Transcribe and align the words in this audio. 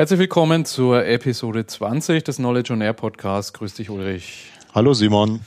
Herzlich 0.00 0.20
willkommen 0.20 0.64
zur 0.64 1.04
Episode 1.04 1.66
20 1.66 2.24
des 2.24 2.36
Knowledge 2.36 2.72
on 2.72 2.80
Air 2.80 2.94
Podcasts. 2.94 3.52
Grüß 3.52 3.74
dich, 3.74 3.90
Ulrich. 3.90 4.50
Hallo, 4.74 4.94
Simon. 4.94 5.40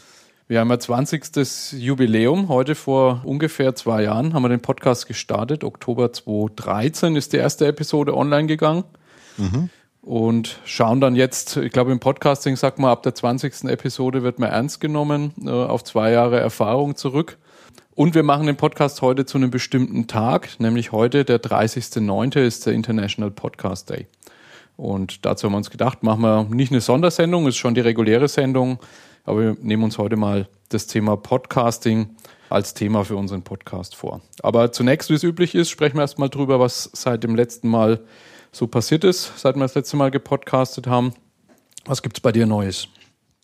Wir 0.48 0.60
haben 0.60 0.70
ja 0.70 0.78
20. 0.78 1.82
Jubiläum. 1.82 2.50
Heute 2.50 2.76
vor 2.76 3.22
ungefähr 3.24 3.74
zwei 3.74 4.04
Jahren 4.04 4.36
haben 4.36 4.44
wir 4.44 4.50
den 4.50 4.62
Podcast 4.62 5.08
gestartet. 5.08 5.64
Oktober 5.64 6.14
2013 6.14 7.16
ist 7.16 7.34
die 7.34 7.38
erste 7.38 7.66
Episode 7.66 8.16
online 8.16 8.46
gegangen. 8.46 8.84
Mhm. 9.38 9.72
Und 10.04 10.60
schauen 10.66 11.02
dann 11.02 11.16
jetzt, 11.16 11.58
ich 11.58 11.72
glaube 11.72 11.92
im 11.92 12.00
Podcasting 12.00 12.56
sagt 12.56 12.78
man, 12.78 12.92
ab 12.92 13.02
der 13.02 13.16
20. 13.16 13.64
Episode 13.64 14.22
wird 14.22 14.38
man 14.38 14.52
ernst 14.52 14.80
genommen, 14.80 15.34
äh, 15.44 15.50
auf 15.50 15.84
zwei 15.84 16.12
Jahre 16.12 16.40
Erfahrung 16.40 16.96
zurück. 16.96 17.40
Und 17.96 18.14
wir 18.14 18.24
machen 18.24 18.46
den 18.46 18.56
Podcast 18.56 19.02
heute 19.02 19.26
zu 19.26 19.40
einem 19.40 19.50
bestimmten 19.50 20.06
Tag, 20.06 20.60
nämlich 20.60 20.92
heute, 20.92 21.26
der 21.26 21.42
30.09. 21.42 22.40
ist 22.40 22.68
der 22.68 22.74
International 22.74 23.32
Podcast 23.32 23.90
Day. 23.90 24.06
Und 24.76 25.26
dazu 25.26 25.46
haben 25.46 25.54
wir 25.54 25.58
uns 25.58 25.70
gedacht, 25.70 26.04
machen 26.04 26.22
wir 26.22 26.44
nicht 26.46 26.72
eine 26.72 26.82
Sondersendung, 26.82 27.48
ist 27.48 27.58
schon 27.58 27.76
die 27.76 27.82
reguläre 27.82 28.28
Sendung, 28.28 28.80
aber 29.24 29.40
wir 29.40 29.58
nehmen 29.62 29.84
uns 29.84 29.98
heute 29.98 30.16
mal 30.16 30.48
das 30.70 30.88
Thema 30.88 31.16
Podcasting 31.16 32.16
als 32.50 32.74
Thema 32.74 33.04
für 33.04 33.16
unseren 33.16 33.44
Podcast 33.44 33.96
vor. 33.96 34.22
Aber 34.42 34.72
zunächst, 34.72 35.10
wie 35.10 35.16
es 35.16 35.24
üblich 35.24 35.56
ist, 35.56 35.70
sprechen 35.70 35.98
wir 35.98 36.02
erstmal 36.02 36.30
drüber, 36.30 36.60
was 36.60 36.90
seit 36.94 37.24
dem 37.24 37.36
letzten 37.36 37.68
Mal 37.68 38.02
so 38.52 38.68
passiert 38.68 39.04
ist, 39.04 39.34
seit 39.38 39.56
wir 39.56 39.62
das 39.62 39.76
letzte 39.76 39.98
Mal 39.98 40.12
gepodcastet 40.12 40.88
haben. 40.88 41.14
Was 41.86 42.02
gibt 42.02 42.18
es 42.18 42.22
bei 42.22 42.32
dir 42.32 42.46
Neues? 42.46 42.88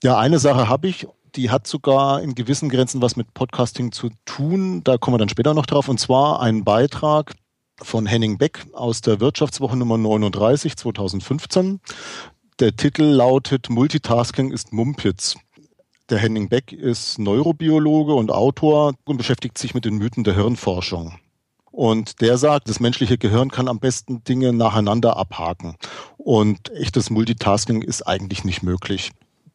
Ja, 0.04 0.18
eine 0.18 0.40
Sache 0.40 0.70
habe 0.70 0.88
ich, 0.88 1.08
die 1.36 1.50
hat 1.50 1.68
sogar 1.68 2.22
in 2.22 2.36
gewissen 2.36 2.70
Grenzen 2.70 3.02
was 3.02 3.16
mit 3.16 3.34
Podcasting 3.34 3.92
zu 3.92 4.10
tun. 4.26 4.84
Da 4.84 4.98
kommen 4.98 5.16
wir 5.16 5.20
dann 5.20 5.30
später 5.30 5.54
noch 5.54 5.66
drauf. 5.66 5.90
Und 5.90 6.00
zwar 6.00 6.42
ein 6.42 6.64
Beitrag, 6.64 7.34
von 7.82 8.06
Henning 8.06 8.38
Beck 8.38 8.66
aus 8.74 9.02
der 9.02 9.20
Wirtschaftswoche 9.20 9.78
Nummer 9.78 9.98
39 9.98 10.76
2015. 10.76 11.80
Der 12.60 12.76
Titel 12.76 13.04
lautet 13.04 13.70
Multitasking 13.70 14.52
ist 14.52 14.74
Mumpitz. 14.74 15.36
Der 16.10 16.18
Henning 16.18 16.50
Beck 16.50 16.72
ist 16.72 17.20
Neurobiologe 17.20 18.14
und 18.14 18.32
Autor 18.32 18.94
und 19.06 19.18
beschäftigt 19.18 19.58
sich 19.58 19.74
mit 19.74 19.86
den 19.86 19.98
Mythen 19.98 20.24
der 20.24 20.36
Hirnforschung. 20.36 21.20
Und 21.72 22.20
der 22.22 22.38
sagt, 22.38 22.68
das 22.68 22.80
menschliche 22.80 23.18
Gehirn 23.18 23.52
kann 23.52 23.68
am 23.68 23.80
besten 23.80 24.24
Dinge 24.24 24.52
nacheinander 24.52 25.18
abhaken. 25.18 25.76
Und 26.18 26.72
echtes 26.72 27.10
Multitasking 27.10 27.82
ist 27.82 28.02
eigentlich 28.08 28.44
nicht 28.44 28.64
möglich. 28.64 29.12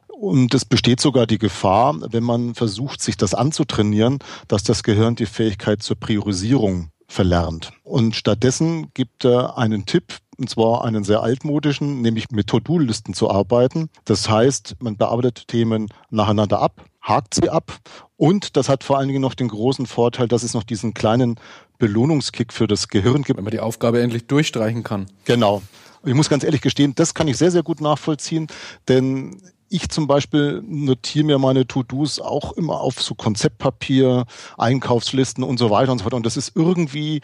Und 0.08 0.54
es 0.54 0.64
besteht 0.64 1.00
sogar 1.00 1.26
die 1.26 1.38
Gefahr, 1.38 1.96
wenn 2.12 2.22
man 2.22 2.54
versucht, 2.54 3.02
sich 3.02 3.16
das 3.16 3.34
anzutrainieren, 3.34 4.20
dass 4.48 4.62
das 4.62 4.82
Gehirn 4.82 5.16
die 5.16 5.26
Fähigkeit 5.26 5.82
zur 5.82 5.96
Priorisierung 5.96 6.88
verlernt. 7.06 7.72
Und 7.82 8.16
stattdessen 8.16 8.90
gibt 8.94 9.24
er 9.24 9.58
einen 9.58 9.86
Tipp, 9.86 10.14
und 10.36 10.50
zwar 10.50 10.84
einen 10.84 11.04
sehr 11.04 11.22
altmodischen, 11.22 12.02
nämlich 12.02 12.30
mit 12.30 12.48
To-Do-Listen 12.48 13.14
zu 13.14 13.30
arbeiten. 13.30 13.88
Das 14.04 14.28
heißt, 14.28 14.76
man 14.80 14.96
bearbeitet 14.96 15.46
Themen 15.48 15.88
nacheinander 16.10 16.60
ab, 16.60 16.84
hakt 17.00 17.34
sie 17.34 17.50
ab 17.50 17.78
und 18.16 18.56
das 18.56 18.68
hat 18.68 18.84
vor 18.84 18.98
allen 18.98 19.08
Dingen 19.08 19.20
noch 19.20 19.34
den 19.34 19.48
großen 19.48 19.86
Vorteil, 19.86 20.28
dass 20.28 20.42
es 20.42 20.54
noch 20.54 20.64
diesen 20.64 20.94
kleinen 20.94 21.38
Belohnungskick 21.78 22.52
für 22.52 22.66
das 22.66 22.88
Gehirn 22.88 23.22
gibt. 23.22 23.36
Wenn 23.36 23.44
man 23.44 23.50
die 23.50 23.60
Aufgabe 23.60 24.00
endlich 24.00 24.26
durchstreichen 24.26 24.82
kann. 24.82 25.06
Genau. 25.24 25.62
Ich 26.04 26.14
muss 26.14 26.28
ganz 26.28 26.44
ehrlich 26.44 26.60
gestehen, 26.60 26.94
das 26.94 27.14
kann 27.14 27.28
ich 27.28 27.36
sehr, 27.36 27.50
sehr 27.50 27.62
gut 27.62 27.80
nachvollziehen, 27.80 28.46
denn 28.88 29.40
ich 29.74 29.88
zum 29.88 30.06
Beispiel 30.06 30.62
notiere 30.64 31.24
mir 31.24 31.38
meine 31.38 31.66
To-Dos 31.66 32.20
auch 32.20 32.52
immer 32.52 32.80
auf 32.80 33.02
so 33.02 33.16
Konzeptpapier, 33.16 34.24
Einkaufslisten 34.56 35.42
und 35.42 35.58
so 35.58 35.68
weiter 35.70 35.90
und 35.90 35.98
so 35.98 36.04
weiter. 36.04 36.16
Und 36.16 36.24
das 36.24 36.36
ist 36.36 36.52
irgendwie, 36.54 37.20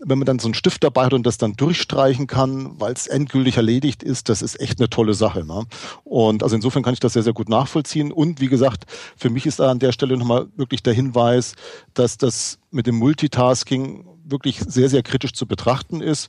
wenn 0.00 0.18
man 0.18 0.26
dann 0.26 0.40
so 0.40 0.48
einen 0.48 0.54
Stift 0.54 0.82
dabei 0.82 1.04
hat 1.04 1.12
und 1.12 1.24
das 1.24 1.38
dann 1.38 1.52
durchstreichen 1.52 2.26
kann, 2.26 2.80
weil 2.80 2.92
es 2.94 3.06
endgültig 3.06 3.58
erledigt 3.58 4.02
ist, 4.02 4.28
das 4.28 4.42
ist 4.42 4.60
echt 4.60 4.80
eine 4.80 4.90
tolle 4.90 5.14
Sache. 5.14 5.44
Ne? 5.44 5.66
Und 6.02 6.42
also 6.42 6.56
insofern 6.56 6.82
kann 6.82 6.94
ich 6.94 7.00
das 7.00 7.12
sehr, 7.12 7.22
sehr 7.22 7.32
gut 7.32 7.48
nachvollziehen. 7.48 8.10
Und 8.10 8.40
wie 8.40 8.48
gesagt, 8.48 8.86
für 9.16 9.30
mich 9.30 9.46
ist 9.46 9.60
da 9.60 9.70
an 9.70 9.78
der 9.78 9.92
Stelle 9.92 10.16
nochmal 10.16 10.48
wirklich 10.56 10.82
der 10.82 10.94
Hinweis, 10.94 11.54
dass 11.94 12.18
das 12.18 12.58
mit 12.72 12.88
dem 12.88 12.96
Multitasking 12.96 14.04
wirklich 14.24 14.58
sehr, 14.58 14.88
sehr 14.88 15.04
kritisch 15.04 15.32
zu 15.32 15.46
betrachten 15.46 16.00
ist 16.00 16.28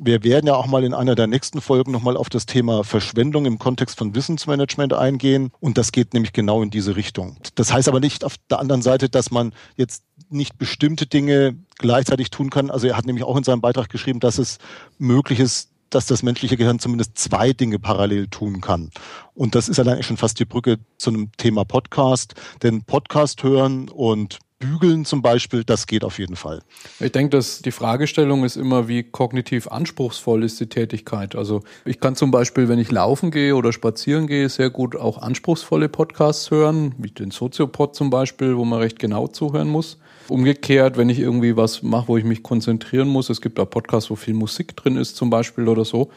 wir 0.00 0.22
werden 0.22 0.46
ja 0.46 0.54
auch 0.54 0.66
mal 0.66 0.84
in 0.84 0.94
einer 0.94 1.14
der 1.14 1.26
nächsten 1.26 1.60
Folgen 1.60 1.92
nochmal 1.92 2.16
auf 2.16 2.28
das 2.28 2.46
Thema 2.46 2.84
Verschwendung 2.84 3.46
im 3.46 3.58
Kontext 3.58 3.98
von 3.98 4.14
Wissensmanagement 4.14 4.92
eingehen. 4.92 5.50
Und 5.60 5.76
das 5.76 5.92
geht 5.92 6.14
nämlich 6.14 6.32
genau 6.32 6.62
in 6.62 6.70
diese 6.70 6.96
Richtung. 6.96 7.36
Das 7.56 7.72
heißt 7.72 7.88
aber 7.88 8.00
nicht 8.00 8.24
auf 8.24 8.36
der 8.50 8.60
anderen 8.60 8.82
Seite, 8.82 9.08
dass 9.08 9.30
man 9.30 9.52
jetzt 9.76 10.04
nicht 10.30 10.58
bestimmte 10.58 11.06
Dinge 11.06 11.56
gleichzeitig 11.78 12.30
tun 12.30 12.50
kann. 12.50 12.70
Also 12.70 12.86
er 12.86 12.96
hat 12.96 13.06
nämlich 13.06 13.24
auch 13.24 13.36
in 13.36 13.44
seinem 13.44 13.60
Beitrag 13.60 13.88
geschrieben, 13.88 14.20
dass 14.20 14.38
es 14.38 14.58
möglich 14.98 15.40
ist, 15.40 15.70
dass 15.90 16.06
das 16.06 16.22
menschliche 16.22 16.56
Gehirn 16.56 16.78
zumindest 16.78 17.18
zwei 17.18 17.52
Dinge 17.52 17.78
parallel 17.78 18.28
tun 18.28 18.60
kann. 18.60 18.90
Und 19.34 19.54
das 19.54 19.68
ist 19.68 19.78
allein 19.78 20.02
schon 20.02 20.18
fast 20.18 20.38
die 20.38 20.44
Brücke 20.44 20.78
zu 20.98 21.10
einem 21.10 21.32
Thema 21.38 21.64
Podcast. 21.64 22.34
Denn 22.62 22.84
Podcast 22.84 23.42
hören 23.42 23.88
und 23.88 24.38
Bügeln 24.58 25.04
zum 25.04 25.22
Beispiel, 25.22 25.62
das 25.62 25.86
geht 25.86 26.02
auf 26.02 26.18
jeden 26.18 26.34
Fall. 26.34 26.62
Ich 26.98 27.12
denke, 27.12 27.30
dass 27.36 27.62
die 27.62 27.70
Fragestellung 27.70 28.44
ist 28.44 28.56
immer, 28.56 28.88
wie 28.88 29.04
kognitiv 29.04 29.68
anspruchsvoll 29.68 30.42
ist 30.42 30.58
die 30.58 30.68
Tätigkeit. 30.68 31.36
Also 31.36 31.62
ich 31.84 32.00
kann 32.00 32.16
zum 32.16 32.32
Beispiel, 32.32 32.68
wenn 32.68 32.80
ich 32.80 32.90
laufen 32.90 33.30
gehe 33.30 33.54
oder 33.54 33.72
spazieren 33.72 34.26
gehe, 34.26 34.48
sehr 34.48 34.70
gut 34.70 34.96
auch 34.96 35.18
anspruchsvolle 35.18 35.88
Podcasts 35.88 36.50
hören, 36.50 36.94
wie 36.98 37.10
den 37.10 37.30
Soziopod 37.30 37.94
zum 37.94 38.10
Beispiel, 38.10 38.56
wo 38.56 38.64
man 38.64 38.80
recht 38.80 38.98
genau 38.98 39.28
zuhören 39.28 39.68
muss. 39.68 39.98
Umgekehrt, 40.30 40.96
wenn 40.96 41.08
ich 41.08 41.18
irgendwie 41.18 41.56
was 41.56 41.82
mache, 41.82 42.08
wo 42.08 42.16
ich 42.16 42.24
mich 42.24 42.42
konzentrieren 42.42 43.08
muss, 43.08 43.30
es 43.30 43.40
gibt 43.40 43.58
auch 43.58 43.70
Podcasts, 43.70 44.10
wo 44.10 44.16
viel 44.16 44.34
Musik 44.34 44.76
drin 44.76 44.96
ist 44.96 45.16
zum 45.16 45.30
Beispiel 45.30 45.68
oder 45.68 45.84
so, 45.84 46.10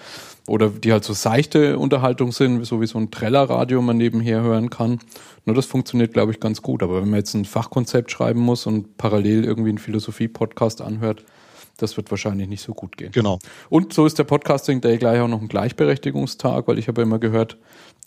oder 0.47 0.69
die 0.69 0.91
halt 0.91 1.03
so 1.03 1.13
seichte 1.13 1.79
Unterhaltung 1.79 2.31
sind, 2.31 2.66
so 2.66 2.81
wie 2.81 2.88
so 2.88 2.97
ein 2.97 3.11
Treller-Radio 3.11 3.81
man 3.81 3.97
nebenher 3.97 4.41
hören 4.41 4.69
kann. 4.69 4.99
Nur 5.45 5.55
das 5.55 5.66
funktioniert, 5.66 6.13
glaube 6.13 6.31
ich, 6.31 6.39
ganz 6.39 6.61
gut. 6.61 6.83
Aber 6.83 7.01
wenn 7.01 7.09
man 7.09 7.19
jetzt 7.19 7.33
ein 7.33 7.45
Fachkonzept 7.45 8.11
schreiben 8.11 8.41
muss 8.41 8.66
und 8.66 8.97
parallel 8.97 9.45
irgendwie 9.45 9.69
einen 9.69 9.77
Philosophie-Podcast 9.77 10.81
anhört, 10.81 11.23
das 11.81 11.97
wird 11.97 12.12
wahrscheinlich 12.12 12.47
nicht 12.47 12.62
so 12.62 12.74
gut 12.74 12.97
gehen. 12.97 13.12
Genau. 13.12 13.40
Und 13.69 13.94
so 13.94 14.06
ist 14.06 14.19
der 14.19 14.24
Podcasting 14.24 14.81
Day 14.81 14.97
gleich 14.97 15.19
auch 15.19 15.28
noch 15.28 15.42
ein 15.42 15.47
Gleichberechtigungstag, 15.47 16.68
weil 16.68 16.78
ich 16.78 16.88
habe 16.88 17.02
immer 17.02 17.19
gehört, 17.19 17.58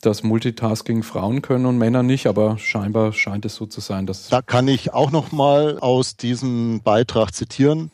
dass 0.01 0.23
Multitasking 0.23 1.03
Frauen 1.03 1.43
können 1.43 1.67
und 1.67 1.79
Männer 1.79 2.03
nicht, 2.03 2.27
aber 2.27 2.59
scheinbar 2.59 3.13
scheint 3.13 3.45
es 3.45 3.55
so 3.55 3.67
zu 3.67 3.81
sein, 3.81 4.07
dass 4.07 4.29
Da 4.29 4.43
kann 4.43 4.69
ich 4.69 4.93
auch 4.93 5.11
noch 5.11 5.33
mal 5.33 5.79
aus 5.79 6.17
diesem 6.17 6.83
Beitrag 6.83 7.35
zitieren, 7.35 7.91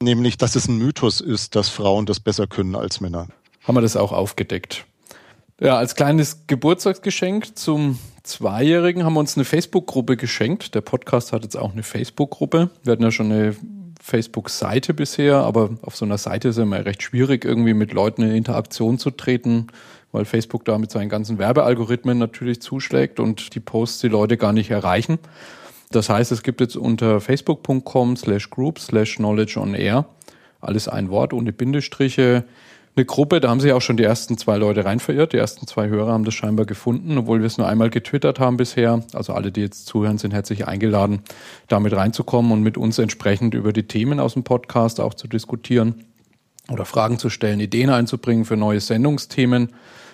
nämlich 0.00 0.38
dass 0.38 0.56
es 0.56 0.68
ein 0.68 0.78
Mythos 0.78 1.20
ist, 1.20 1.54
dass 1.56 1.68
Frauen 1.68 2.06
das 2.06 2.20
besser 2.20 2.46
können 2.46 2.74
als 2.74 3.00
Männer 3.00 3.28
haben 3.64 3.76
wir 3.76 3.80
das 3.80 3.96
auch 3.96 4.12
aufgedeckt. 4.12 4.84
Ja, 5.60 5.76
als 5.76 5.94
kleines 5.94 6.46
Geburtstagsgeschenk 6.46 7.56
zum 7.56 7.98
Zweijährigen 8.24 9.04
haben 9.04 9.14
wir 9.14 9.20
uns 9.20 9.36
eine 9.36 9.44
Facebook-Gruppe 9.44 10.16
geschenkt. 10.16 10.74
Der 10.74 10.80
Podcast 10.80 11.32
hat 11.32 11.44
jetzt 11.44 11.56
auch 11.56 11.72
eine 11.72 11.82
Facebook-Gruppe. 11.82 12.70
Wir 12.82 12.92
hatten 12.92 13.02
ja 13.02 13.10
schon 13.10 13.30
eine 13.30 13.56
Facebook-Seite 14.02 14.94
bisher, 14.94 15.36
aber 15.36 15.70
auf 15.82 15.96
so 15.96 16.04
einer 16.04 16.18
Seite 16.18 16.48
ist 16.48 16.56
es 16.56 16.62
immer 16.62 16.84
recht 16.84 17.02
schwierig, 17.02 17.44
irgendwie 17.44 17.72
mit 17.72 17.92
Leuten 17.92 18.22
in 18.22 18.34
Interaktion 18.34 18.98
zu 18.98 19.10
treten, 19.10 19.68
weil 20.10 20.24
Facebook 20.24 20.64
da 20.64 20.76
mit 20.76 20.90
seinen 20.90 21.08
ganzen 21.08 21.38
Werbealgorithmen 21.38 22.18
natürlich 22.18 22.60
zuschlägt 22.60 23.20
und 23.20 23.54
die 23.54 23.60
Posts 23.60 24.00
die 24.00 24.08
Leute 24.08 24.36
gar 24.36 24.52
nicht 24.52 24.70
erreichen. 24.70 25.18
Das 25.90 26.08
heißt, 26.08 26.32
es 26.32 26.42
gibt 26.42 26.60
jetzt 26.60 26.76
unter 26.76 27.20
facebook.com 27.20 28.16
slash 28.16 28.50
group 28.50 28.78
slash 28.80 29.16
knowledge 29.16 29.58
on 29.58 29.74
air 29.74 30.06
alles 30.62 30.88
ein 30.88 31.10
Wort 31.10 31.32
ohne 31.32 31.52
Bindestriche 31.52 32.44
eine 32.94 33.06
Gruppe, 33.06 33.40
da 33.40 33.48
haben 33.48 33.60
sich 33.60 33.72
auch 33.72 33.80
schon 33.80 33.96
die 33.96 34.02
ersten 34.02 34.36
zwei 34.36 34.58
Leute 34.58 34.84
rein 34.84 35.00
verirrt. 35.00 35.32
Die 35.32 35.38
ersten 35.38 35.66
zwei 35.66 35.88
Hörer 35.88 36.12
haben 36.12 36.24
das 36.24 36.34
scheinbar 36.34 36.66
gefunden, 36.66 37.16
obwohl 37.16 37.40
wir 37.40 37.46
es 37.46 37.56
nur 37.56 37.66
einmal 37.66 37.88
getwittert 37.88 38.38
haben 38.38 38.58
bisher. 38.58 39.02
Also 39.14 39.32
alle, 39.32 39.50
die 39.50 39.62
jetzt 39.62 39.86
zuhören, 39.86 40.18
sind 40.18 40.34
herzlich 40.34 40.68
eingeladen, 40.68 41.22
damit 41.68 41.94
reinzukommen 41.94 42.52
und 42.52 42.62
mit 42.62 42.76
uns 42.76 42.98
entsprechend 42.98 43.54
über 43.54 43.72
die 43.72 43.84
Themen 43.84 44.20
aus 44.20 44.34
dem 44.34 44.44
Podcast 44.44 45.00
auch 45.00 45.14
zu 45.14 45.26
diskutieren 45.26 46.04
oder 46.70 46.84
Fragen 46.84 47.18
zu 47.18 47.30
stellen, 47.30 47.60
Ideen 47.60 47.88
einzubringen 47.88 48.44
für 48.44 48.58
neue 48.58 48.80
Sendungsthemen. 48.80 49.70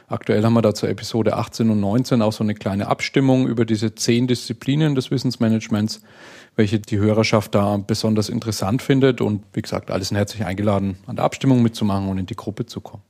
Aktuell 0.07 0.45
haben 0.45 0.55
wir 0.55 0.63
da 0.63 0.73
zur 0.73 0.89
Episode 0.89 1.37
18 1.37 1.69
und 1.71 1.81
19 1.81 2.23
auch 2.23 2.33
so 2.33 2.45
eine 2.45 2.55
kleine 2.55 2.87
Abstimmung 2.87 3.47
über 3.49 3.65
diese 3.65 3.95
zehn 3.95 4.27
Disziplinen 4.29 4.95
des 4.95 5.11
Wissensmanagements, 5.11 6.01
welche 6.59 6.81
die 6.81 6.99
Hörerschaft 6.99 7.55
da 7.55 7.77
besonders 7.77 8.29
interessant 8.29 8.83
findet. 8.83 9.21
Und 9.21 9.45
wie 9.53 9.63
gesagt, 9.63 9.93
alle 9.93 10.03
sind 10.03 10.17
herzlich 10.17 10.45
eingeladen, 10.45 10.99
an 11.07 11.17
der 11.17 11.25
Abstimmung 11.25 11.63
mitzumachen 11.63 12.09
und 12.09 12.19
in 12.19 12.27
die 12.27 12.35
Gruppe 12.35 12.67
zu 12.67 12.81
kommen. 12.81 13.05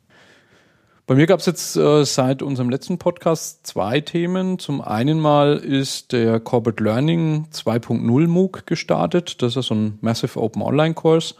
Bei 1.06 1.14
mir 1.14 1.26
gab 1.26 1.40
es 1.40 1.46
jetzt 1.46 1.74
äh, 1.74 2.04
seit 2.04 2.42
unserem 2.42 2.68
letzten 2.68 2.98
Podcast 2.98 3.66
zwei 3.66 4.02
Themen. 4.02 4.58
Zum 4.58 4.82
einen 4.82 5.18
mal 5.18 5.56
ist 5.56 6.12
der 6.12 6.38
Corporate 6.38 6.84
Learning 6.84 7.46
2.0 7.50 8.26
MOOC 8.26 8.66
gestartet. 8.66 9.40
Das 9.40 9.56
ist 9.56 9.68
so 9.68 9.74
ein 9.74 9.98
Massive 10.02 10.38
Open 10.38 10.60
Online 10.60 10.92
Kurs 10.92 11.34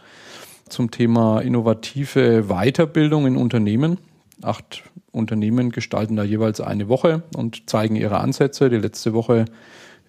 zum 0.67 0.89
Thema 0.89 1.41
innovative 1.41 2.45
Weiterbildung 2.47 3.27
in 3.27 3.37
Unternehmen. 3.37 3.99
Acht 4.41 4.81
Unternehmen 5.11 5.71
gestalten 5.71 6.15
da 6.15 6.23
jeweils 6.23 6.59
eine 6.59 6.89
Woche 6.89 7.21
und 7.37 7.69
zeigen 7.69 7.95
ihre 7.95 8.17
Ansätze. 8.19 8.71
Die 8.71 8.77
letzte 8.77 9.13
Woche 9.13 9.45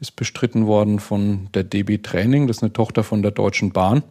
ist 0.00 0.16
bestritten 0.16 0.66
worden 0.66 0.98
von 0.98 1.48
der 1.54 1.62
DB 1.62 1.98
Training, 1.98 2.46
das 2.46 2.58
ist 2.58 2.62
eine 2.62 2.72
Tochter 2.72 3.04
von 3.04 3.22
der 3.22 3.30
Deutschen 3.30 3.70
Bahn. 3.70 4.02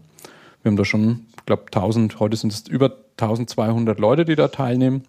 Wir 0.62 0.70
haben 0.70 0.78
da 0.78 0.86
schon, 0.86 1.26
ich 1.38 1.46
glaube, 1.46 1.64
1000, 1.66 2.20
heute 2.20 2.38
sind 2.38 2.54
es 2.54 2.68
über 2.68 2.98
1200 3.18 4.00
Leute, 4.00 4.26
die 4.26 4.36
da 4.36 4.50
teilnehmen. 4.50 5.04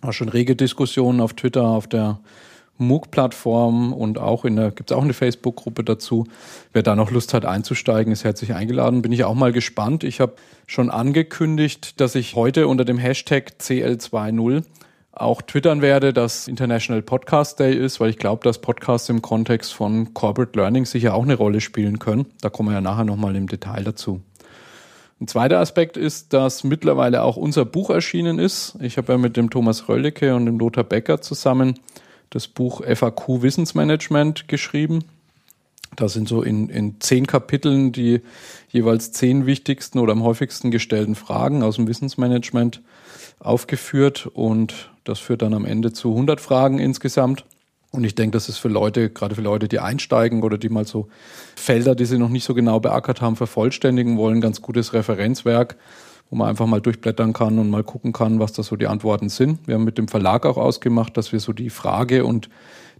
War 0.00 0.12
schon 0.12 0.28
rege 0.28 0.56
Diskussionen 0.56 1.20
auf 1.20 1.34
Twitter, 1.34 1.64
auf 1.64 1.86
der 1.86 2.20
MOOC-Plattform 2.78 3.92
und 3.92 4.18
auch 4.18 4.44
in 4.44 4.56
der, 4.56 4.70
gibt 4.70 4.90
es 4.90 4.96
auch 4.96 5.02
eine 5.02 5.14
Facebook-Gruppe 5.14 5.82
dazu. 5.84 6.26
Wer 6.72 6.82
da 6.82 6.94
noch 6.94 7.10
Lust 7.10 7.34
hat 7.34 7.44
einzusteigen, 7.44 8.12
ist 8.12 8.24
herzlich 8.24 8.54
eingeladen. 8.54 9.02
Bin 9.02 9.12
ich 9.12 9.24
auch 9.24 9.34
mal 9.34 9.52
gespannt. 9.52 10.04
Ich 10.04 10.20
habe 10.20 10.34
schon 10.66 10.90
angekündigt, 10.90 12.00
dass 12.00 12.14
ich 12.14 12.34
heute 12.34 12.68
unter 12.68 12.84
dem 12.84 12.98
Hashtag 12.98 13.54
CL20 13.60 14.62
auch 15.16 15.40
twittern 15.40 15.80
werde, 15.80 16.12
dass 16.12 16.46
International 16.46 17.00
Podcast 17.00 17.58
Day 17.58 17.74
ist, 17.74 18.00
weil 18.00 18.10
ich 18.10 18.18
glaube, 18.18 18.44
dass 18.44 18.60
Podcasts 18.60 19.08
im 19.08 19.22
Kontext 19.22 19.72
von 19.72 20.12
Corporate 20.12 20.58
Learning 20.58 20.84
sicher 20.84 21.14
auch 21.14 21.22
eine 21.22 21.34
Rolle 21.34 21.62
spielen 21.62 21.98
können. 21.98 22.26
Da 22.42 22.50
kommen 22.50 22.68
wir 22.68 22.74
ja 22.74 22.80
nachher 22.82 23.04
nochmal 23.04 23.34
im 23.34 23.48
Detail 23.48 23.82
dazu. 23.82 24.20
Ein 25.18 25.26
zweiter 25.26 25.58
Aspekt 25.58 25.96
ist, 25.96 26.34
dass 26.34 26.64
mittlerweile 26.64 27.22
auch 27.22 27.38
unser 27.38 27.64
Buch 27.64 27.88
erschienen 27.88 28.38
ist. 28.38 28.76
Ich 28.80 28.98
habe 28.98 29.12
ja 29.12 29.18
mit 29.18 29.38
dem 29.38 29.48
Thomas 29.48 29.88
Röllecke 29.88 30.34
und 30.34 30.44
dem 30.44 30.58
Lothar 30.58 30.84
Becker 30.84 31.22
zusammen 31.22 31.80
das 32.28 32.46
Buch 32.46 32.82
FAQ 32.84 33.40
Wissensmanagement 33.40 34.48
geschrieben. 34.48 35.04
Da 35.94 36.10
sind 36.10 36.28
so 36.28 36.42
in, 36.42 36.68
in 36.68 37.00
zehn 37.00 37.26
Kapiteln 37.26 37.92
die 37.92 38.20
jeweils 38.68 39.12
zehn 39.12 39.46
wichtigsten 39.46 39.98
oder 39.98 40.12
am 40.12 40.24
häufigsten 40.24 40.70
gestellten 40.70 41.14
Fragen 41.14 41.62
aus 41.62 41.76
dem 41.76 41.88
Wissensmanagement 41.88 42.82
aufgeführt 43.38 44.26
und 44.26 44.90
das 45.08 45.18
führt 45.18 45.42
dann 45.42 45.54
am 45.54 45.64
Ende 45.64 45.92
zu 45.92 46.10
100 46.10 46.40
Fragen 46.40 46.78
insgesamt. 46.78 47.44
Und 47.92 48.04
ich 48.04 48.14
denke, 48.14 48.36
das 48.36 48.48
ist 48.48 48.58
für 48.58 48.68
Leute, 48.68 49.08
gerade 49.10 49.34
für 49.34 49.40
Leute, 49.40 49.68
die 49.68 49.78
einsteigen 49.78 50.42
oder 50.42 50.58
die 50.58 50.68
mal 50.68 50.86
so 50.86 51.08
Felder, 51.54 51.94
die 51.94 52.04
sie 52.04 52.18
noch 52.18 52.28
nicht 52.28 52.44
so 52.44 52.52
genau 52.52 52.80
beackert 52.80 53.20
haben, 53.20 53.36
vervollständigen 53.36 54.18
wollen, 54.18 54.40
ganz 54.40 54.60
gutes 54.60 54.92
Referenzwerk, 54.92 55.76
wo 56.28 56.36
man 56.36 56.48
einfach 56.48 56.66
mal 56.66 56.80
durchblättern 56.80 57.32
kann 57.32 57.58
und 57.58 57.70
mal 57.70 57.84
gucken 57.84 58.12
kann, 58.12 58.38
was 58.38 58.52
da 58.52 58.62
so 58.62 58.76
die 58.76 58.86
Antworten 58.86 59.28
sind. 59.28 59.66
Wir 59.66 59.76
haben 59.76 59.84
mit 59.84 59.98
dem 59.98 60.08
Verlag 60.08 60.44
auch 60.44 60.58
ausgemacht, 60.58 61.16
dass 61.16 61.32
wir 61.32 61.40
so 61.40 61.52
die 61.52 61.70
Frage 61.70 62.24
und 62.24 62.50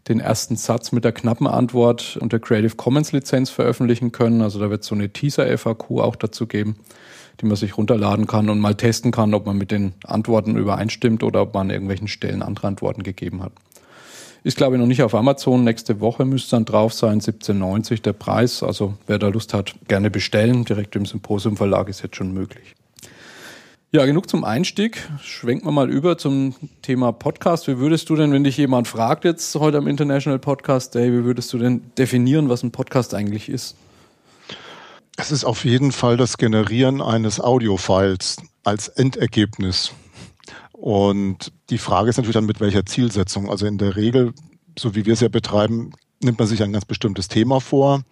den 0.08 0.20
ersten 0.20 0.56
Satz 0.56 0.92
mit 0.92 1.04
der 1.04 1.12
knappen 1.12 1.48
Antwort 1.48 2.16
unter 2.20 2.38
Creative 2.38 2.76
Commons 2.76 3.12
Lizenz 3.12 3.50
veröffentlichen 3.50 4.12
können. 4.12 4.40
Also 4.40 4.60
da 4.60 4.70
wird 4.70 4.84
so 4.84 4.94
eine 4.94 5.10
Teaser-FAQ 5.10 5.90
auch 6.00 6.16
dazu 6.16 6.46
geben, 6.46 6.76
die 7.40 7.46
man 7.46 7.56
sich 7.56 7.76
runterladen 7.76 8.26
kann 8.26 8.48
und 8.48 8.60
mal 8.60 8.74
testen 8.74 9.10
kann, 9.12 9.34
ob 9.34 9.46
man 9.46 9.58
mit 9.58 9.70
den 9.70 9.94
Antworten 10.04 10.56
übereinstimmt 10.56 11.22
oder 11.22 11.42
ob 11.42 11.54
man 11.54 11.68
an 11.68 11.70
irgendwelchen 11.70 12.08
Stellen 12.08 12.42
andere 12.42 12.66
Antworten 12.66 13.02
gegeben 13.02 13.42
hat. 13.42 13.52
Ist, 14.42 14.56
glaube 14.56 14.76
ich, 14.76 14.80
noch 14.80 14.86
nicht 14.86 15.02
auf 15.02 15.14
Amazon. 15.14 15.64
Nächste 15.64 15.98
Woche 16.00 16.24
müsste 16.24 16.52
dann 16.52 16.64
drauf 16.64 16.92
sein, 16.92 17.20
17,90 17.20 18.02
der 18.02 18.12
Preis. 18.12 18.62
Also 18.62 18.94
wer 19.08 19.18
da 19.18 19.28
Lust 19.28 19.52
hat, 19.52 19.74
gerne 19.88 20.08
bestellen. 20.08 20.64
Direkt 20.64 20.94
im 20.94 21.04
Symposium 21.04 21.56
Verlag 21.56 21.88
ist 21.88 22.02
jetzt 22.02 22.14
schon 22.14 22.32
möglich. 22.32 22.76
Ja, 23.90 24.04
genug 24.04 24.28
zum 24.28 24.44
Einstieg. 24.44 24.98
Schwenken 25.22 25.66
wir 25.66 25.72
mal 25.72 25.90
über 25.90 26.18
zum 26.18 26.54
Thema 26.82 27.12
Podcast. 27.12 27.66
Wie 27.66 27.78
würdest 27.78 28.10
du 28.10 28.14
denn, 28.14 28.30
wenn 28.30 28.44
dich 28.44 28.56
jemand 28.56 28.86
fragt 28.88 29.24
jetzt 29.24 29.54
heute 29.56 29.78
am 29.78 29.86
International 29.86 30.38
Podcast 30.38 30.94
Day, 30.94 31.10
wie 31.12 31.24
würdest 31.24 31.52
du 31.52 31.58
denn 31.58 31.82
definieren, 31.96 32.48
was 32.48 32.62
ein 32.62 32.72
Podcast 32.72 33.14
eigentlich 33.14 33.48
ist? 33.48 33.74
Es 35.16 35.32
ist 35.32 35.44
auf 35.44 35.64
jeden 35.64 35.92
Fall 35.92 36.16
das 36.16 36.38
Generieren 36.38 37.00
eines 37.00 37.40
Audiofiles 37.40 38.36
als 38.64 38.88
Endergebnis. 38.88 39.92
Und 40.72 41.52
die 41.70 41.78
Frage 41.78 42.10
ist 42.10 42.16
natürlich 42.16 42.34
dann, 42.34 42.44
mit 42.46 42.60
welcher 42.60 42.84
Zielsetzung. 42.84 43.50
Also 43.50 43.66
in 43.66 43.78
der 43.78 43.96
Regel, 43.96 44.34
so 44.78 44.94
wie 44.94 45.06
wir 45.06 45.14
es 45.14 45.20
ja 45.20 45.28
betreiben, 45.28 45.92
nimmt 46.22 46.38
man 46.38 46.48
sich 46.48 46.62
ein 46.62 46.72
ganz 46.72 46.84
bestimmtes 46.84 47.28
Thema 47.28 47.60
vor 47.60 48.02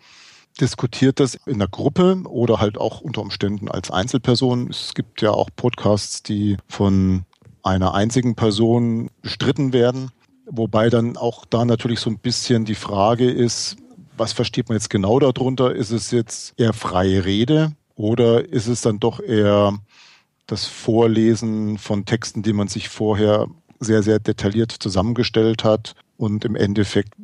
diskutiert 0.61 1.21
das 1.21 1.35
in 1.47 1.59
der 1.59 1.69
Gruppe 1.69 2.23
oder 2.27 2.61
halt 2.61 2.79
auch 2.79 3.01
unter 3.01 3.23
Umständen 3.23 3.69
als 3.69 3.91
Einzelperson. 3.91 4.71
Es 4.71 4.95
gibt 4.95 5.23
ja 5.23 5.31
auch 5.31 5.49
Podcasts, 5.55 6.23
die 6.23 6.57
von 6.69 7.25
einer 7.63 7.95
einzigen 7.95 8.35
Person 8.35 9.11
bestritten 9.23 9.73
werden, 9.73 10.11
wobei 10.47 10.91
dann 10.91 11.17
auch 11.17 11.45
da 11.45 11.65
natürlich 11.65 12.01
so 12.01 12.11
ein 12.11 12.19
bisschen 12.19 12.65
die 12.65 12.75
Frage 12.75 13.31
ist, 13.31 13.77
was 14.17 14.33
versteht 14.33 14.69
man 14.69 14.77
jetzt 14.77 14.91
genau 14.91 15.19
darunter? 15.19 15.75
Ist 15.75 15.91
es 15.91 16.11
jetzt 16.11 16.55
eher 16.59 16.73
freie 16.73 17.25
Rede 17.25 17.73
oder 17.95 18.49
ist 18.49 18.67
es 18.67 18.81
dann 18.81 19.01
doch 19.01 19.21
eher 19.21 19.79
das 20.47 20.67
Vorlesen 20.67 21.79
von 21.79 22.05
Texten, 22.05 22.43
die 22.43 22.53
man 22.53 22.69
sich 22.69 22.89
vorher 22.89 23.47
sehr, 23.81 24.03
sehr 24.03 24.19
detailliert 24.19 24.73
zusammengestellt 24.73 25.65
hat 25.65 25.95
und 26.17 26.45
im 26.45 26.57
Endeffekt 26.57 27.15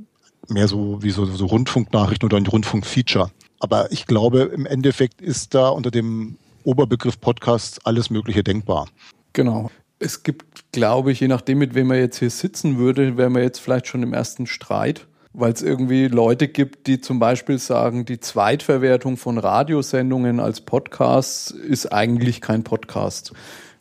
mehr 0.48 0.68
so 0.68 1.02
wie 1.02 1.10
so, 1.10 1.24
so 1.26 1.46
Rundfunknachrichten 1.46 2.26
oder 2.26 2.36
ein 2.36 2.46
Rundfunkfeature. 2.46 3.30
Aber 3.60 3.92
ich 3.92 4.06
glaube, 4.06 4.50
im 4.54 4.66
Endeffekt 4.66 5.20
ist 5.20 5.54
da 5.54 5.68
unter 5.68 5.90
dem 5.90 6.38
Oberbegriff 6.64 7.20
Podcast 7.20 7.86
alles 7.86 8.10
Mögliche 8.10 8.42
denkbar. 8.42 8.88
Genau. 9.32 9.70
Es 9.98 10.22
gibt, 10.22 10.72
glaube 10.72 11.12
ich, 11.12 11.20
je 11.20 11.28
nachdem, 11.28 11.58
mit 11.58 11.74
wem 11.74 11.88
man 11.88 11.98
jetzt 11.98 12.18
hier 12.18 12.30
sitzen 12.30 12.78
würde, 12.78 13.18
wären 13.18 13.34
wir 13.34 13.42
jetzt 13.42 13.58
vielleicht 13.58 13.86
schon 13.86 14.02
im 14.02 14.14
ersten 14.14 14.46
Streit, 14.46 15.06
weil 15.32 15.52
es 15.52 15.62
irgendwie 15.62 16.08
Leute 16.08 16.48
gibt, 16.48 16.86
die 16.86 17.00
zum 17.00 17.18
Beispiel 17.18 17.58
sagen, 17.58 18.04
die 18.04 18.20
Zweitverwertung 18.20 19.16
von 19.16 19.38
Radiosendungen 19.38 20.40
als 20.40 20.60
Podcast 20.60 21.52
ist 21.52 21.92
eigentlich 21.92 22.40
kein 22.40 22.64
Podcast. 22.64 23.32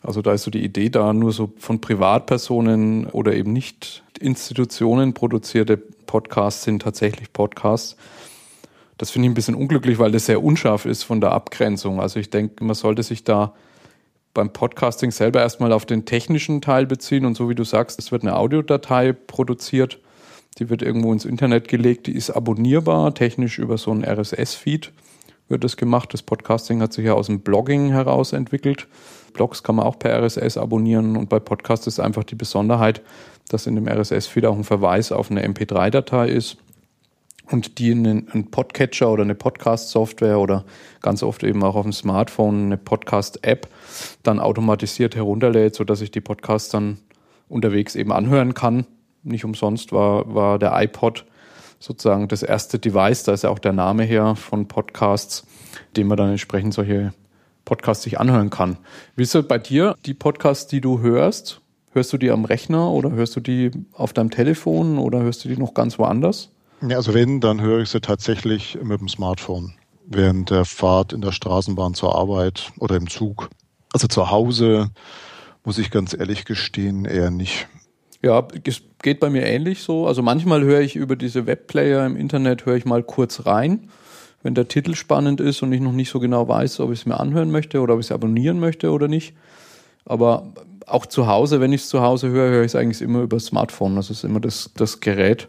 Also 0.02 0.22
da 0.22 0.32
ist 0.32 0.44
so 0.44 0.50
die 0.50 0.64
Idee 0.64 0.88
da, 0.88 1.12
nur 1.12 1.32
so 1.32 1.52
von 1.58 1.80
Privatpersonen 1.80 3.06
oder 3.06 3.34
eben 3.34 3.52
nicht 3.52 4.02
Institutionen 4.18 5.12
produzierte 5.12 5.76
Podcasts 5.76 6.64
sind 6.64 6.82
tatsächlich 6.82 7.32
Podcasts. 7.32 7.96
Das 8.98 9.10
finde 9.10 9.26
ich 9.26 9.30
ein 9.32 9.34
bisschen 9.34 9.54
unglücklich, 9.54 9.98
weil 9.98 10.12
das 10.12 10.26
sehr 10.26 10.42
unscharf 10.42 10.84
ist 10.84 11.04
von 11.04 11.20
der 11.20 11.32
Abgrenzung. 11.32 12.00
Also 12.00 12.20
ich 12.20 12.30
denke, 12.30 12.64
man 12.64 12.74
sollte 12.74 13.02
sich 13.02 13.24
da 13.24 13.54
beim 14.34 14.52
Podcasting 14.52 15.10
selber 15.10 15.40
erstmal 15.40 15.72
auf 15.72 15.86
den 15.86 16.04
technischen 16.04 16.60
Teil 16.60 16.86
beziehen 16.86 17.24
und 17.24 17.36
so 17.36 17.48
wie 17.48 17.54
du 17.54 17.64
sagst, 17.64 17.98
es 17.98 18.12
wird 18.12 18.22
eine 18.22 18.36
Audiodatei 18.36 19.12
produziert, 19.12 19.98
die 20.58 20.68
wird 20.68 20.82
irgendwo 20.82 21.12
ins 21.12 21.24
Internet 21.24 21.68
gelegt, 21.68 22.06
die 22.06 22.14
ist 22.14 22.30
abonnierbar, 22.30 23.14
technisch 23.14 23.58
über 23.58 23.78
so 23.78 23.90
einen 23.90 24.04
RSS-Feed 24.04 24.92
wird 25.50 25.64
das 25.64 25.76
gemacht. 25.76 26.12
Das 26.14 26.22
Podcasting 26.22 26.80
hat 26.80 26.92
sich 26.92 27.04
ja 27.04 27.14
aus 27.14 27.26
dem 27.26 27.40
Blogging 27.40 27.90
heraus 27.90 28.32
entwickelt. 28.32 28.86
Blogs 29.32 29.62
kann 29.62 29.76
man 29.76 29.86
auch 29.86 29.98
per 29.98 30.16
RSS 30.22 30.56
abonnieren 30.56 31.16
und 31.16 31.28
bei 31.28 31.38
Podcast 31.38 31.86
ist 31.86 32.00
einfach 32.00 32.24
die 32.24 32.34
Besonderheit, 32.34 33.02
dass 33.48 33.66
in 33.66 33.74
dem 33.74 33.88
RSS-Feed 33.88 34.46
auch 34.46 34.56
ein 34.56 34.64
Verweis 34.64 35.12
auf 35.12 35.30
eine 35.30 35.46
MP3-Datei 35.46 36.28
ist 36.28 36.56
und 37.50 37.78
die 37.78 37.92
einen 37.92 38.50
Podcatcher 38.50 39.10
oder 39.10 39.24
eine 39.24 39.34
Podcast-Software 39.34 40.38
oder 40.38 40.64
ganz 41.02 41.22
oft 41.22 41.42
eben 41.42 41.62
auch 41.64 41.74
auf 41.74 41.82
dem 41.84 41.92
Smartphone 41.92 42.66
eine 42.66 42.76
Podcast-App 42.76 43.68
dann 44.22 44.38
automatisiert 44.38 45.16
herunterlädt, 45.16 45.74
sodass 45.74 46.00
ich 46.00 46.12
die 46.12 46.20
Podcasts 46.20 46.70
dann 46.70 46.98
unterwegs 47.48 47.96
eben 47.96 48.12
anhören 48.12 48.54
kann. 48.54 48.86
Nicht 49.22 49.44
umsonst 49.44 49.92
war, 49.92 50.34
war 50.34 50.58
der 50.58 50.72
iPod 50.82 51.26
sozusagen 51.78 52.28
das 52.28 52.42
erste 52.42 52.78
Device, 52.78 53.24
da 53.24 53.32
ist 53.32 53.44
ja 53.44 53.50
auch 53.50 53.58
der 53.58 53.72
Name 53.72 54.04
her 54.04 54.36
von 54.36 54.68
Podcasts, 54.68 55.46
dem 55.96 56.08
man 56.08 56.18
dann 56.18 56.30
entsprechend 56.30 56.74
solche 56.74 57.12
Podcasts 57.64 58.04
sich 58.04 58.20
anhören 58.20 58.50
kann. 58.50 58.76
Wie 59.16 59.22
ist 59.22 59.34
es 59.34 59.48
bei 59.48 59.58
dir, 59.58 59.94
die 60.04 60.14
Podcasts, 60.14 60.66
die 60.66 60.80
du 60.80 61.00
hörst? 61.00 61.60
Hörst 61.92 62.12
du 62.12 62.18
die 62.18 62.30
am 62.30 62.44
Rechner 62.44 62.90
oder 62.90 63.10
hörst 63.10 63.34
du 63.34 63.40
die 63.40 63.70
auf 63.92 64.12
deinem 64.12 64.30
Telefon 64.30 64.98
oder 64.98 65.20
hörst 65.20 65.44
du 65.44 65.48
die 65.48 65.56
noch 65.56 65.74
ganz 65.74 65.98
woanders? 65.98 66.50
Ja, 66.86 66.96
also 66.96 67.14
wenn, 67.14 67.40
dann 67.40 67.60
höre 67.60 67.80
ich 67.80 67.88
sie 67.88 68.00
tatsächlich 68.00 68.78
mit 68.82 69.00
dem 69.00 69.08
Smartphone. 69.08 69.74
Während 70.06 70.50
der 70.50 70.64
Fahrt 70.64 71.12
in 71.12 71.20
der 71.20 71.32
Straßenbahn 71.32 71.94
zur 71.94 72.14
Arbeit 72.14 72.72
oder 72.78 72.96
im 72.96 73.08
Zug. 73.08 73.50
Also 73.92 74.06
zu 74.06 74.30
Hause, 74.30 74.90
muss 75.64 75.78
ich 75.78 75.90
ganz 75.90 76.14
ehrlich 76.14 76.44
gestehen, 76.44 77.04
eher 77.04 77.30
nicht. 77.30 77.68
Ja, 78.22 78.46
es 78.64 78.82
geht 79.02 79.20
bei 79.20 79.30
mir 79.30 79.46
ähnlich 79.46 79.82
so. 79.82 80.06
Also 80.06 80.22
manchmal 80.22 80.62
höre 80.62 80.80
ich 80.80 80.96
über 80.96 81.16
diese 81.16 81.46
Webplayer 81.46 82.04
im 82.04 82.16
Internet, 82.16 82.66
höre 82.66 82.76
ich 82.76 82.84
mal 82.84 83.02
kurz 83.02 83.46
rein, 83.46 83.88
wenn 84.42 84.54
der 84.54 84.68
Titel 84.68 84.94
spannend 84.94 85.40
ist 85.40 85.62
und 85.62 85.72
ich 85.72 85.80
noch 85.80 85.92
nicht 85.92 86.10
so 86.10 86.20
genau 86.20 86.46
weiß, 86.46 86.80
ob 86.80 86.92
ich 86.92 87.00
es 87.00 87.06
mir 87.06 87.18
anhören 87.18 87.50
möchte 87.50 87.80
oder 87.80 87.94
ob 87.94 88.00
ich 88.00 88.06
es 88.06 88.12
abonnieren 88.12 88.60
möchte 88.60 88.90
oder 88.90 89.08
nicht. 89.08 89.34
Aber 90.04 90.52
auch 90.86 91.06
zu 91.06 91.26
Hause, 91.26 91.60
wenn 91.60 91.72
ich 91.72 91.82
es 91.82 91.88
zu 91.88 92.02
Hause 92.02 92.28
höre, 92.28 92.50
höre 92.50 92.64
ich 92.64 92.72
es 92.72 92.76
eigentlich 92.76 93.00
immer 93.00 93.20
über 93.22 93.36
das 93.36 93.46
Smartphone. 93.46 93.96
Das 93.96 94.10
ist 94.10 94.24
immer 94.24 94.40
das, 94.40 94.70
das 94.76 95.00
Gerät, 95.00 95.48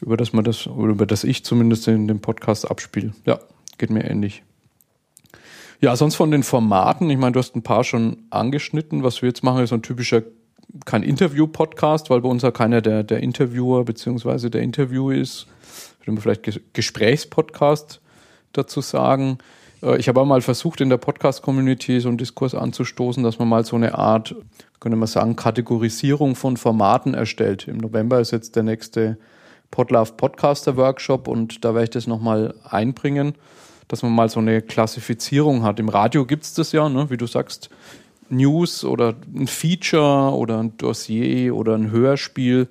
über 0.00 0.16
das 0.16 0.32
man 0.32 0.44
das, 0.44 0.66
über 0.66 1.06
das 1.06 1.24
ich 1.24 1.44
zumindest 1.44 1.88
in 1.88 2.08
dem 2.08 2.20
Podcast 2.20 2.70
abspiele. 2.70 3.12
Ja, 3.24 3.38
geht 3.78 3.90
mir 3.90 4.04
ähnlich. 4.04 4.42
Ja, 5.80 5.96
sonst 5.96 6.14
von 6.14 6.30
den 6.30 6.42
Formaten, 6.42 7.10
ich 7.10 7.18
meine, 7.18 7.32
du 7.32 7.38
hast 7.38 7.54
ein 7.56 7.62
paar 7.62 7.84
schon 7.84 8.24
angeschnitten. 8.30 9.02
Was 9.02 9.22
wir 9.22 9.28
jetzt 9.28 9.42
machen, 9.42 9.62
ist 9.62 9.70
so 9.70 9.76
ein 9.76 9.82
typischer, 9.82 10.22
kein 10.84 11.02
Interview-Podcast, 11.02 12.10
weil 12.10 12.20
bei 12.20 12.28
uns 12.28 12.42
ja 12.42 12.50
keiner 12.50 12.80
der, 12.80 13.02
der 13.02 13.20
Interviewer 13.20 13.84
beziehungsweise 13.84 14.50
der 14.50 14.62
Interview 14.62 15.10
ist. 15.10 15.46
Würde 16.00 16.12
man 16.12 16.20
vielleicht 16.20 16.74
Gesprächspodcast 16.74 18.00
dazu 18.52 18.80
sagen. 18.80 19.38
Äh, 19.82 19.98
ich 19.98 20.08
habe 20.08 20.20
auch 20.20 20.26
mal 20.26 20.40
versucht, 20.40 20.80
in 20.80 20.90
der 20.90 20.96
Podcast-Community 20.96 22.00
so 22.00 22.08
einen 22.08 22.18
Diskurs 22.18 22.54
anzustoßen, 22.54 23.22
dass 23.22 23.38
man 23.38 23.48
mal 23.48 23.64
so 23.64 23.76
eine 23.76 23.96
Art, 23.96 24.34
könnte 24.80 24.96
man 24.96 25.06
sagen, 25.06 25.36
Kategorisierung 25.36 26.34
von 26.34 26.56
Formaten 26.56 27.14
erstellt. 27.14 27.68
Im 27.68 27.78
November 27.78 28.20
ist 28.20 28.32
jetzt 28.32 28.56
der 28.56 28.64
nächste 28.64 29.18
Podlove 29.70 30.12
Podcaster 30.16 30.76
Workshop 30.76 31.28
und 31.28 31.64
da 31.64 31.74
werde 31.74 31.84
ich 31.84 31.90
das 31.90 32.06
nochmal 32.06 32.54
einbringen, 32.64 33.34
dass 33.88 34.02
man 34.02 34.12
mal 34.12 34.28
so 34.28 34.40
eine 34.40 34.62
Klassifizierung 34.62 35.62
hat. 35.62 35.78
Im 35.78 35.88
Radio 35.88 36.24
gibt 36.26 36.44
es 36.44 36.54
das 36.54 36.72
ja, 36.72 36.88
ne? 36.88 37.10
wie 37.10 37.16
du 37.16 37.26
sagst, 37.26 37.70
News 38.30 38.84
oder 38.84 39.14
ein 39.34 39.46
Feature 39.46 40.34
oder 40.34 40.58
ein 40.58 40.76
Dossier 40.76 41.54
oder 41.54 41.74
ein 41.74 41.90
Hörspiel. 41.90 42.68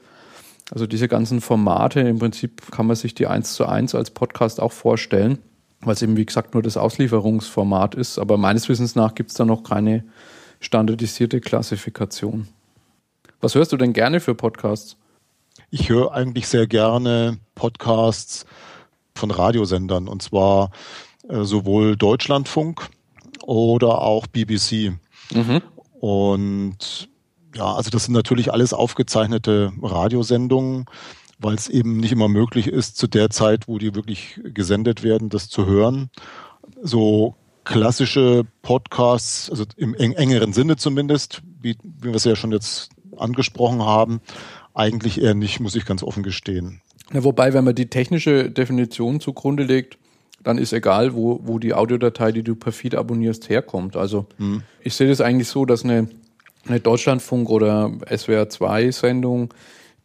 Also 0.71 0.87
diese 0.87 1.07
ganzen 1.07 1.41
Formate, 1.41 2.01
im 2.01 2.19
Prinzip 2.19 2.71
kann 2.71 2.87
man 2.87 2.95
sich 2.95 3.13
die 3.13 3.27
eins 3.27 3.53
zu 3.53 3.65
eins 3.65 3.95
als 3.95 4.11
Podcast 4.11 4.59
auch 4.59 4.71
vorstellen, 4.71 5.37
weil 5.81 5.93
es 5.93 6.01
eben, 6.01 6.17
wie 6.17 6.25
gesagt, 6.25 6.53
nur 6.53 6.63
das 6.63 6.77
Auslieferungsformat 6.77 7.95
ist. 7.95 8.17
Aber 8.17 8.37
meines 8.37 8.69
Wissens 8.69 8.95
nach 8.95 9.13
gibt 9.15 9.31
es 9.31 9.35
da 9.35 9.45
noch 9.45 9.63
keine 9.63 10.03
standardisierte 10.59 11.41
Klassifikation. 11.41 12.47
Was 13.41 13.55
hörst 13.55 13.73
du 13.73 13.77
denn 13.77 13.93
gerne 13.93 14.19
für 14.19 14.35
Podcasts? 14.35 14.95
Ich 15.69 15.89
höre 15.89 16.13
eigentlich 16.13 16.47
sehr 16.47 16.65
gerne 16.67 17.37
Podcasts 17.55 18.45
von 19.15 19.31
Radiosendern 19.31 20.07
und 20.07 20.21
zwar 20.21 20.71
äh, 21.27 21.43
sowohl 21.43 21.95
Deutschlandfunk 21.97 22.89
oder 23.43 24.01
auch 24.01 24.27
BBC. 24.27 24.93
Mhm. 25.31 25.61
Und 25.99 27.09
ja, 27.55 27.73
also 27.73 27.89
das 27.89 28.05
sind 28.05 28.13
natürlich 28.13 28.51
alles 28.51 28.73
aufgezeichnete 28.73 29.71
Radiosendungen, 29.81 30.85
weil 31.39 31.55
es 31.55 31.69
eben 31.69 31.97
nicht 31.97 32.11
immer 32.11 32.27
möglich 32.27 32.67
ist, 32.67 32.97
zu 32.97 33.07
der 33.07 33.29
Zeit, 33.29 33.67
wo 33.67 33.77
die 33.77 33.95
wirklich 33.95 34.39
gesendet 34.43 35.03
werden, 35.03 35.29
das 35.29 35.49
zu 35.49 35.65
hören. 35.65 36.09
So 36.81 37.35
klassische 37.63 38.45
Podcasts, 38.61 39.49
also 39.49 39.65
im 39.77 39.93
engeren 39.93 40.53
Sinne 40.53 40.75
zumindest, 40.75 41.41
wie, 41.61 41.77
wie 41.83 42.09
wir 42.09 42.15
es 42.15 42.23
ja 42.23 42.35
schon 42.35 42.51
jetzt 42.51 42.89
angesprochen 43.17 43.83
haben, 43.83 44.21
eigentlich 44.73 45.21
eher 45.21 45.35
nicht, 45.35 45.59
muss 45.59 45.75
ich 45.75 45.85
ganz 45.85 46.03
offen 46.03 46.23
gestehen. 46.23 46.81
Ja, 47.13 47.23
wobei, 47.23 47.53
wenn 47.53 47.63
man 47.63 47.75
die 47.75 47.89
technische 47.89 48.49
Definition 48.49 49.19
zugrunde 49.19 49.63
legt, 49.63 49.97
dann 50.43 50.57
ist 50.57 50.73
egal, 50.73 51.13
wo, 51.13 51.39
wo 51.43 51.59
die 51.59 51.73
Audiodatei, 51.73 52.31
die 52.31 52.43
du 52.43 52.55
per 52.55 52.71
Feed 52.71 52.95
abonnierst, 52.95 53.49
herkommt. 53.49 53.95
Also 53.95 54.25
hm. 54.37 54.63
ich 54.81 54.93
sehe 54.95 55.07
das 55.07 55.21
eigentlich 55.21 55.47
so, 55.47 55.65
dass 55.65 55.83
eine, 55.83 56.09
eine 56.67 56.79
Deutschlandfunk- 56.79 57.49
oder 57.49 57.85
SWR2-Sendung, 58.09 59.53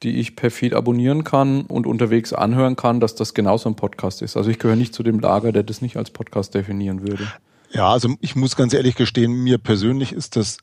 die 0.03 0.19
ich 0.19 0.37
per 0.37 0.51
Feed 0.51 0.75
abonnieren 0.75 1.25
kann 1.25 1.63
und 1.63 1.87
unterwegs 1.87 2.33
anhören 2.33 2.77
kann, 2.77 3.01
dass 3.01 3.17
das 3.17 3.35
genauso 3.35 3.69
ein 3.69 3.75
Podcast 3.75 4.23
ist. 4.23 4.37
Also 4.37 4.51
ich 4.51 4.59
gehöre 4.59 4.77
nicht 4.77 4.95
zu 4.95 5.03
dem 5.03 5.19
Lager, 5.19 5.51
der 5.51 5.65
das 5.65 5.83
nicht 5.83 5.97
als 5.97 6.11
Podcast 6.11 6.55
definieren 6.55 7.07
würde. 7.07 7.27
Ja, 7.71 7.93
also 7.93 8.15
ich 8.21 8.37
muss 8.37 8.57
ganz 8.57 8.73
ehrlich 8.73 8.95
gestehen, 8.95 9.33
mir 9.33 9.59
persönlich 9.59 10.13
ist 10.13 10.37
das 10.37 10.59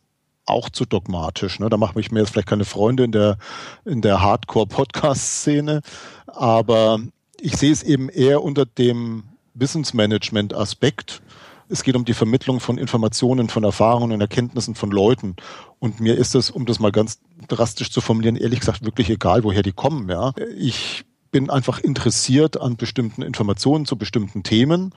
auch 0.45 0.69
zu 0.69 0.85
dogmatisch. 0.85 1.59
Ne? 1.59 1.69
Da 1.69 1.77
mache 1.77 1.99
ich 1.99 2.11
mir 2.11 2.19
jetzt 2.19 2.31
vielleicht 2.31 2.47
keine 2.47 2.65
Freunde 2.65 3.03
in 3.03 3.11
der, 3.11 3.37
in 3.83 4.01
der 4.01 4.21
Hardcore-Podcast-Szene, 4.21 5.81
aber 6.27 6.99
ich 7.39 7.57
sehe 7.57 7.71
es 7.71 7.83
eben 7.83 8.09
eher 8.09 8.43
unter 8.43 8.65
dem 8.65 9.23
Wissensmanagement-Aspekt. 9.55 11.21
Es 11.67 11.83
geht 11.83 11.95
um 11.95 12.05
die 12.05 12.13
Vermittlung 12.13 12.59
von 12.59 12.77
Informationen, 12.77 13.49
von 13.49 13.63
Erfahrungen 13.63 14.13
und 14.13 14.21
Erkenntnissen 14.21 14.75
von 14.75 14.91
Leuten. 14.91 15.35
Und 15.79 15.99
mir 15.99 16.15
ist 16.15 16.35
es, 16.35 16.51
um 16.51 16.65
das 16.65 16.79
mal 16.79 16.91
ganz 16.91 17.19
drastisch 17.47 17.91
zu 17.91 18.01
formulieren, 18.01 18.35
ehrlich 18.35 18.59
gesagt 18.59 18.85
wirklich 18.85 19.09
egal, 19.09 19.43
woher 19.43 19.63
die 19.63 19.71
kommen. 19.71 20.07
Ja, 20.09 20.33
ich 20.57 21.05
bin 21.31 21.49
einfach 21.49 21.79
interessiert 21.79 22.61
an 22.61 22.77
bestimmten 22.77 23.21
Informationen 23.21 23.85
zu 23.85 23.97
bestimmten 23.97 24.43
Themen 24.43 24.93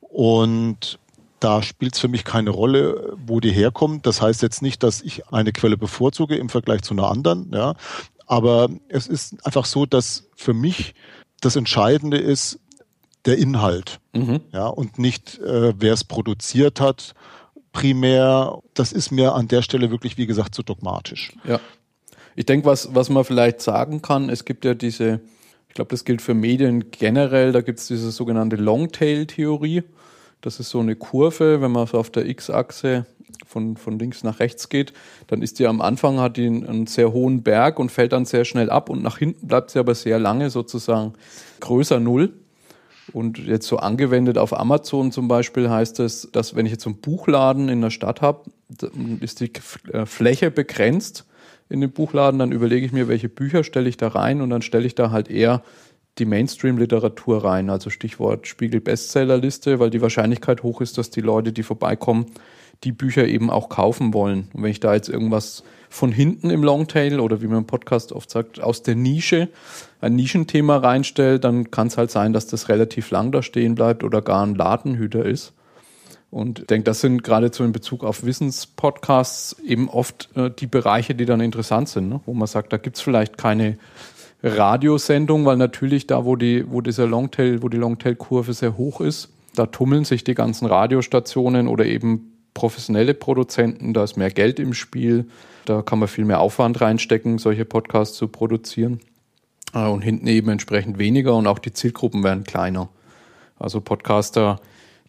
und 0.00 0.98
da 1.40 1.62
spielt 1.62 1.94
es 1.94 2.00
für 2.00 2.08
mich 2.08 2.24
keine 2.24 2.50
Rolle, 2.50 3.16
wo 3.26 3.40
die 3.40 3.50
herkommt. 3.50 4.06
Das 4.06 4.20
heißt 4.20 4.42
jetzt 4.42 4.60
nicht, 4.60 4.82
dass 4.82 5.00
ich 5.00 5.26
eine 5.32 5.52
Quelle 5.52 5.78
bevorzuge 5.78 6.36
im 6.36 6.50
Vergleich 6.50 6.82
zu 6.82 6.92
einer 6.92 7.10
anderen. 7.10 7.50
Ja. 7.52 7.74
Aber 8.26 8.68
es 8.88 9.06
ist 9.06 9.44
einfach 9.44 9.64
so, 9.64 9.86
dass 9.86 10.28
für 10.36 10.52
mich 10.52 10.94
das 11.40 11.56
Entscheidende 11.56 12.18
ist 12.18 12.60
der 13.26 13.38
Inhalt. 13.38 14.00
Mhm. 14.12 14.40
Ja, 14.52 14.66
und 14.66 14.98
nicht, 14.98 15.38
äh, 15.38 15.74
wer 15.78 15.92
es 15.92 16.04
produziert 16.04 16.80
hat. 16.80 17.14
Primär, 17.72 18.58
das 18.74 18.92
ist 18.92 19.10
mir 19.10 19.34
an 19.34 19.48
der 19.48 19.62
Stelle 19.62 19.90
wirklich, 19.90 20.16
wie 20.18 20.26
gesagt, 20.26 20.54
zu 20.54 20.62
dogmatisch. 20.62 21.32
Ja. 21.44 21.60
Ich 22.34 22.46
denke, 22.46 22.66
was, 22.66 22.94
was 22.94 23.10
man 23.10 23.24
vielleicht 23.24 23.60
sagen 23.60 24.02
kann, 24.02 24.28
es 24.28 24.44
gibt 24.44 24.64
ja 24.64 24.74
diese, 24.74 25.20
ich 25.68 25.74
glaube, 25.74 25.90
das 25.90 26.04
gilt 26.04 26.22
für 26.22 26.34
Medien 26.34 26.90
generell, 26.90 27.52
da 27.52 27.60
gibt 27.60 27.78
es 27.78 27.86
diese 27.86 28.10
sogenannte 28.10 28.56
Longtail-Theorie. 28.56 29.82
Das 30.40 30.58
ist 30.58 30.70
so 30.70 30.80
eine 30.80 30.96
Kurve, 30.96 31.60
wenn 31.60 31.70
man 31.70 31.86
so 31.86 31.98
auf 31.98 32.10
der 32.10 32.26
X-Achse 32.26 33.06
von, 33.46 33.76
von 33.76 33.98
links 33.98 34.22
nach 34.22 34.40
rechts 34.40 34.68
geht, 34.68 34.92
dann 35.26 35.42
ist 35.42 35.58
die 35.58 35.66
am 35.66 35.80
Anfang, 35.80 36.18
hat 36.18 36.36
die 36.36 36.46
einen, 36.46 36.66
einen, 36.66 36.86
sehr 36.86 37.12
hohen 37.12 37.42
Berg 37.42 37.78
und 37.78 37.90
fällt 37.90 38.12
dann 38.12 38.24
sehr 38.24 38.44
schnell 38.44 38.70
ab 38.70 38.88
und 38.88 39.02
nach 39.02 39.18
hinten 39.18 39.48
bleibt 39.48 39.70
sie 39.70 39.78
aber 39.78 39.94
sehr 39.94 40.18
lange 40.18 40.50
sozusagen 40.50 41.14
größer 41.60 42.00
Null. 42.00 42.32
Und 43.12 43.38
jetzt 43.38 43.66
so 43.66 43.78
angewendet 43.78 44.38
auf 44.38 44.58
Amazon 44.58 45.12
zum 45.12 45.28
Beispiel 45.28 45.68
heißt 45.68 46.00
es, 46.00 46.28
dass 46.32 46.54
wenn 46.54 46.66
ich 46.66 46.72
jetzt 46.72 46.86
einen 46.86 47.00
Buchladen 47.00 47.68
in 47.68 47.80
der 47.80 47.90
Stadt 47.90 48.22
habe, 48.22 48.50
ist 49.20 49.40
die 49.40 49.52
äh, 49.92 50.06
Fläche 50.06 50.50
begrenzt 50.50 51.26
in 51.68 51.80
dem 51.80 51.92
Buchladen, 51.92 52.38
dann 52.38 52.52
überlege 52.52 52.84
ich 52.84 52.92
mir, 52.92 53.08
welche 53.08 53.28
Bücher 53.28 53.64
stelle 53.64 53.88
ich 53.88 53.96
da 53.96 54.08
rein? 54.08 54.40
Und 54.40 54.50
dann 54.50 54.62
stelle 54.62 54.86
ich 54.86 54.94
da 54.94 55.10
halt 55.10 55.30
eher 55.30 55.62
die 56.18 56.24
Mainstream-Literatur 56.24 57.44
rein, 57.44 57.70
also 57.70 57.90
Stichwort 57.90 58.46
Spiegel-Bestsellerliste, 58.46 59.78
weil 59.78 59.90
die 59.90 60.02
Wahrscheinlichkeit 60.02 60.62
hoch 60.62 60.80
ist, 60.80 60.98
dass 60.98 61.10
die 61.10 61.20
Leute, 61.20 61.52
die 61.52 61.62
vorbeikommen, 61.62 62.26
die 62.84 62.92
Bücher 62.92 63.26
eben 63.26 63.50
auch 63.50 63.68
kaufen 63.68 64.14
wollen. 64.14 64.48
Und 64.52 64.62
wenn 64.62 64.70
ich 64.70 64.80
da 64.80 64.94
jetzt 64.94 65.08
irgendwas 65.08 65.62
von 65.88 66.12
hinten 66.12 66.50
im 66.50 66.62
Longtail 66.62 67.20
oder 67.20 67.42
wie 67.42 67.46
man 67.46 67.58
im 67.58 67.66
Podcast 67.66 68.12
oft 68.12 68.30
sagt, 68.30 68.60
aus 68.60 68.82
der 68.82 68.94
Nische 68.94 69.48
ein 70.00 70.14
Nischenthema 70.14 70.78
reinstelle, 70.78 71.40
dann 71.40 71.70
kann 71.70 71.88
es 71.88 71.98
halt 71.98 72.10
sein, 72.10 72.32
dass 72.32 72.46
das 72.46 72.68
relativ 72.68 73.10
lang 73.10 73.32
da 73.32 73.42
stehen 73.42 73.74
bleibt 73.74 74.04
oder 74.04 74.22
gar 74.22 74.46
ein 74.46 74.54
Ladenhüter 74.54 75.24
ist. 75.24 75.52
Und 76.30 76.60
ich 76.60 76.66
denke, 76.66 76.84
das 76.84 77.00
sind 77.00 77.24
geradezu 77.24 77.64
in 77.64 77.72
Bezug 77.72 78.04
auf 78.04 78.24
Wissenspodcasts 78.24 79.56
eben 79.66 79.88
oft 79.88 80.28
äh, 80.36 80.50
die 80.50 80.68
Bereiche, 80.68 81.16
die 81.16 81.26
dann 81.26 81.40
interessant 81.40 81.88
sind, 81.88 82.08
ne? 82.08 82.20
wo 82.24 82.34
man 82.34 82.46
sagt, 82.46 82.72
da 82.72 82.76
gibt's 82.76 83.00
vielleicht 83.00 83.36
keine 83.36 83.78
Radiosendung, 84.42 85.44
weil 85.44 85.56
natürlich 85.56 86.06
da, 86.06 86.24
wo 86.24 86.36
die, 86.36 86.64
wo 86.70 86.80
dieser 86.80 87.06
Longtail, 87.06 87.62
wo 87.62 87.68
die 87.68 87.76
Longtail-Kurve 87.76 88.52
sehr 88.52 88.76
hoch 88.76 89.00
ist, 89.00 89.30
da 89.54 89.66
tummeln 89.66 90.04
sich 90.04 90.24
die 90.24 90.34
ganzen 90.34 90.66
Radiostationen 90.66 91.68
oder 91.68 91.84
eben 91.84 92.38
professionelle 92.54 93.14
Produzenten, 93.14 93.92
da 93.92 94.04
ist 94.04 94.16
mehr 94.16 94.30
Geld 94.30 94.58
im 94.58 94.74
Spiel, 94.74 95.26
da 95.66 95.82
kann 95.82 95.98
man 95.98 96.08
viel 96.08 96.24
mehr 96.24 96.40
Aufwand 96.40 96.80
reinstecken, 96.80 97.38
solche 97.38 97.64
Podcasts 97.64 98.16
zu 98.16 98.28
produzieren. 98.28 99.00
Äh, 99.74 99.86
und 99.86 100.02
hinten 100.02 100.26
eben 100.26 100.48
entsprechend 100.48 100.98
weniger 100.98 101.34
und 101.36 101.46
auch 101.46 101.58
die 101.58 101.72
Zielgruppen 101.72 102.24
werden 102.24 102.44
kleiner. 102.44 102.88
Also 103.58 103.80
Podcaster, 103.80 104.60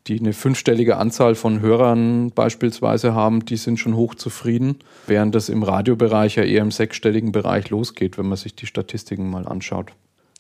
die 0.08 0.20
eine 0.20 0.34
fünfstellige 0.34 0.98
Anzahl 0.98 1.36
von 1.36 1.62
Hörern 1.62 2.31
beispielsweise 2.31 3.13
haben, 3.13 3.46
die 3.46 3.58
sind 3.58 3.79
schon 3.79 3.96
hochzufrieden, 3.96 4.79
während 5.08 5.36
das 5.36 5.50
im 5.50 5.63
Radiobereich 5.63 6.36
ja 6.36 6.43
eher 6.43 6.62
im 6.62 6.72
sechsstelligen 6.72 7.31
Bereich 7.31 7.70
losgeht, 7.70 8.17
wenn 8.17 8.27
man 8.27 8.38
sich 8.38 8.55
die 8.55 8.65
Statistiken 8.65 9.29
mal 9.29 9.48
anschaut. 9.48 9.91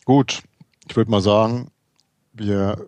Gut, 0.05 0.41
ich 0.89 0.95
würde 0.95 1.11
mal 1.11 1.21
sagen, 1.21 1.69
wir 2.33 2.87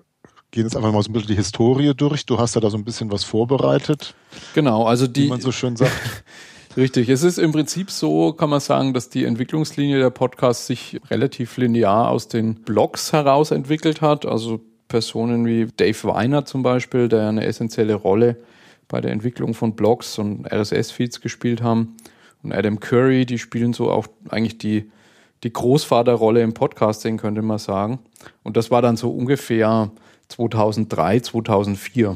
gehen 0.52 0.64
jetzt 0.64 0.76
einfach 0.76 0.92
mal 0.92 1.04
so 1.04 1.10
ein 1.10 1.14
bisschen 1.14 1.30
die 1.30 1.36
Historie 1.36 1.94
durch. 1.96 2.26
Du 2.26 2.40
hast 2.40 2.56
ja 2.56 2.62
da 2.62 2.70
so 2.70 2.78
ein 2.78 2.86
bisschen 2.86 3.12
was 3.12 3.24
vorbereitet. 3.24 4.16
Genau, 4.54 4.86
also 4.86 5.08
die. 5.08 5.24
Wie 5.24 5.30
man 5.30 5.42
so 5.42 5.52
schön 5.52 5.76
sagt. 5.76 5.92
Richtig. 6.78 7.10
Es 7.10 7.22
ist 7.24 7.38
im 7.38 7.52
Prinzip 7.52 7.92
so, 7.92 8.34
kann 8.34 8.50
man 8.50 8.60
sagen, 8.60 8.94
dass 8.94 9.10
die 9.10 9.26
Entwicklungslinie 9.26 10.00
der 10.00 10.10
Podcasts 10.10 10.66
sich 10.66 11.00
relativ 11.12 11.58
linear 11.58 12.10
aus 12.10 12.28
den 12.28 12.56
Blogs 12.56 13.14
heraus 13.14 13.52
entwickelt 13.52 14.02
hat. 14.02 14.26
Also 14.26 14.62
Personen 14.94 15.48
wie 15.48 15.66
Dave 15.76 16.04
Weiner 16.04 16.46
zum 16.46 16.62
Beispiel, 16.62 17.10
der 17.10 17.28
eine 17.28 17.46
essentielle 17.46 17.96
Rolle 17.96 18.38
bei 18.88 19.02
der 19.02 19.12
Entwicklung 19.12 19.56
von 19.56 19.76
Blogs 19.76 20.20
und 20.20 20.46
RSS-Feeds 20.46 21.20
gespielt 21.20 21.64
haben. 21.64 21.98
Und 22.44 22.54
Adam 22.54 22.80
Curry, 22.80 23.26
die 23.26 23.40
spielen 23.40 23.74
so 23.74 23.90
auch 23.90 24.06
eigentlich 24.30 24.60
die, 24.60 24.92
die 25.42 25.52
Großvaterrolle 25.52 26.44
im 26.44 26.54
Podcasting, 26.54 27.18
könnte 27.18 27.42
man 27.42 27.58
sagen. 27.58 27.98
Und 28.44 28.56
das 28.56 28.70
war 28.70 28.84
dann 28.84 28.96
so 28.96 29.10
ungefähr 29.10 29.90
2003, 30.28 31.22
2004. 31.22 32.10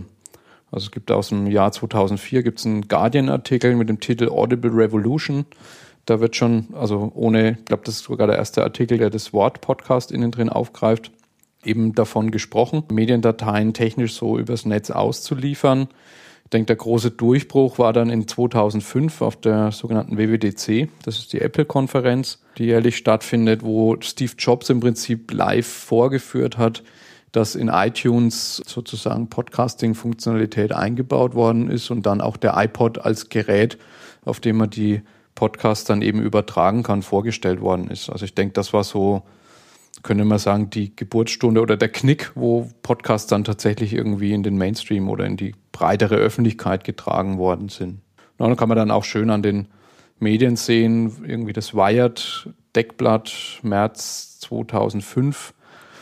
Also 0.70 0.86
es 0.86 0.92
gibt 0.92 1.10
aus 1.10 1.30
dem 1.30 1.48
Jahr 1.48 1.72
2004 1.72 2.44
gibt 2.44 2.60
es 2.60 2.68
einen 2.68 2.88
Guardian-Artikel 2.88 3.76
mit 3.76 3.90
dem 3.90 4.00
Titel 4.00 4.30
Audible 4.30 4.70
Revolution. 4.72 5.48
Da 6.06 6.20
wird 6.20 6.36
schon, 6.36 6.68
also 6.74 7.12
ohne, 7.16 7.54
ich 7.54 7.66
glaube, 7.66 7.82
das 7.86 7.96
ist 7.96 8.04
sogar 8.04 8.28
der 8.28 8.38
erste 8.38 8.62
Artikel, 8.62 9.00
der 9.00 9.10
das 9.10 9.34
Wort 9.34 9.62
Podcast 9.62 10.12
innen 10.12 10.30
drin 10.30 10.50
aufgreift, 10.50 11.12
eben 11.68 11.94
davon 11.94 12.32
gesprochen, 12.32 12.84
Mediendateien 12.92 13.74
technisch 13.74 14.14
so 14.14 14.38
übers 14.38 14.66
Netz 14.66 14.90
auszuliefern. 14.90 15.88
Ich 16.46 16.50
denke, 16.52 16.68
der 16.68 16.78
große 16.78 17.12
Durchbruch 17.12 17.78
war 17.78 17.92
dann 17.92 18.10
in 18.10 18.26
2005 18.26 19.22
auf 19.22 19.36
der 19.36 19.74
sogenannten 19.74 20.18
WWDC. 20.18 20.88
Das 21.04 21.18
ist 21.18 21.34
die 21.34 21.42
Apple-Konferenz, 21.42 22.40
die 22.58 22.66
jährlich 22.66 22.96
stattfindet, 22.96 23.64
wo 23.64 23.98
Steve 24.00 24.32
Jobs 24.38 24.70
im 24.70 24.80
Prinzip 24.80 25.34
live 25.34 25.68
vorgeführt 25.68 26.58
hat, 26.58 26.84
dass 27.34 27.56
in 27.56 27.68
iTunes 27.68 28.62
sozusagen 28.66 29.28
Podcasting-Funktionalität 29.28 30.72
eingebaut 30.72 31.36
worden 31.36 31.70
ist 31.70 31.92
und 31.92 32.06
dann 32.06 32.22
auch 32.22 32.38
der 32.38 32.58
iPod 32.58 33.00
als 33.00 33.28
Gerät, 33.28 33.78
auf 34.24 34.40
dem 34.40 34.56
man 34.56 34.70
die 34.70 35.02
Podcasts 35.36 35.84
dann 35.86 36.02
eben 36.02 36.22
übertragen 36.22 36.82
kann, 36.82 37.02
vorgestellt 37.02 37.60
worden 37.60 37.90
ist. 37.90 38.10
Also 38.10 38.26
ich 38.26 38.34
denke, 38.34 38.54
das 38.54 38.72
war 38.72 38.84
so, 38.84 39.24
könnte 40.04 40.26
man 40.26 40.40
sagen, 40.40 40.70
die 40.70 40.96
Geburtsstunde 40.96 41.62
oder 41.62 41.78
der 41.78 41.90
Knick, 41.90 42.32
wo 42.36 42.70
Podcasts 42.84 43.28
dann 43.28 43.44
tatsächlich 43.44 43.94
irgendwie 43.94 44.34
in 44.34 44.44
den 44.44 44.58
Mainstream 44.58 45.10
oder 45.10 45.26
in 45.26 45.38
die 45.38 45.54
breitere 45.72 46.16
Öffentlichkeit 46.16 46.84
getragen 46.84 47.38
worden 47.38 47.70
sind. 47.70 48.00
Na, 48.38 48.48
dann 48.48 48.58
kann 48.58 48.70
man 48.70 48.78
dann 48.78 48.92
auch 48.92 49.04
schön 49.04 49.30
an 49.30 49.42
den 49.42 49.68
Medien 50.20 50.56
sehen, 50.56 51.12
irgendwie 51.26 51.54
das 51.54 51.74
Wired 51.74 52.50
Deckblatt 52.76 53.60
März 53.64 54.40
2005 54.40 55.54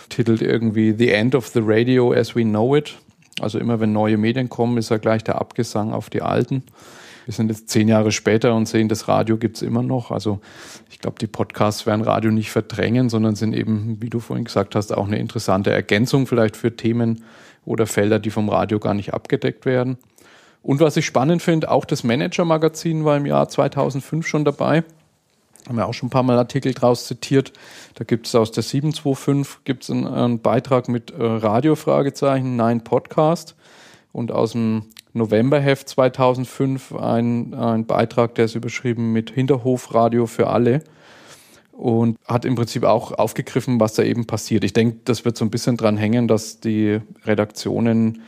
titelt 0.10 0.42
irgendwie 0.42 0.94
The 0.98 1.12
End 1.12 1.36
of 1.36 1.48
the 1.48 1.62
Radio 1.64 2.14
as 2.14 2.36
we 2.36 2.44
know 2.44 2.76
it. 2.76 2.98
Also 3.40 3.60
immer 3.60 3.80
wenn 3.80 3.92
neue 3.92 4.18
Medien 4.18 4.50
kommen, 4.50 4.78
ist 4.78 4.90
ja 4.90 4.98
gleich 4.98 5.24
der 5.24 5.40
Abgesang 5.40 5.94
auf 5.94 6.10
die 6.10 6.22
alten. 6.22 6.64
Wir 7.26 7.34
sind 7.34 7.50
jetzt 7.50 7.70
zehn 7.70 7.88
Jahre 7.88 8.12
später 8.12 8.54
und 8.56 8.68
sehen, 8.68 8.88
das 8.88 9.08
Radio 9.08 9.38
gibt's 9.38 9.64
immer 9.64 9.82
noch. 9.82 10.12
Also 10.12 10.40
ich 10.92 11.00
glaube, 11.00 11.18
die 11.20 11.28
Podcasts 11.28 11.88
werden 11.88 12.02
Radio 12.02 12.32
nicht 12.32 12.52
verdrängen, 12.52 13.10
sondern 13.10 13.36
sind 13.36 13.54
eben, 13.54 13.98
wie 14.00 14.12
du 14.12 14.20
vorhin 14.20 14.46
gesagt 14.46 14.76
hast, 14.76 14.96
auch 14.96 15.08
eine 15.08 15.18
interessante 15.18 15.72
Ergänzung 15.72 16.28
vielleicht 16.28 16.56
für 16.56 16.76
Themen 16.76 17.24
oder 17.66 17.88
Felder, 17.88 18.20
die 18.20 18.30
vom 18.30 18.48
Radio 18.48 18.80
gar 18.80 18.94
nicht 18.94 19.14
abgedeckt 19.14 19.66
werden. 19.66 19.98
Und 20.62 20.80
was 20.80 20.98
ich 20.98 21.06
spannend 21.06 21.42
finde, 21.42 21.72
auch 21.72 21.86
das 21.86 22.04
Manager-Magazin 22.04 23.06
war 23.06 23.18
im 23.18 23.26
Jahr 23.26 23.50
2005 23.50 24.26
schon 24.26 24.46
dabei. 24.46 24.84
Haben 25.68 25.78
wir 25.78 25.88
auch 25.88 25.94
schon 25.96 26.08
ein 26.08 26.12
paar 26.12 26.24
Mal 26.24 26.38
Artikel 26.38 26.74
draus 26.74 27.08
zitiert. 27.08 27.54
Da 27.96 28.04
gibt 28.04 28.28
es 28.28 28.36
aus 28.36 28.52
der 28.52 28.62
725 28.62 29.64
gibt's 29.64 29.90
einen, 29.90 30.06
einen 30.06 30.40
Beitrag 30.40 30.90
mit 30.90 31.10
äh, 31.12 31.24
Radio-Fragezeichen, 31.24 32.56
Nein 32.56 32.84
Podcast. 32.84 33.56
Und 34.12 34.32
aus 34.32 34.52
dem 34.52 34.86
Novemberheft 35.16 35.88
2005 35.90 36.94
ein, 36.94 37.54
ein 37.54 37.86
Beitrag, 37.86 38.36
der 38.36 38.46
ist 38.46 38.56
überschrieben 38.56 39.14
mit 39.14 39.32
Hinterhofradio 39.32 40.26
für 40.26 40.48
alle 40.48 40.84
und 41.72 42.18
hat 42.28 42.46
im 42.46 42.56
Prinzip 42.56 42.84
auch 42.84 43.12
aufgegriffen, 43.12 43.80
was 43.80 43.94
da 43.94 44.04
eben 44.04 44.28
passiert. 44.28 44.64
Ich 44.64 44.74
denke, 44.74 45.00
das 45.06 45.26
wird 45.26 45.38
so 45.38 45.46
ein 45.46 45.52
bisschen 45.52 45.78
dran 45.78 45.98
hängen, 45.98 46.28
dass 46.28 46.60
die 46.60 47.00
Redaktionen 47.24 48.22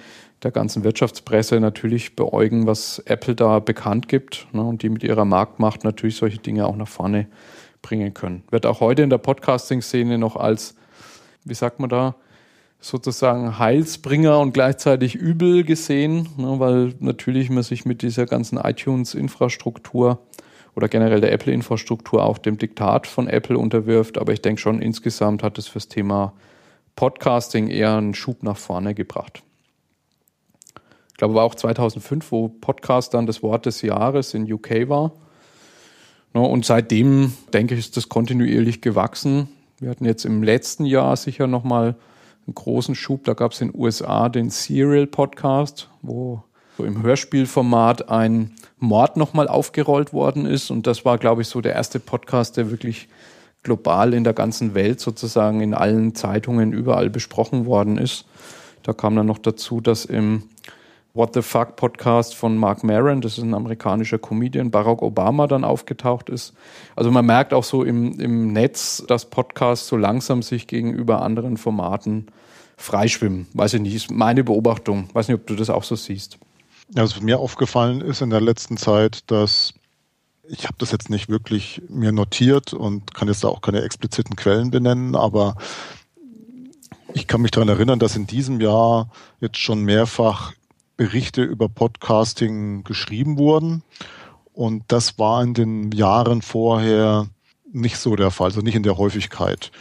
der 0.43 0.51
ganzen 0.51 0.83
Wirtschaftspresse 0.83 1.59
natürlich 1.59 2.15
beäugen, 2.15 2.67
was 2.67 2.99
Apple 2.99 3.35
da 3.35 3.59
bekannt 3.59 4.07
gibt 4.07 4.47
ne, 4.53 4.61
und 4.61 4.81
die 4.81 4.89
mit 4.89 5.03
ihrer 5.03 5.25
Marktmacht 5.25 5.83
natürlich 5.83 6.15
solche 6.15 6.37
Dinge 6.37 6.67
auch 6.67 6.75
nach 6.75 6.87
vorne 6.87 7.27
bringen 7.81 8.13
können. 8.13 8.43
Wird 8.49 8.65
auch 8.65 8.79
heute 8.79 9.01
in 9.01 9.09
der 9.09 9.17
Podcasting-Szene 9.17 10.17
noch 10.17 10.35
als, 10.35 10.75
wie 11.43 11.53
sagt 11.53 11.79
man 11.79 11.89
da, 11.89 12.15
sozusagen 12.79 13.57
Heilsbringer 13.57 14.39
und 14.39 14.53
gleichzeitig 14.53 15.15
übel 15.15 15.63
gesehen, 15.63 16.29
ne, 16.37 16.59
weil 16.59 16.93
natürlich 16.99 17.49
man 17.49 17.63
sich 17.63 17.85
mit 17.85 18.01
dieser 18.01 18.25
ganzen 18.25 18.57
iTunes-Infrastruktur 18.57 20.19
oder 20.75 20.87
generell 20.87 21.21
der 21.21 21.31
Apple-Infrastruktur 21.31 22.23
auch 22.23 22.37
dem 22.37 22.57
Diktat 22.57 23.07
von 23.07 23.27
Apple 23.27 23.57
unterwirft. 23.57 24.19
Aber 24.19 24.31
ich 24.31 24.41
denke 24.41 24.61
schon, 24.61 24.79
insgesamt 24.79 25.41
hat 25.41 25.57
es 25.57 25.67
fürs 25.67 25.87
Thema 25.87 26.33
Podcasting 26.95 27.67
eher 27.67 27.97
einen 27.97 28.13
Schub 28.13 28.43
nach 28.43 28.57
vorne 28.57 28.93
gebracht. 28.93 29.41
Ich 31.09 31.17
glaube, 31.17 31.33
war 31.33 31.45
auch 31.45 31.55
2005, 31.55 32.31
wo 32.31 32.47
Podcast 32.47 33.15
dann 33.15 33.25
das 33.25 33.41
Wort 33.41 33.65
des 33.65 33.81
Jahres 33.81 34.35
in 34.35 34.51
UK 34.51 34.87
war. 34.87 35.13
Ne, 36.35 36.41
und 36.41 36.63
seitdem, 36.63 37.33
denke 37.53 37.73
ich, 37.73 37.79
ist 37.79 37.97
das 37.97 38.07
kontinuierlich 38.07 38.81
gewachsen. 38.81 39.49
Wir 39.79 39.89
hatten 39.89 40.05
jetzt 40.05 40.25
im 40.25 40.43
letzten 40.43 40.85
Jahr 40.85 41.15
sicher 41.15 41.47
nochmal 41.47 41.95
einen 42.47 42.55
großen 42.55 42.95
Schub. 42.95 43.25
Da 43.25 43.33
gab 43.33 43.51
es 43.51 43.61
in 43.61 43.71
den 43.71 43.79
USA 43.79 44.29
den 44.29 44.49
Serial 44.49 45.05
Podcast, 45.05 45.89
wo 46.01 46.43
so 46.77 46.85
im 46.85 47.01
Hörspielformat 47.01 48.09
ein 48.09 48.53
Mord 48.79 49.17
nochmal 49.17 49.47
aufgerollt 49.47 50.13
worden 50.13 50.45
ist. 50.45 50.69
Und 50.71 50.87
das 50.87 51.05
war, 51.05 51.17
glaube 51.17 51.41
ich, 51.41 51.47
so 51.47 51.59
der 51.59 51.73
erste 51.73 51.99
Podcast, 51.99 52.55
der 52.55 52.69
wirklich 52.69 53.07
global 53.63 54.13
in 54.13 54.23
der 54.23 54.33
ganzen 54.33 54.75
Welt 54.75 54.99
sozusagen 54.99 55.61
in 55.61 55.73
allen 55.73 56.15
Zeitungen 56.15 56.73
überall 56.73 57.09
besprochen 57.09 57.65
worden 57.65 57.97
ist. 57.97 58.25
Da 58.83 58.93
kam 58.93 59.15
dann 59.15 59.25
noch 59.25 59.39
dazu, 59.39 59.81
dass 59.81 60.05
im 60.05 60.43
What 61.17 61.33
the 61.33 61.41
Fuck 61.41 61.77
Podcast 61.77 62.35
von 62.35 62.57
Mark 62.57 62.83
Maron, 62.83 63.21
das 63.21 63.39
ist 63.39 63.43
ein 63.43 63.55
amerikanischer 63.55 64.19
Comedian, 64.19 64.69
Barack 64.69 65.01
Obama 65.01 65.47
dann 65.47 65.63
aufgetaucht 65.63 66.29
ist. 66.29 66.53
Also 66.95 67.09
man 67.09 67.25
merkt 67.25 67.55
auch 67.55 67.63
so 67.63 67.83
im, 67.83 68.19
im 68.19 68.53
Netz, 68.53 69.03
dass 69.07 69.25
Podcasts 69.25 69.87
so 69.87 69.97
langsam 69.97 70.43
sich 70.43 70.67
gegenüber 70.67 71.23
anderen 71.23 71.57
Formaten 71.57 72.27
freischwimmen. 72.77 73.47
Weiß 73.53 73.73
ich 73.73 73.81
nicht, 73.81 73.95
ist 73.95 74.11
meine 74.11 74.43
Beobachtung. 74.43 75.09
Weiß 75.13 75.27
nicht, 75.27 75.39
ob 75.39 75.47
du 75.47 75.55
das 75.55 75.71
auch 75.71 75.83
so 75.83 75.95
siehst. 75.95 76.37
Ja, 76.93 77.01
was 77.01 77.19
mir 77.19 77.39
aufgefallen 77.39 78.01
ist 78.01 78.21
in 78.21 78.29
der 78.29 78.41
letzten 78.41 78.77
Zeit, 78.77 79.31
dass 79.31 79.73
ich 80.47 80.65
habe 80.65 80.75
das 80.77 80.91
jetzt 80.91 81.09
nicht 81.09 81.29
wirklich 81.29 81.81
mir 81.89 82.11
notiert 82.11 82.73
und 82.73 83.15
kann 83.15 83.27
jetzt 83.27 83.43
da 83.43 83.47
auch 83.47 83.61
keine 83.61 83.81
expliziten 83.81 84.35
Quellen 84.35 84.69
benennen, 84.69 85.15
aber 85.15 85.55
ich 87.15 87.25
kann 87.25 87.41
mich 87.41 87.49
daran 87.49 87.69
erinnern, 87.69 87.97
dass 87.97 88.15
in 88.15 88.27
diesem 88.27 88.61
Jahr 88.61 89.09
jetzt 89.39 89.57
schon 89.57 89.81
mehrfach 89.81 90.53
Berichte 90.97 91.43
über 91.43 91.69
Podcasting 91.69 92.83
geschrieben 92.83 93.37
wurden. 93.37 93.83
Und 94.53 94.83
das 94.87 95.19
war 95.19 95.43
in 95.43 95.53
den 95.53 95.91
Jahren 95.91 96.41
vorher 96.41 97.27
nicht 97.71 97.97
so 97.97 98.15
der 98.15 98.31
Fall, 98.31 98.47
also 98.47 98.61
nicht 98.61 98.75
in 98.75 98.83
der 98.83 98.97
Häufigkeit. 98.97 99.71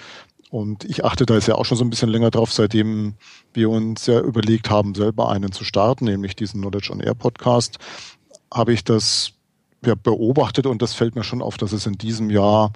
Und 0.51 0.85
ich 0.85 1.05
achte 1.05 1.27
da 1.27 1.35
jetzt 1.35 1.49
ja 1.49 1.57
auch 1.57 1.65
schon 1.65 1.79
so 1.79 1.85
ein 1.85 1.91
bisschen 1.91 2.09
länger 2.09 2.31
drauf, 2.31 2.53
seitdem 2.53 3.15
wir 3.53 3.71
uns 3.71 4.07
ja 4.07 4.21
überlegt 4.21 4.71
haben, 4.71 4.95
selber 4.95 5.31
einen 5.31 5.51
zu 5.51 5.65
starten, 5.65 6.05
nämlich 6.05 6.37
diesen 6.37 6.61
Knowledge 6.61 6.93
on 6.93 7.01
Air 7.01 7.15
Podcast, 7.15 7.79
habe 8.53 8.73
ich 8.73 8.85
das 8.85 9.33
ja, 9.85 9.95
beobachtet 9.95 10.67
und 10.67 10.83
das 10.83 10.95
fällt 10.95 11.17
mir 11.17 11.25
schon 11.25 11.43
auf, 11.43 11.57
dass 11.57 11.73
es 11.73 11.87
in 11.87 11.95
diesem 11.95 12.31
Jahr 12.31 12.73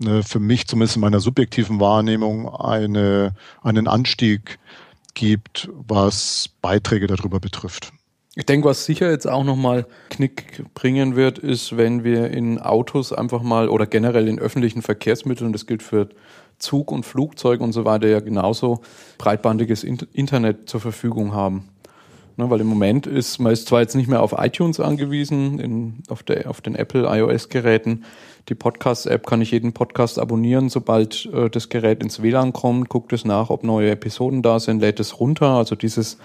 eine, 0.00 0.22
für 0.22 0.40
mich 0.40 0.66
zumindest 0.66 0.96
in 0.96 1.02
meiner 1.02 1.20
subjektiven 1.20 1.80
Wahrnehmung 1.80 2.48
eine, 2.54 3.34
einen 3.62 3.88
Anstieg 3.88 4.58
gibt, 5.14 5.68
was 5.72 6.50
Beiträge 6.60 7.06
darüber 7.06 7.40
betrifft. 7.40 7.92
Ich 8.34 8.46
denke, 8.46 8.66
was 8.66 8.86
sicher 8.86 9.10
jetzt 9.10 9.28
auch 9.28 9.44
nochmal 9.44 9.86
Knick 10.08 10.64
bringen 10.72 11.16
wird, 11.16 11.38
ist, 11.38 11.76
wenn 11.76 12.02
wir 12.02 12.30
in 12.30 12.58
Autos 12.58 13.12
einfach 13.12 13.42
mal 13.42 13.68
oder 13.68 13.86
generell 13.86 14.26
in 14.26 14.38
öffentlichen 14.38 14.80
Verkehrsmitteln, 14.80 15.52
das 15.52 15.66
gilt 15.66 15.82
für 15.82 16.08
Zug 16.58 16.92
und 16.92 17.04
Flugzeug 17.04 17.60
und 17.60 17.72
so 17.72 17.84
weiter, 17.84 18.08
ja 18.08 18.20
genauso 18.20 18.80
breitbandiges 19.18 19.84
Internet 19.84 20.68
zur 20.68 20.80
Verfügung 20.80 21.34
haben. 21.34 21.68
Ne, 22.38 22.48
weil 22.48 22.62
im 22.62 22.66
Moment 22.66 23.06
ist 23.06 23.38
man 23.40 23.52
ist 23.52 23.68
zwar 23.68 23.82
jetzt 23.82 23.94
nicht 23.94 24.08
mehr 24.08 24.22
auf 24.22 24.34
iTunes 24.38 24.80
angewiesen, 24.80 25.58
in, 25.58 26.02
auf, 26.08 26.22
der, 26.22 26.48
auf 26.48 26.62
den 26.62 26.74
Apple 26.74 27.04
iOS-Geräten. 27.06 28.04
Die 28.48 28.54
Podcast-App 28.54 29.26
kann 29.26 29.40
ich 29.40 29.52
jeden 29.52 29.72
Podcast 29.72 30.18
abonnieren, 30.18 30.68
sobald 30.68 31.26
äh, 31.26 31.48
das 31.48 31.68
Gerät 31.68 32.02
ins 32.02 32.22
WLAN 32.22 32.52
kommt, 32.52 32.88
guckt 32.88 33.12
es 33.12 33.24
nach, 33.24 33.50
ob 33.50 33.62
neue 33.62 33.90
Episoden 33.90 34.42
da 34.42 34.58
sind, 34.58 34.80
lädt 34.80 34.98
es 34.98 35.20
runter. 35.20 35.48
Also 35.48 35.76
dieses 35.76 36.18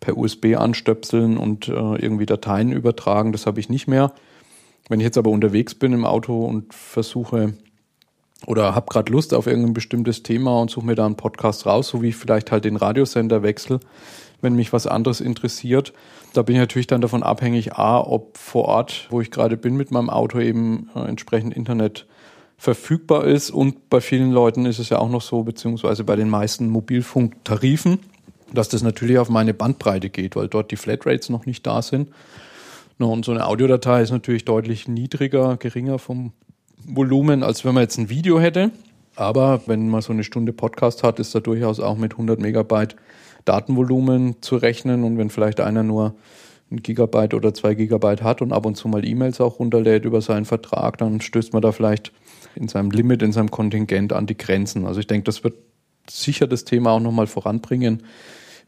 per 0.00 0.16
USB 0.16 0.56
anstöpseln 0.56 1.36
und 1.36 1.68
äh, 1.68 1.72
irgendwie 1.72 2.26
Dateien 2.26 2.72
übertragen, 2.72 3.32
das 3.32 3.46
habe 3.46 3.60
ich 3.60 3.68
nicht 3.68 3.86
mehr. 3.86 4.12
Wenn 4.88 5.00
ich 5.00 5.04
jetzt 5.04 5.18
aber 5.18 5.30
unterwegs 5.30 5.74
bin 5.74 5.92
im 5.92 6.06
Auto 6.06 6.44
und 6.44 6.72
versuche 6.74 7.54
oder 8.46 8.74
habe 8.74 8.86
gerade 8.88 9.12
Lust 9.12 9.34
auf 9.34 9.46
irgendein 9.46 9.74
bestimmtes 9.74 10.22
Thema 10.22 10.58
und 10.60 10.70
suche 10.70 10.86
mir 10.86 10.94
da 10.94 11.04
einen 11.04 11.16
Podcast 11.16 11.66
raus, 11.66 11.88
so 11.88 12.00
wie 12.00 12.08
ich 12.08 12.16
vielleicht 12.16 12.50
halt 12.50 12.64
den 12.64 12.76
Radiosender 12.76 13.42
wechsle, 13.42 13.80
wenn 14.40 14.54
mich 14.54 14.72
was 14.72 14.86
anderes 14.86 15.20
interessiert. 15.20 15.92
Da 16.32 16.42
bin 16.42 16.56
ich 16.56 16.60
natürlich 16.60 16.86
dann 16.86 17.00
davon 17.00 17.22
abhängig, 17.22 17.74
a, 17.74 18.00
ob 18.00 18.36
vor 18.38 18.66
Ort, 18.66 19.08
wo 19.10 19.20
ich 19.20 19.30
gerade 19.30 19.56
bin 19.56 19.76
mit 19.76 19.90
meinem 19.90 20.10
Auto, 20.10 20.38
eben 20.38 20.90
äh, 20.94 21.00
entsprechend 21.00 21.54
Internet 21.54 22.06
verfügbar 22.56 23.24
ist. 23.24 23.50
Und 23.50 23.88
bei 23.88 24.00
vielen 24.00 24.32
Leuten 24.32 24.66
ist 24.66 24.78
es 24.78 24.90
ja 24.90 24.98
auch 24.98 25.08
noch 25.08 25.22
so, 25.22 25.42
beziehungsweise 25.42 26.04
bei 26.04 26.16
den 26.16 26.28
meisten 26.28 26.68
Mobilfunktarifen, 26.68 27.98
dass 28.52 28.68
das 28.68 28.82
natürlich 28.82 29.18
auf 29.18 29.30
meine 29.30 29.54
Bandbreite 29.54 30.10
geht, 30.10 30.36
weil 30.36 30.48
dort 30.48 30.70
die 30.70 30.76
Flatrates 30.76 31.30
noch 31.30 31.46
nicht 31.46 31.66
da 31.66 31.82
sind. 31.82 32.10
Und 32.98 33.24
so 33.24 33.32
eine 33.32 33.46
Audiodatei 33.46 34.02
ist 34.02 34.10
natürlich 34.10 34.44
deutlich 34.44 34.86
niedriger, 34.88 35.56
geringer 35.56 35.98
vom 35.98 36.32
Volumen, 36.86 37.42
als 37.42 37.64
wenn 37.64 37.74
man 37.74 37.82
jetzt 37.82 37.98
ein 37.98 38.10
Video 38.10 38.38
hätte. 38.38 38.72
Aber 39.16 39.62
wenn 39.66 39.88
man 39.88 40.02
so 40.02 40.12
eine 40.12 40.24
Stunde 40.24 40.52
Podcast 40.52 41.02
hat, 41.02 41.18
ist 41.18 41.34
da 41.34 41.40
durchaus 41.40 41.80
auch 41.80 41.96
mit 41.96 42.12
100 42.12 42.40
Megabyte 42.40 42.96
Datenvolumen 43.44 44.42
zu 44.42 44.56
rechnen. 44.56 45.04
Und 45.04 45.18
wenn 45.18 45.30
vielleicht 45.30 45.60
einer 45.60 45.82
nur 45.82 46.14
ein 46.70 46.82
Gigabyte 46.82 47.34
oder 47.34 47.52
zwei 47.52 47.74
Gigabyte 47.74 48.22
hat 48.22 48.42
und 48.42 48.52
ab 48.52 48.66
und 48.66 48.76
zu 48.76 48.88
mal 48.88 49.04
E-Mails 49.04 49.40
auch 49.40 49.58
runterlädt 49.58 50.04
über 50.04 50.20
seinen 50.20 50.44
Vertrag, 50.44 50.98
dann 50.98 51.20
stößt 51.20 51.52
man 51.52 51.62
da 51.62 51.72
vielleicht 51.72 52.12
in 52.54 52.68
seinem 52.68 52.90
Limit, 52.90 53.22
in 53.22 53.32
seinem 53.32 53.50
Kontingent 53.50 54.12
an 54.12 54.26
die 54.26 54.36
Grenzen. 54.36 54.86
Also 54.86 55.00
ich 55.00 55.06
denke, 55.06 55.24
das 55.24 55.44
wird 55.44 55.54
sicher 56.08 56.46
das 56.46 56.64
Thema 56.64 56.92
auch 56.92 57.00
nochmal 57.00 57.26
voranbringen, 57.26 58.02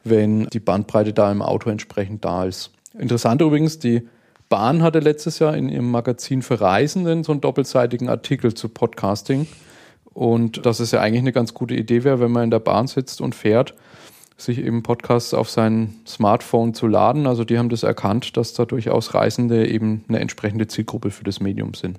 wenn 0.05 0.47
die 0.47 0.61
Bandbreite 0.61 1.13
da 1.13 1.31
im 1.31 1.43
Auto 1.43 1.71
entsprechend 1.71 2.25
da 2.25 2.45
ist. 2.45 2.71
Interessant 2.99 3.41
übrigens, 3.41 3.79
die 3.79 4.03
Bahn 4.49 4.83
hatte 4.83 4.99
letztes 4.99 5.39
Jahr 5.39 5.57
in 5.57 5.69
ihrem 5.69 5.91
Magazin 5.91 6.43
für 6.43 6.61
Reisenden 6.61 7.25
so 7.25 7.33
einen 7.33 7.41
doppelseitigen 7.41 8.09
Artikel 8.09 8.53
zu 8.53 8.69
Podcasting. 8.69 9.47
Und 10.13 10.67
dass 10.67 10.79
es 10.79 10.91
ja 10.91 11.01
eigentlich 11.01 11.21
eine 11.21 11.33
ganz 11.33 11.55
gute 11.55 11.75
Idee 11.75 12.05
wäre, 12.05 12.21
wenn 12.21 12.33
man 12.33 12.45
in 12.45 12.51
der 12.51 12.59
Bahn 12.59 12.87
sitzt 12.87 13.23
und 13.23 13.35
fährt, 13.35 13.75
sich 14.45 14.59
eben 14.59 14.83
Podcasts 14.83 15.35
auf 15.35 15.51
sein 15.51 15.95
Smartphone 16.07 16.75
zu 16.75 16.87
laden. 16.87 17.27
Also 17.27 17.45
die 17.45 17.59
haben 17.59 17.69
das 17.69 17.83
erkannt, 17.83 18.37
dass 18.37 18.55
da 18.55 18.65
durchaus 18.65 19.15
Reisende 19.15 19.69
eben 19.69 20.05
eine 20.09 20.21
entsprechende 20.21 20.67
Zielgruppe 20.67 21.11
für 21.11 21.25
das 21.25 21.41
Medium 21.41 21.75
sind. 21.75 21.99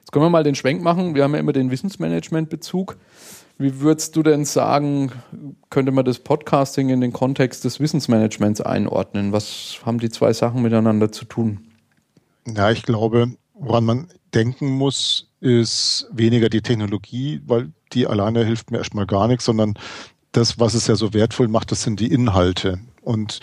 Jetzt 0.00 0.12
können 0.12 0.24
wir 0.24 0.30
mal 0.30 0.44
den 0.44 0.54
Schwenk 0.54 0.82
machen. 0.82 1.14
Wir 1.14 1.24
haben 1.24 1.34
ja 1.34 1.40
immer 1.40 1.52
den 1.52 1.70
Wissensmanagement-Bezug. 1.70 2.96
Wie 3.56 3.80
würdest 3.80 4.16
du 4.16 4.22
denn 4.22 4.44
sagen, 4.44 5.12
könnte 5.70 5.92
man 5.92 6.04
das 6.04 6.18
Podcasting 6.18 6.88
in 6.88 7.00
den 7.00 7.12
Kontext 7.12 7.64
des 7.64 7.78
Wissensmanagements 7.78 8.60
einordnen? 8.60 9.32
Was 9.32 9.78
haben 9.86 9.98
die 9.98 10.10
zwei 10.10 10.32
Sachen 10.32 10.62
miteinander 10.62 11.12
zu 11.12 11.24
tun? 11.24 11.60
Ja, 12.46 12.70
ich 12.70 12.82
glaube, 12.82 13.28
woran 13.54 13.84
man 13.84 14.08
denken 14.34 14.72
muss, 14.72 15.30
ist 15.40 16.08
weniger 16.12 16.48
die 16.48 16.62
Technologie, 16.62 17.40
weil 17.46 17.72
die 17.92 18.06
alleine 18.06 18.44
hilft 18.44 18.70
mir 18.70 18.78
erstmal 18.78 19.06
gar 19.06 19.28
nichts, 19.28 19.44
sondern 19.44 19.74
das, 20.36 20.58
was 20.58 20.74
es 20.74 20.86
ja 20.86 20.96
so 20.96 21.14
wertvoll 21.14 21.48
macht, 21.48 21.70
das 21.70 21.82
sind 21.82 22.00
die 22.00 22.12
Inhalte. 22.12 22.78
Und 23.02 23.40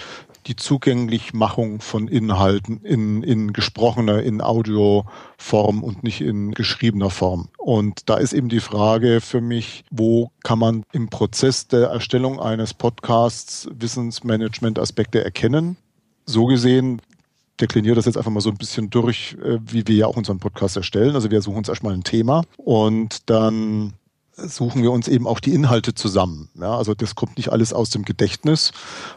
die 0.47 0.55
Zugänglichmachung 0.55 1.81
von 1.81 2.07
Inhalten 2.07 2.83
in, 2.83 3.21
in 3.21 3.53
gesprochener, 3.53 4.23
in 4.23 4.41
Audioform 4.41 5.83
und 5.83 6.03
nicht 6.03 6.21
in 6.21 6.51
geschriebener 6.51 7.11
Form. 7.11 7.49
Und 7.57 8.09
da 8.09 8.17
ist 8.17 8.33
eben 8.33 8.49
die 8.49 8.59
Frage 8.59 9.21
für 9.21 9.39
mich, 9.39 9.83
wo 9.91 10.31
kann 10.43 10.57
man 10.57 10.83
im 10.91 11.09
Prozess 11.09 11.67
der 11.67 11.89
Erstellung 11.89 12.39
eines 12.39 12.73
Podcasts 12.73 13.69
Wissensmanagement-Aspekte 13.71 15.23
erkennen? 15.23 15.77
So 16.25 16.45
gesehen 16.45 17.01
dekliniere 17.59 17.95
das 17.95 18.05
jetzt 18.05 18.17
einfach 18.17 18.31
mal 18.31 18.41
so 18.41 18.49
ein 18.49 18.57
bisschen 18.57 18.89
durch, 18.89 19.37
äh, 19.43 19.59
wie 19.63 19.87
wir 19.87 19.95
ja 19.95 20.07
auch 20.07 20.17
unseren 20.17 20.39
Podcast 20.39 20.77
erstellen. 20.77 21.13
Also 21.13 21.29
wir 21.29 21.41
suchen 21.43 21.57
uns 21.57 21.69
erstmal 21.69 21.93
ein 21.93 22.03
Thema 22.03 22.43
und 22.57 23.29
dann 23.29 23.93
suchen 24.47 24.83
wir 24.83 24.91
uns 24.91 25.07
eben 25.07 25.27
auch 25.27 25.39
die 25.39 25.53
Inhalte 25.53 25.93
zusammen. 25.93 26.49
Ja, 26.59 26.77
also 26.77 26.93
das 26.93 27.15
kommt 27.15 27.37
nicht 27.37 27.51
alles 27.51 27.73
aus 27.73 27.89
dem 27.89 28.03
Gedächtnis, 28.03 28.71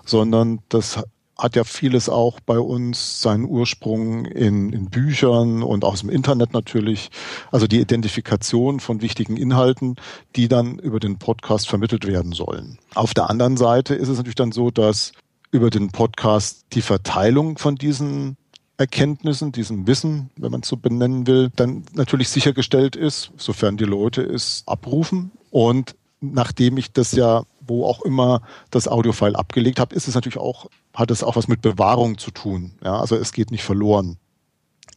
sondern 0.05 0.61
das 0.69 1.01
hat 1.37 1.57
ja 1.57 1.65
vieles 1.65 2.09
auch 2.09 2.39
bei 2.41 2.59
uns 2.59 3.21
seinen 3.21 3.45
Ursprung 3.45 4.25
in, 4.25 4.73
in 4.73 4.91
Büchern 4.91 5.63
und 5.63 5.85
aus 5.85 6.01
dem 6.01 6.11
Internet 6.11 6.53
natürlich. 6.53 7.11
Also 7.51 7.67
die 7.67 7.81
Identifikation 7.81 8.79
von 8.79 9.03
wichtigen 9.03 9.37
Inhalten, 9.37 9.97
die 10.37 10.49
dann 10.49 10.79
über 10.79 11.01
den 11.01 11.19
Podcast 11.19 11.69
vermittelt 11.69 12.07
werden 12.07 12.33
sollen. 12.33 12.79
Auf 12.95 13.15
der 13.15 13.31
anderen 13.31 13.57
Seite 13.57 13.95
ist 13.95 14.09
es 14.09 14.17
natürlich 14.17 14.37
dann 14.37 14.53
so, 14.53 14.71
dass 14.71 15.13
über 15.51 15.71
den 15.71 15.91
Podcast 15.91 16.67
die 16.73 16.83
Verteilung 16.83 17.59
von 17.59 17.77
diesen 17.77 18.37
Erkenntnissen, 18.77 19.53
diesem 19.53 19.87
Wissen, 19.87 20.31
wenn 20.37 20.51
man 20.51 20.63
es 20.63 20.69
so 20.69 20.77
benennen 20.77 21.27
will, 21.27 21.51
dann 21.55 21.85
natürlich 21.93 22.29
sichergestellt 22.29 22.97
ist, 22.97 23.31
sofern 23.37 23.77
die 23.77 23.85
Leute 23.85 24.23
es 24.23 24.65
abrufen. 24.67 25.31
Und 25.51 25.95
nachdem 26.21 26.77
ich 26.77 26.93
das 26.93 27.13
ja, 27.13 27.45
wo 27.61 27.87
auch 27.87 28.03
immer 28.03 28.43
das 28.71 28.89
Audiofile 28.89 29.39
abgelegt 29.39 29.79
habe, 29.79 29.95
ist 29.95 30.09
es 30.09 30.15
natürlich 30.15 30.39
auch, 30.39 30.67
hat 30.93 31.11
es 31.11 31.23
auch 31.23 31.37
was 31.37 31.47
mit 31.47 31.63
Bewahrung 31.63 32.19
zu 32.19 32.31
tun. 32.31 32.73
Ja, 32.83 32.99
also 32.99 33.17
es 33.17 33.33
geht 33.33 33.51
nicht 33.51 33.63
verloren. 33.63 34.17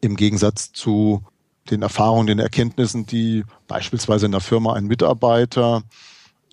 Im 0.01 0.15
Gegensatz 0.15 0.71
zu 0.71 1.23
den 1.69 1.81
Erfahrungen, 1.81 2.27
den 2.27 2.39
Erkenntnissen, 2.39 3.05
die 3.05 3.43
beispielsweise 3.67 4.25
in 4.25 4.31
der 4.31 4.41
Firma 4.41 4.73
ein 4.73 4.85
Mitarbeiter 4.85 5.83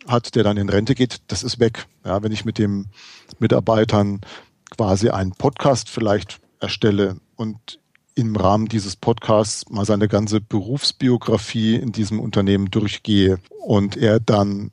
hat, 0.07 0.35
der 0.35 0.45
dann 0.45 0.57
in 0.57 0.69
Rente 0.69 0.95
geht, 0.95 1.23
das 1.29 1.43
ist 1.43 1.59
weg. 1.59 1.87
Ja, 2.05 2.23
wenn 2.23 2.33
ich 2.33 2.45
mit 2.45 2.59
dem 2.59 2.87
Mitarbeitern 3.39 4.21
quasi 4.71 5.09
einen 5.09 5.33
Podcast 5.33 5.89
vielleicht 5.89 6.41
erstelle 6.61 7.17
und 7.37 7.79
im 8.15 8.37
Rahmen 8.37 8.67
dieses 8.67 8.97
Podcasts 8.97 9.69
mal 9.71 9.85
seine 9.85 10.09
ganze 10.09 10.41
Berufsbiografie 10.41 11.75
in 11.77 11.93
diesem 11.93 12.21
Unternehmen 12.21 12.71
durchgehe 12.71 13.39
und 13.61 13.97
er 13.97 14.21
dann 14.21 14.71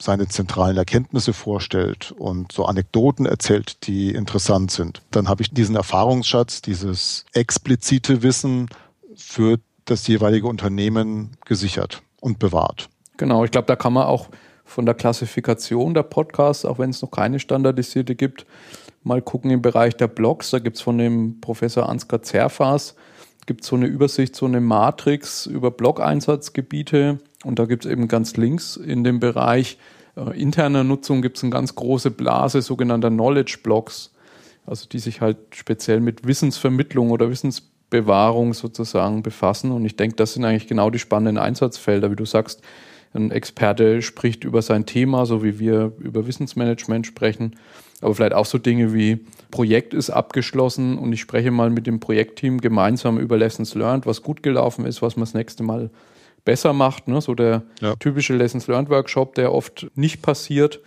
seine 0.00 0.28
zentralen 0.28 0.76
Erkenntnisse 0.76 1.32
vorstellt 1.32 2.12
und 2.12 2.52
so 2.52 2.66
Anekdoten 2.66 3.26
erzählt, 3.26 3.86
die 3.86 4.10
interessant 4.10 4.70
sind, 4.70 5.00
dann 5.10 5.28
habe 5.28 5.42
ich 5.42 5.50
diesen 5.50 5.76
Erfahrungsschatz, 5.76 6.60
dieses 6.60 7.24
explizite 7.32 8.22
Wissen 8.22 8.68
für 9.14 9.58
das 9.84 10.06
jeweilige 10.06 10.46
Unternehmen 10.46 11.36
gesichert 11.46 12.02
und 12.20 12.38
bewahrt. 12.38 12.88
Genau, 13.16 13.44
ich 13.44 13.50
glaube, 13.50 13.66
da 13.66 13.76
kann 13.76 13.92
man 13.92 14.06
auch 14.06 14.28
von 14.64 14.86
der 14.86 14.94
Klassifikation 14.94 15.94
der 15.94 16.02
Podcasts, 16.02 16.64
auch 16.64 16.78
wenn 16.78 16.90
es 16.90 17.02
noch 17.02 17.10
keine 17.10 17.38
standardisierte 17.38 18.14
gibt, 18.14 18.46
mal 19.04 19.22
gucken 19.22 19.50
im 19.50 19.62
Bereich 19.62 19.96
der 19.96 20.08
Blogs. 20.08 20.50
Da 20.50 20.58
gibt 20.58 20.76
es 20.76 20.82
von 20.82 20.98
dem 20.98 21.40
Professor 21.40 21.88
Ansgar 21.88 22.22
Zerfas 22.22 22.96
gibt 23.46 23.64
so 23.64 23.76
eine 23.76 23.86
Übersicht, 23.86 24.34
so 24.34 24.46
eine 24.46 24.60
Matrix 24.60 25.46
über 25.46 25.70
Blog-Einsatzgebiete. 25.70 27.18
Und 27.44 27.58
da 27.58 27.66
gibt 27.66 27.84
es 27.84 27.90
eben 27.90 28.08
ganz 28.08 28.36
links 28.36 28.76
in 28.76 29.04
dem 29.04 29.20
Bereich 29.20 29.78
äh, 30.16 30.40
interner 30.40 30.84
Nutzung 30.84 31.22
gibt 31.22 31.36
es 31.36 31.42
eine 31.42 31.50
ganz 31.50 31.74
große 31.74 32.10
Blase 32.10 32.62
sogenannter 32.62 33.10
Knowledge 33.10 33.58
Blogs, 33.62 34.12
also 34.66 34.86
die 34.88 34.98
sich 34.98 35.20
halt 35.20 35.36
speziell 35.50 36.00
mit 36.00 36.26
Wissensvermittlung 36.26 37.10
oder 37.10 37.30
Wissensbewahrung 37.30 38.54
sozusagen 38.54 39.22
befassen. 39.22 39.72
Und 39.72 39.84
ich 39.84 39.96
denke, 39.96 40.16
das 40.16 40.34
sind 40.34 40.44
eigentlich 40.44 40.68
genau 40.68 40.90
die 40.90 40.98
spannenden 40.98 41.38
Einsatzfelder, 41.38 42.10
wie 42.10 42.16
du 42.16 42.24
sagst. 42.24 42.62
Ein 43.14 43.30
Experte 43.30 44.02
spricht 44.02 44.44
über 44.44 44.60
sein 44.60 44.86
Thema, 44.86 45.24
so 45.24 45.42
wie 45.42 45.58
wir 45.58 45.92
über 45.98 46.26
Wissensmanagement 46.26 47.06
sprechen 47.06 47.56
aber 48.04 48.14
vielleicht 48.14 48.34
auch 48.34 48.44
so 48.44 48.58
Dinge 48.58 48.92
wie 48.92 49.24
Projekt 49.50 49.94
ist 49.94 50.10
abgeschlossen 50.10 50.98
und 50.98 51.12
ich 51.14 51.20
spreche 51.20 51.50
mal 51.50 51.70
mit 51.70 51.86
dem 51.86 52.00
Projektteam 52.00 52.60
gemeinsam 52.60 53.18
über 53.18 53.38
Lessons 53.38 53.74
Learned, 53.74 54.04
was 54.04 54.22
gut 54.22 54.42
gelaufen 54.42 54.84
ist, 54.84 55.00
was 55.00 55.16
man 55.16 55.24
das 55.24 55.32
nächste 55.32 55.62
Mal 55.62 55.90
besser 56.44 56.74
macht. 56.74 57.08
Ne? 57.08 57.22
So 57.22 57.34
der 57.34 57.62
ja. 57.80 57.96
typische 57.96 58.36
Lessons 58.36 58.66
Learned 58.66 58.90
Workshop, 58.90 59.34
der 59.36 59.52
oft 59.52 59.86
nicht 59.94 60.20
passiert 60.20 60.80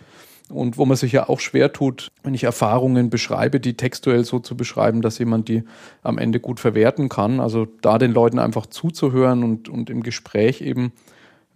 und 0.48 0.78
wo 0.78 0.86
man 0.86 0.96
sich 0.96 1.10
ja 1.10 1.28
auch 1.28 1.40
schwer 1.40 1.72
tut, 1.72 2.08
wenn 2.22 2.34
ich 2.34 2.44
Erfahrungen 2.44 3.10
beschreibe, 3.10 3.58
die 3.58 3.74
textuell 3.74 4.24
so 4.24 4.38
zu 4.38 4.56
beschreiben, 4.56 5.02
dass 5.02 5.18
jemand 5.18 5.48
die 5.48 5.64
am 6.02 6.18
Ende 6.18 6.38
gut 6.38 6.60
verwerten 6.60 7.08
kann. 7.08 7.40
Also 7.40 7.66
da 7.80 7.98
den 7.98 8.12
Leuten 8.12 8.38
einfach 8.38 8.66
zuzuhören 8.66 9.42
und, 9.42 9.68
und 9.68 9.90
im 9.90 10.04
Gespräch 10.04 10.60
eben 10.60 10.92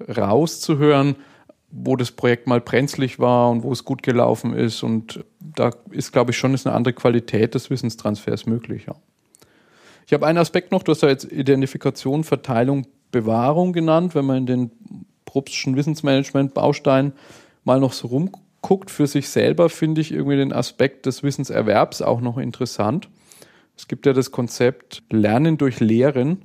rauszuhören, 0.09 1.17
wo 1.71 1.97
das 1.97 2.11
Projekt 2.11 2.47
mal 2.47 2.61
brenzlig 2.61 3.19
war 3.19 3.51
und 3.51 3.62
wo 3.62 3.73
es 3.73 3.85
gut 3.85 4.03
gelaufen 4.03 4.55
ist. 4.55 4.83
Und 4.83 5.25
da 5.41 5.71
ist, 5.91 6.12
glaube 6.12 6.31
ich, 6.31 6.37
schon 6.37 6.55
ist 6.55 6.67
eine 6.67 6.77
andere 6.77 6.95
Qualität 6.95 7.55
des 7.55 7.71
Wissenstransfers 7.71 8.47
möglich. 8.47 8.87
Ja. 8.87 8.95
Ich 10.07 10.12
habe 10.12 10.27
einen 10.27 10.38
Aspekt 10.38 10.73
noch, 10.73 10.83
du 10.83 10.93
hast 10.93 11.03
ja 11.03 11.09
jetzt 11.09 11.31
Identifikation, 11.31 12.25
Verteilung, 12.25 12.87
Bewahrung 13.11 13.73
genannt. 13.73 14.15
Wenn 14.15 14.27
man 14.27 14.37
in 14.38 14.47
den 14.47 14.71
Probstschen 15.25 15.77
Wissensmanagement-Baustein 15.77 17.12
mal 17.65 17.81
noch 17.81 17.95
so 17.95 18.09
rumguckt 18.09 18.91
für 18.91 19.07
sich 19.07 19.31
selber, 19.31 19.71
finde 19.71 20.03
ich 20.03 20.12
irgendwie 20.12 20.37
den 20.37 20.53
Aspekt 20.53 21.07
des 21.07 21.23
Wissenserwerbs 21.23 22.03
auch 22.03 22.21
noch 22.21 22.37
interessant. 22.37 23.09
Es 23.77 23.88
gibt 23.88 24.05
ja 24.05 24.12
das 24.12 24.31
Konzept 24.31 25.03
Lernen 25.11 25.57
durch 25.57 25.81
Lehren. 25.81 26.45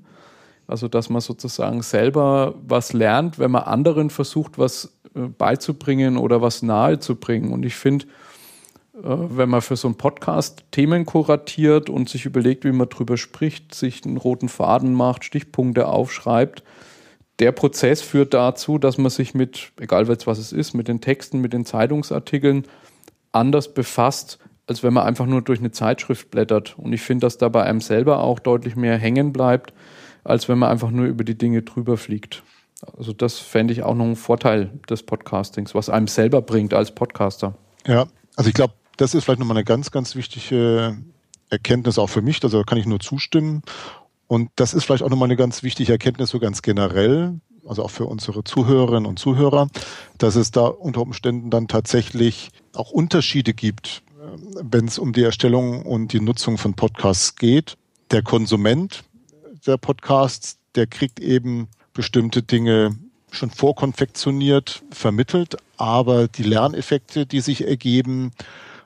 Also, 0.68 0.88
dass 0.88 1.10
man 1.10 1.22
sozusagen 1.22 1.82
selber 1.82 2.56
was 2.68 2.94
lernt, 2.94 3.40
wenn 3.40 3.52
man 3.52 3.64
anderen 3.64 4.10
versucht, 4.10 4.58
was 4.58 4.92
äh, 5.16 5.22
beizubringen 5.22 6.18
oder 6.18 6.42
was 6.42 6.62
nahezubringen. 6.62 7.54
Und 7.54 7.66
ich 7.66 7.76
finde, 7.76 8.06
äh, 8.98 9.00
wenn 9.04 9.50
man 9.50 9.62
für 9.62 9.78
so 9.78 9.88
einen 9.88 9.96
Podcast 9.96 10.64
Themen 10.72 11.06
kuratiert 11.06 11.90
und 11.90 12.10
sich 12.10 12.26
überlegt, 12.26 12.66
wie 12.66 12.72
man 12.72 12.90
drüber 12.90 13.18
spricht, 13.18 13.74
sich 13.74 14.06
einen 14.06 14.18
roten 14.18 14.50
Faden 14.50 14.94
macht, 14.94 15.24
Stichpunkte 15.24 15.88
aufschreibt, 15.88 16.64
der 17.40 17.52
Prozess 17.52 18.02
führt 18.02 18.34
dazu, 18.34 18.80
dass 18.80 18.98
man 18.98 19.12
sich 19.12 19.34
mit, 19.34 19.72
egal 19.80 20.08
was 20.08 20.38
es 20.38 20.52
ist, 20.52 20.74
mit 20.74 20.88
den 20.88 21.02
Texten, 21.02 21.40
mit 21.40 21.54
den 21.54 21.66
Zeitungsartikeln 21.66 22.66
anders 23.32 23.74
befasst, 23.74 24.40
als 24.66 24.84
wenn 24.84 24.94
man 24.94 25.06
einfach 25.06 25.28
nur 25.28 25.42
durch 25.42 25.60
eine 25.60 25.72
Zeitschrift 25.72 26.32
blättert. 26.32 26.76
Und 26.78 26.94
ich 26.94 27.02
finde, 27.02 27.26
dass 27.26 27.38
da 27.38 27.48
bei 27.50 27.64
einem 27.64 27.80
selber 27.80 28.22
auch 28.22 28.40
deutlich 28.40 28.76
mehr 28.76 28.98
hängen 28.98 29.34
bleibt, 29.34 29.72
als 30.28 30.50
wenn 30.50 30.58
man 30.58 30.70
einfach 30.70 30.92
nur 30.92 31.06
über 31.06 31.24
die 31.24 31.38
Dinge 31.38 31.62
drüber 31.62 31.98
fliegt. 31.98 32.44
Also 32.98 33.14
das 33.14 33.40
fände 33.40 33.74
ich 33.74 33.84
auch 33.84 33.96
noch 33.96 34.06
ein 34.06 34.16
Vorteil 34.16 34.72
des 34.90 35.04
Podcastings, 35.04 35.74
was 35.74 35.90
einem 35.90 36.08
selber 36.08 36.42
bringt 36.42 36.74
als 36.74 36.94
Podcaster. 36.94 37.56
Ja, 37.88 38.08
also 38.36 38.50
ich 38.50 38.54
glaube, 38.54 38.74
das 38.98 39.16
ist 39.16 39.24
vielleicht 39.24 39.40
nochmal 39.40 39.58
eine 39.58 39.64
ganz, 39.64 39.90
ganz 39.92 40.16
wichtige 40.16 40.98
Erkenntnis 41.50 41.98
auch 41.98 42.08
für 42.08 42.22
mich, 42.22 42.44
also 42.44 42.60
da 42.60 42.64
kann 42.64 42.78
ich 42.78 42.86
nur 42.86 43.00
zustimmen. 43.00 43.62
Und 44.28 44.50
das 44.58 44.74
ist 44.74 44.84
vielleicht 44.84 45.04
auch 45.04 45.10
nochmal 45.10 45.28
eine 45.28 45.38
ganz 45.38 45.64
wichtige 45.64 45.94
Erkenntnis 45.94 46.30
so 46.30 46.40
ganz 46.40 46.62
generell, 46.62 47.40
also 47.66 47.84
auch 47.84 47.92
für 47.92 48.06
unsere 48.06 48.44
Zuhörerinnen 48.44 49.06
und 49.06 49.18
Zuhörer, 49.18 49.70
dass 50.18 50.36
es 50.36 50.52
da 50.52 50.66
unter 50.66 51.02
Umständen 51.02 51.50
dann 51.50 51.68
tatsächlich 51.68 52.50
auch 52.76 52.92
Unterschiede 52.92 53.54
gibt, 53.54 54.04
wenn 54.62 54.86
es 54.86 55.00
um 55.00 55.14
die 55.14 55.24
Erstellung 55.24 55.84
und 55.84 56.12
die 56.12 56.20
Nutzung 56.20 56.58
von 56.58 56.74
Podcasts 56.74 57.36
geht. 57.36 57.78
Der 58.12 58.22
Konsument 58.22 59.04
der 59.68 59.78
Podcasts, 59.78 60.58
der 60.76 60.88
kriegt 60.88 61.20
eben 61.20 61.68
bestimmte 61.94 62.42
Dinge 62.44 62.98
schon 63.32 63.50
vorkonfektioniert 63.50 64.84
vermittelt, 64.92 65.58
aber 65.78 66.28
die 66.28 66.44
Lerneffekte, 66.44 67.26
die 67.26 67.42
sich 67.42 67.68
ergeben 67.68 68.32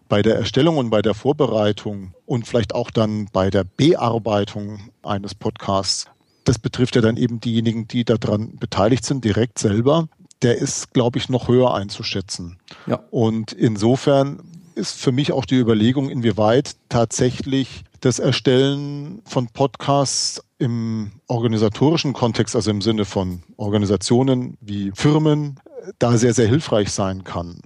bei 0.09 0.21
der 0.21 0.35
Erstellung 0.35 0.77
und 0.77 0.89
bei 0.89 1.01
der 1.01 1.13
Vorbereitung 1.13 2.13
und 2.25 2.47
vielleicht 2.47 2.75
auch 2.75 2.91
dann 2.91 3.29
bei 3.31 3.49
der 3.49 3.63
Bearbeitung 3.63 4.89
eines 5.03 5.35
Podcasts, 5.35 6.07
das 6.43 6.59
betrifft 6.59 6.95
ja 6.95 7.01
dann 7.01 7.17
eben 7.17 7.39
diejenigen, 7.39 7.87
die 7.87 8.03
daran 8.03 8.57
beteiligt 8.57 9.05
sind, 9.05 9.23
direkt 9.23 9.59
selber. 9.59 10.09
Der 10.41 10.57
ist, 10.57 10.91
glaube 10.93 11.19
ich, 11.19 11.29
noch 11.29 11.47
höher 11.47 11.73
einzuschätzen. 11.73 12.57
Ja. 12.87 13.03
Und 13.11 13.53
insofern 13.53 14.41
ist 14.73 14.99
für 14.99 15.11
mich 15.11 15.31
auch 15.31 15.45
die 15.45 15.59
Überlegung, 15.59 16.09
inwieweit 16.09 16.75
tatsächlich 16.89 17.83
das 17.99 18.17
Erstellen 18.17 19.21
von 19.25 19.47
Podcasts 19.47 20.43
im 20.61 21.11
organisatorischen 21.27 22.13
Kontext, 22.13 22.55
also 22.55 22.69
im 22.69 22.81
Sinne 22.81 23.05
von 23.05 23.41
Organisationen 23.57 24.57
wie 24.61 24.91
Firmen, 24.93 25.59
da 25.97 26.15
sehr, 26.17 26.35
sehr 26.35 26.47
hilfreich 26.47 26.91
sein 26.91 27.23
kann. 27.23 27.61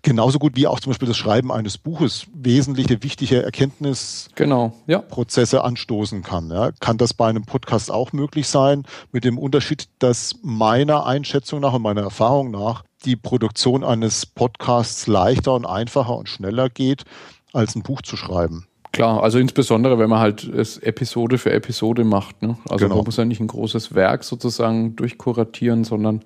genauso 0.00 0.38
gut 0.38 0.56
wie 0.56 0.66
auch 0.66 0.80
zum 0.80 0.90
Beispiel 0.90 1.08
das 1.08 1.18
Schreiben 1.18 1.52
eines 1.52 1.76
Buches 1.76 2.26
wesentliche, 2.32 3.02
wichtige 3.02 3.42
Erkenntnisprozesse 3.42 4.30
genau, 4.34 4.72
ja. 4.86 5.60
anstoßen 5.60 6.22
kann. 6.22 6.50
Ja. 6.50 6.70
Kann 6.80 6.96
das 6.96 7.12
bei 7.12 7.28
einem 7.28 7.44
Podcast 7.44 7.90
auch 7.90 8.12
möglich 8.12 8.48
sein, 8.48 8.84
mit 9.12 9.24
dem 9.24 9.36
Unterschied, 9.38 9.88
dass 9.98 10.36
meiner 10.42 11.04
Einschätzung 11.04 11.60
nach 11.60 11.74
und 11.74 11.82
meiner 11.82 12.02
Erfahrung 12.02 12.50
nach 12.50 12.84
die 13.04 13.16
Produktion 13.16 13.84
eines 13.84 14.24
Podcasts 14.24 15.06
leichter 15.06 15.52
und 15.52 15.66
einfacher 15.66 16.16
und 16.16 16.28
schneller 16.30 16.70
geht, 16.70 17.04
als 17.52 17.74
ein 17.74 17.82
Buch 17.82 18.00
zu 18.00 18.16
schreiben. 18.16 18.67
Klar, 18.98 19.22
also 19.22 19.38
insbesondere, 19.38 20.00
wenn 20.00 20.10
man 20.10 20.18
halt 20.18 20.42
es 20.42 20.76
Episode 20.78 21.38
für 21.38 21.52
Episode 21.52 22.02
macht. 22.02 22.42
Ne? 22.42 22.58
Also 22.68 22.86
genau. 22.86 22.96
man 22.96 23.04
muss 23.04 23.16
ja 23.16 23.24
nicht 23.24 23.38
ein 23.38 23.46
großes 23.46 23.94
Werk 23.94 24.24
sozusagen 24.24 24.96
durchkuratieren, 24.96 25.84
sondern 25.84 26.22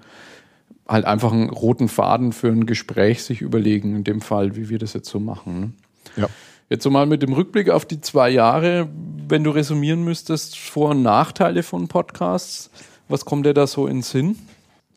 halt 0.89 1.05
einfach 1.05 1.33
einen 1.33 1.51
roten 1.51 1.89
Faden 1.89 2.33
für 2.33 2.49
ein 2.49 2.65
Gespräch 2.65 3.25
sich 3.25 3.43
überlegen, 3.43 3.95
in 3.95 4.05
dem 4.05 4.23
Fall, 4.23 4.57
wie 4.57 4.71
wir 4.71 4.79
das 4.79 4.95
jetzt 4.95 5.11
so 5.11 5.21
machen. 5.21 5.61
Ne? 5.61 5.73
Ja. 6.17 6.29
Jetzt 6.71 6.85
so 6.85 6.91
mal 6.91 7.05
mit 7.05 7.21
dem 7.21 7.35
Rückblick 7.35 7.69
auf 7.69 7.85
die 7.85 8.01
zwei 8.01 8.31
Jahre, 8.31 8.89
wenn 9.29 9.45
du 9.45 9.51
resümieren 9.51 10.03
müsstest, 10.03 10.57
Vor- 10.57 10.93
und 10.93 11.03
Nachteile 11.03 11.63
von 11.63 11.89
Podcasts, 11.89 12.71
was 13.07 13.27
kommt 13.27 13.45
dir 13.45 13.53
da 13.53 13.67
so 13.67 13.87
in 13.87 14.01
Sinn? 14.01 14.39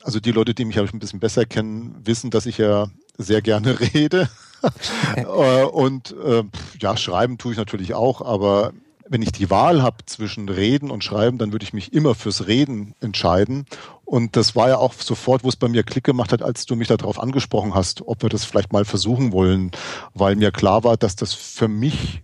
Also 0.01 0.21
die 0.21 0.31
Leute, 0.31 0.53
die 0.53 0.63
mich 0.63 0.79
ein 0.79 0.99
bisschen 0.99 1.19
besser 1.19 1.45
kennen, 1.45 1.93
wissen, 2.05 2.29
dass 2.29 2.45
ich 2.45 2.57
ja 2.57 2.87
sehr 3.17 3.41
gerne 3.41 3.77
rede. 3.93 4.29
Äh, 5.15 5.63
und 5.63 6.15
äh, 6.23 6.43
ja, 6.79 6.97
schreiben 6.97 7.37
tue 7.37 7.53
ich 7.53 7.57
natürlich 7.57 7.93
auch, 7.93 8.21
aber 8.21 8.73
wenn 9.07 9.21
ich 9.21 9.31
die 9.31 9.49
Wahl 9.49 9.81
habe 9.81 9.97
zwischen 10.05 10.49
Reden 10.49 10.89
und 10.89 11.03
Schreiben, 11.03 11.37
dann 11.37 11.51
würde 11.51 11.63
ich 11.63 11.73
mich 11.73 11.93
immer 11.93 12.15
fürs 12.15 12.47
Reden 12.47 12.95
entscheiden. 13.01 13.65
Und 14.03 14.35
das 14.35 14.55
war 14.55 14.69
ja 14.69 14.77
auch 14.77 14.93
sofort, 14.93 15.43
wo 15.43 15.49
es 15.49 15.55
bei 15.55 15.67
mir 15.67 15.83
Klick 15.83 16.03
gemacht 16.03 16.31
hat, 16.31 16.41
als 16.41 16.65
du 16.65 16.75
mich 16.75 16.87
darauf 16.87 17.19
angesprochen 17.19 17.75
hast, 17.75 18.07
ob 18.07 18.23
wir 18.23 18.29
das 18.29 18.45
vielleicht 18.45 18.73
mal 18.73 18.85
versuchen 18.85 19.31
wollen, 19.31 19.71
weil 20.13 20.35
mir 20.35 20.51
klar 20.51 20.83
war, 20.83 20.97
dass 20.97 21.15
das 21.15 21.33
für 21.33 21.67
mich 21.67 22.23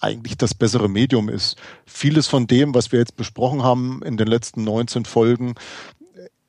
eigentlich 0.00 0.36
das 0.36 0.54
bessere 0.54 0.88
Medium 0.88 1.28
ist. 1.28 1.56
Vieles 1.86 2.26
von 2.26 2.46
dem, 2.46 2.74
was 2.74 2.92
wir 2.92 2.98
jetzt 2.98 3.16
besprochen 3.16 3.62
haben 3.62 4.02
in 4.04 4.16
den 4.16 4.26
letzten 4.26 4.64
19 4.64 5.04
Folgen, 5.04 5.54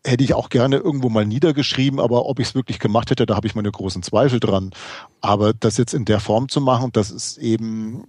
hätte 0.05 0.23
ich 0.23 0.33
auch 0.33 0.49
gerne 0.49 0.77
irgendwo 0.77 1.09
mal 1.09 1.25
niedergeschrieben, 1.25 1.99
aber 1.99 2.25
ob 2.25 2.39
ich 2.39 2.49
es 2.49 2.55
wirklich 2.55 2.79
gemacht 2.79 3.09
hätte, 3.09 3.25
da 3.25 3.35
habe 3.35 3.47
ich 3.47 3.55
meine 3.55 3.71
großen 3.71 4.03
Zweifel 4.03 4.39
dran. 4.39 4.71
Aber 5.21 5.53
das 5.53 5.77
jetzt 5.77 5.93
in 5.93 6.03
der 6.03 6.19
Form 6.19 6.49
zu 6.49 6.59
machen, 6.59 6.89
das 6.91 7.09
ist 7.09 7.37
eben 7.37 8.03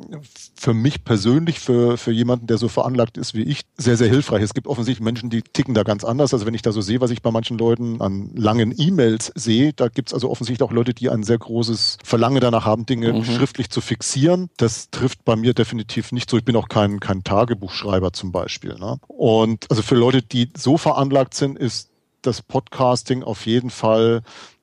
für 0.56 0.74
mich 0.74 1.04
persönlich, 1.04 1.60
für, 1.60 1.96
für 1.96 2.10
jemanden, 2.10 2.48
der 2.48 2.58
so 2.58 2.66
veranlagt 2.66 3.16
ist 3.16 3.34
wie 3.34 3.42
ich, 3.42 3.60
sehr, 3.76 3.96
sehr 3.96 4.08
hilfreich. 4.08 4.42
Es 4.42 4.54
gibt 4.54 4.66
offensichtlich 4.66 5.04
Menschen, 5.04 5.30
die 5.30 5.42
ticken 5.42 5.74
da 5.74 5.84
ganz 5.84 6.02
anders. 6.02 6.34
Also 6.34 6.44
wenn 6.44 6.54
ich 6.54 6.62
da 6.62 6.72
so 6.72 6.80
sehe, 6.80 7.00
was 7.00 7.12
ich 7.12 7.22
bei 7.22 7.30
manchen 7.30 7.56
Leuten 7.56 8.00
an 8.00 8.30
langen 8.34 8.74
E-Mails 8.76 9.30
sehe, 9.36 9.72
da 9.72 9.86
gibt 9.86 10.08
es 10.08 10.14
also 10.14 10.28
offensichtlich 10.28 10.68
auch 10.68 10.72
Leute, 10.72 10.92
die 10.92 11.08
ein 11.08 11.22
sehr 11.22 11.38
großes 11.38 11.98
Verlangen 12.02 12.40
danach 12.40 12.64
haben, 12.64 12.84
Dinge 12.84 13.12
mhm. 13.12 13.24
schriftlich 13.24 13.70
zu 13.70 13.80
fixieren. 13.80 14.50
Das 14.56 14.90
trifft 14.90 15.24
bei 15.24 15.36
mir 15.36 15.54
definitiv 15.54 16.10
nicht 16.10 16.28
so. 16.28 16.36
Ich 16.36 16.44
bin 16.44 16.56
auch 16.56 16.68
kein, 16.68 16.98
kein 16.98 17.22
Tagebuchschreiber 17.22 18.12
zum 18.12 18.32
Beispiel. 18.32 18.74
Ne? 18.74 18.98
Und 19.06 19.66
also 19.70 19.82
für 19.82 19.94
Leute, 19.94 20.20
die 20.20 20.50
so 20.56 20.78
veranlagt 20.78 21.34
sind, 21.34 21.56
ist 21.56 21.83
das 22.26 22.42
Podcasting 22.42 23.22
auf 23.22 23.46
jeden 23.46 23.70
Fall 23.70 24.22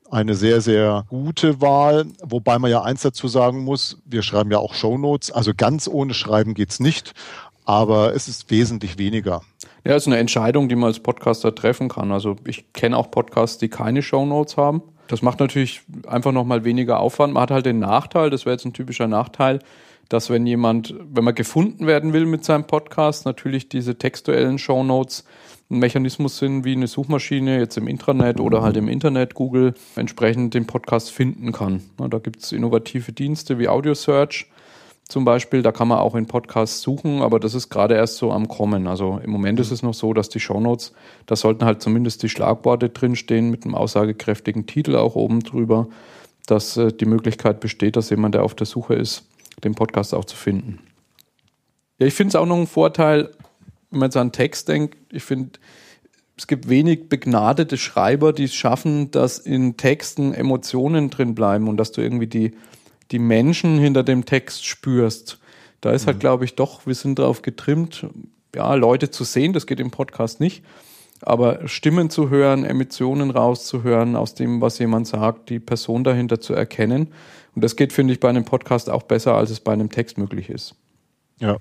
eine 0.10 0.36
sehr, 0.36 0.60
sehr 0.62 1.06
gute 1.10 1.62
Wahl, 1.62 2.06
wobei 2.22 2.60
man 2.60 2.70
ja 2.70 2.82
eins 2.82 3.02
dazu 3.02 3.28
sagen 3.28 3.64
muss, 3.64 3.98
wir 4.06 4.24
schreiben 4.24 4.52
ja 4.52 4.58
auch 4.58 4.74
Shownotes, 4.74 5.32
also 5.32 5.54
ganz 5.56 5.88
ohne 5.88 6.14
Schreiben 6.14 6.54
geht's 6.54 6.80
nicht, 6.82 7.14
aber 7.64 8.14
es 8.14 8.28
ist 8.28 8.52
wesentlich 8.52 8.98
weniger. 8.98 9.42
Ja, 9.86 9.96
es 9.96 10.04
ist 10.04 10.08
eine 10.08 10.18
Entscheidung, 10.18 10.68
die 10.68 10.76
man 10.76 10.88
als 10.88 11.00
Podcaster 11.00 11.56
treffen 11.56 11.90
kann. 11.90 12.12
Also 12.12 12.36
ich 12.46 12.74
kenne 12.74 12.98
auch 12.98 13.10
Podcasts, 13.10 13.58
die 13.58 13.70
keine 13.70 14.02
Shownotes 14.02 14.58
haben. 14.58 14.84
Das 15.08 15.22
macht 15.22 15.40
natürlich 15.40 15.82
einfach 16.08 16.32
nochmal 16.32 16.64
weniger 16.64 17.00
Aufwand. 17.00 17.34
Man 17.34 17.44
hat 17.44 17.52
halt 17.52 17.66
den 17.66 17.80
Nachteil, 17.80 18.30
das 18.30 18.46
wäre 18.46 18.54
jetzt 18.54 18.66
ein 18.66 18.74
typischer 18.74 19.08
Nachteil, 19.08 19.60
dass 20.10 20.30
wenn 20.30 20.46
jemand, 20.46 20.94
wenn 21.12 21.24
man 21.24 21.36
gefunden 21.36 21.88
werden 21.88 22.14
will 22.14 22.26
mit 22.26 22.44
seinem 22.44 22.66
Podcast, 22.66 23.26
natürlich 23.26 23.70
diese 23.70 23.98
textuellen 23.98 24.60
Shownotes 24.60 25.24
Mechanismus 25.80 26.38
sind, 26.38 26.66
wie 26.66 26.74
eine 26.74 26.88
Suchmaschine 26.88 27.60
jetzt 27.60 27.78
im 27.78 27.88
Intranet 27.88 28.40
oder 28.40 28.62
halt 28.62 28.78
im 28.78 28.88
Internet 28.88 29.34
Google 29.34 29.74
entsprechend 29.96 30.54
den 30.54 30.68
Podcast 30.68 31.12
finden 31.12 31.52
kann. 31.52 31.82
Da 31.98 32.20
gibt 32.20 32.44
es 32.44 32.52
innovative 32.52 33.12
Dienste 33.12 33.60
wie 33.60 33.68
Audio 33.68 33.94
Search 33.94 34.48
zum 35.12 35.26
Beispiel, 35.26 35.62
da 35.62 35.74
kann 35.74 35.90
man 35.90 35.98
auch 35.98 36.16
in 36.16 36.26
Podcasts 36.26 36.82
suchen, 36.82 37.22
aber 37.22 37.42
das 37.42 37.54
ist 37.54 37.70
gerade 37.70 37.96
erst 37.96 38.16
so 38.16 38.32
am 38.32 38.48
Kommen. 38.48 38.88
Also 38.88 39.20
im 39.22 39.30
Moment 39.30 39.60
ist 39.60 39.70
es 39.70 39.84
noch 39.84 39.94
so, 39.94 40.14
dass 40.14 40.30
die 40.30 40.40
Shownotes, 40.40 40.94
da 41.26 41.36
sollten 41.36 41.66
halt 41.66 41.82
zumindest 41.82 42.24
die 42.24 42.30
Schlagworte 42.30 42.88
drinstehen 42.88 43.52
mit 43.52 43.66
einem 43.66 43.76
aussagekräftigen 43.76 44.68
Titel 44.68 44.96
auch 44.96 45.16
oben 45.16 45.42
drüber, 45.42 45.88
dass 46.48 46.78
äh, 46.78 46.94
die 46.94 47.06
Möglichkeit 47.06 47.60
besteht, 47.60 47.98
dass 47.98 48.10
jemand, 48.10 48.36
der 48.36 48.44
auf 48.44 48.56
der 48.56 48.66
Suche 48.66 48.94
ist, 48.94 49.26
den 49.66 49.76
Podcast 49.76 50.14
auch 50.14 50.24
zu 50.24 50.38
finden. 50.38 50.80
Ja, 52.00 52.08
ich 52.08 52.14
finde 52.14 52.30
es 52.30 52.36
auch 52.36 52.46
noch 52.46 52.58
ein 52.58 52.68
Vorteil, 52.68 53.32
wenn 53.92 54.00
man 54.00 54.08
jetzt 54.08 54.18
an 54.18 54.32
Text 54.32 54.68
denkt, 54.68 54.98
ich 55.12 55.24
finde, 55.24 55.60
es 56.38 56.48
gibt 56.48 56.70
wenig 56.70 57.08
begnadete 57.10 57.78
Schreiber, 57.78 58.34
die 58.34 58.46
es 58.46 58.56
schaffen, 58.56 59.12
dass 59.12 59.38
in 59.38 59.78
Texten 59.78 60.34
Emotionen 60.34 61.10
drin 61.10 61.36
bleiben 61.36 61.68
und 61.68 61.78
dass 61.78 61.92
du 61.92 62.02
irgendwie 62.02 62.28
die, 62.28 62.56
die 63.12 63.20
Menschen 63.20 63.78
hinter 63.78 64.04
dem 64.04 64.26
Text 64.26 64.66
spürst. 64.66 65.40
Da 65.82 65.92
ist 65.92 66.08
halt, 66.08 66.16
mhm. 66.16 66.18
halt, 66.18 66.20
glaube 66.20 66.46
ich, 66.46 66.56
doch, 66.56 66.88
wir 66.88 66.96
sind 66.96 67.20
darauf 67.20 67.42
getrimmt, 67.42 68.08
ja, 68.56 68.74
Leute 68.74 69.12
zu 69.12 69.24
sehen, 69.24 69.54
das 69.54 69.68
geht 69.68 69.80
im 69.80 69.92
Podcast 69.92 70.40
nicht, 70.40 70.64
aber 71.22 71.68
Stimmen 71.68 72.10
zu 72.10 72.30
hören, 72.30 72.66
Emotionen 72.66 73.30
rauszuhören 73.30 74.16
aus 74.16 74.34
dem, 74.34 74.62
was 74.62 74.80
jemand 74.80 75.08
sagt, 75.08 75.50
die 75.50 75.60
Person 75.60 76.04
dahinter 76.04 76.42
zu 76.42 76.54
erkennen. 76.54 77.10
Und 77.54 77.64
das 77.64 77.76
geht, 77.76 77.94
finde 77.94 78.14
ich, 78.14 78.20
bei 78.20 78.30
einem 78.30 78.46
Podcast 78.46 78.90
auch 78.90 79.04
besser, 79.04 79.36
als 79.36 79.52
es 79.52 79.60
bei 79.60 79.74
einem 79.74 79.90
Text 79.90 80.18
möglich 80.18 80.50
ist. 80.50 80.76
Ja, 81.40 81.58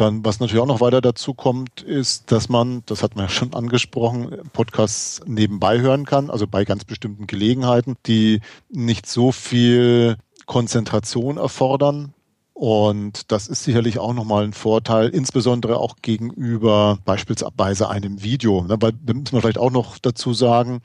dann, 0.00 0.24
was 0.24 0.40
natürlich 0.40 0.62
auch 0.62 0.66
noch 0.66 0.80
weiter 0.80 1.00
dazu 1.00 1.34
kommt, 1.34 1.82
ist, 1.82 2.32
dass 2.32 2.48
man, 2.48 2.82
das 2.86 3.02
hat 3.02 3.16
man 3.16 3.26
ja 3.26 3.28
schon 3.28 3.52
angesprochen, 3.54 4.30
Podcasts 4.52 5.20
nebenbei 5.26 5.80
hören 5.80 6.06
kann, 6.06 6.30
also 6.30 6.46
bei 6.46 6.64
ganz 6.64 6.84
bestimmten 6.84 7.26
Gelegenheiten, 7.26 7.96
die 8.06 8.40
nicht 8.70 9.06
so 9.06 9.30
viel 9.30 10.16
Konzentration 10.46 11.36
erfordern. 11.36 12.14
Und 12.54 13.30
das 13.32 13.48
ist 13.48 13.64
sicherlich 13.64 13.98
auch 13.98 14.12
nochmal 14.12 14.44
ein 14.44 14.52
Vorteil, 14.52 15.08
insbesondere 15.08 15.78
auch 15.78 15.96
gegenüber 16.02 16.98
beispielsweise 17.04 17.88
einem 17.88 18.22
Video. 18.22 18.62
Ne, 18.64 18.76
weil, 18.80 18.92
da 18.92 19.14
muss 19.14 19.32
man 19.32 19.42
vielleicht 19.42 19.58
auch 19.58 19.70
noch 19.70 19.98
dazu 19.98 20.34
sagen, 20.34 20.80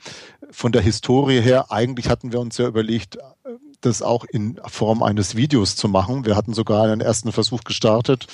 von 0.50 0.72
der 0.72 0.82
Historie 0.82 1.40
her, 1.40 1.70
eigentlich 1.70 2.08
hatten 2.08 2.32
wir 2.32 2.40
uns 2.40 2.56
ja 2.56 2.66
überlegt, 2.66 3.18
das 3.80 4.02
auch 4.02 4.24
in 4.24 4.58
Form 4.66 5.02
eines 5.02 5.36
Videos 5.36 5.76
zu 5.76 5.88
machen. 5.88 6.24
Wir 6.24 6.36
hatten 6.36 6.54
sogar 6.54 6.84
einen 6.84 7.00
ersten 7.00 7.32
Versuch 7.32 7.62
gestartet 7.62 8.26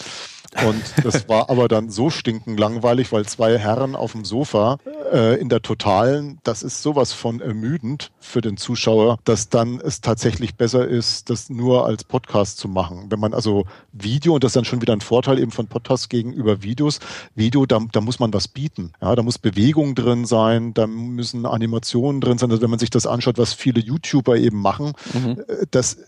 und 0.66 1.04
das 1.04 1.28
war 1.28 1.48
aber 1.50 1.68
dann 1.68 1.88
so 1.90 2.10
stinkend 2.10 2.58
langweilig, 2.60 3.12
weil 3.12 3.24
zwei 3.24 3.58
Herren 3.58 3.96
auf 3.96 4.12
dem 4.12 4.24
Sofa 4.24 4.78
äh, 5.12 5.40
in 5.40 5.48
der 5.48 5.62
Totalen, 5.62 6.38
das 6.42 6.62
ist 6.62 6.82
sowas 6.82 7.12
von 7.12 7.40
ermüdend 7.40 8.10
für 8.18 8.40
den 8.40 8.56
Zuschauer, 8.56 9.18
dass 9.24 9.48
dann 9.48 9.80
es 9.80 10.00
tatsächlich 10.00 10.56
besser 10.56 10.86
ist, 10.86 11.30
das 11.30 11.50
nur 11.50 11.86
als 11.86 12.04
Podcast 12.04 12.58
zu 12.58 12.68
machen. 12.68 13.06
Wenn 13.10 13.20
man 13.20 13.34
also 13.34 13.66
Video, 13.92 14.34
und 14.34 14.44
das 14.44 14.50
ist 14.50 14.56
dann 14.56 14.64
schon 14.64 14.80
wieder 14.80 14.92
ein 14.92 15.00
Vorteil 15.00 15.38
eben 15.38 15.50
von 15.50 15.66
Podcasts 15.66 16.08
gegenüber 16.08 16.62
Videos, 16.62 16.98
Video, 17.34 17.66
da, 17.66 17.80
da 17.92 18.00
muss 18.00 18.18
man 18.18 18.32
was 18.32 18.48
bieten. 18.48 18.92
Ja, 19.00 19.14
da 19.14 19.22
muss 19.22 19.38
Bewegung 19.38 19.94
drin 19.94 20.24
sein, 20.24 20.74
da 20.74 20.86
müssen 20.86 21.46
Animationen 21.46 22.20
drin 22.20 22.38
sein. 22.38 22.50
Also 22.50 22.62
wenn 22.62 22.70
man 22.70 22.78
sich 22.78 22.90
das 22.90 23.06
anschaut, 23.06 23.38
was 23.38 23.52
viele 23.52 23.80
YouTuber 23.80 24.36
eben 24.36 24.60
machen, 24.60 24.92
mhm. 25.12 25.32
Äh, 25.32 25.66
das 25.70 25.94
äh, 25.94 25.98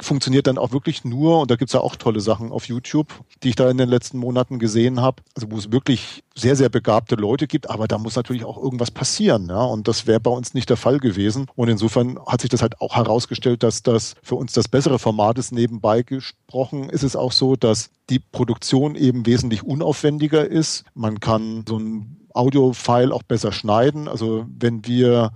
funktioniert 0.00 0.46
dann 0.46 0.58
auch 0.58 0.72
wirklich 0.72 1.04
nur, 1.04 1.40
und 1.40 1.50
da 1.50 1.56
gibt's 1.56 1.72
ja 1.72 1.80
auch 1.80 1.96
tolle 1.96 2.20
Sachen 2.20 2.52
auf 2.52 2.66
YouTube, 2.66 3.08
die 3.42 3.50
ich 3.50 3.56
da 3.56 3.70
in 3.70 3.78
den 3.78 3.88
letzten 3.88 4.18
Monaten 4.18 4.58
gesehen 4.58 5.00
habe, 5.00 5.22
also 5.34 5.50
wo 5.50 5.58
es 5.58 5.72
wirklich 5.72 6.24
sehr, 6.34 6.56
sehr 6.56 6.68
begabte 6.68 7.14
Leute 7.14 7.46
gibt, 7.46 7.68
aber 7.70 7.88
da 7.88 7.98
muss 7.98 8.16
natürlich 8.16 8.44
auch 8.44 8.51
irgendwas 8.56 8.90
passieren. 8.90 9.48
Ja? 9.48 9.62
Und 9.62 9.88
das 9.88 10.06
wäre 10.06 10.20
bei 10.20 10.30
uns 10.30 10.54
nicht 10.54 10.70
der 10.70 10.76
Fall 10.76 10.98
gewesen. 10.98 11.46
Und 11.54 11.68
insofern 11.68 12.18
hat 12.26 12.40
sich 12.40 12.50
das 12.50 12.62
halt 12.62 12.80
auch 12.80 12.96
herausgestellt, 12.96 13.62
dass 13.62 13.82
das 13.82 14.14
für 14.22 14.34
uns 14.34 14.52
das 14.52 14.68
bessere 14.68 14.98
Format 14.98 15.38
ist. 15.38 15.52
Nebenbei 15.52 16.02
gesprochen 16.02 16.88
ist 16.88 17.02
es 17.02 17.16
auch 17.16 17.32
so, 17.32 17.56
dass 17.56 17.90
die 18.10 18.18
Produktion 18.18 18.94
eben 18.94 19.26
wesentlich 19.26 19.62
unaufwendiger 19.62 20.46
ist. 20.46 20.84
Man 20.94 21.20
kann 21.20 21.64
so 21.68 21.78
ein 21.78 22.28
Audio-File 22.34 23.12
auch 23.12 23.22
besser 23.22 23.52
schneiden. 23.52 24.08
Also 24.08 24.46
wenn 24.58 24.86
wir 24.86 25.32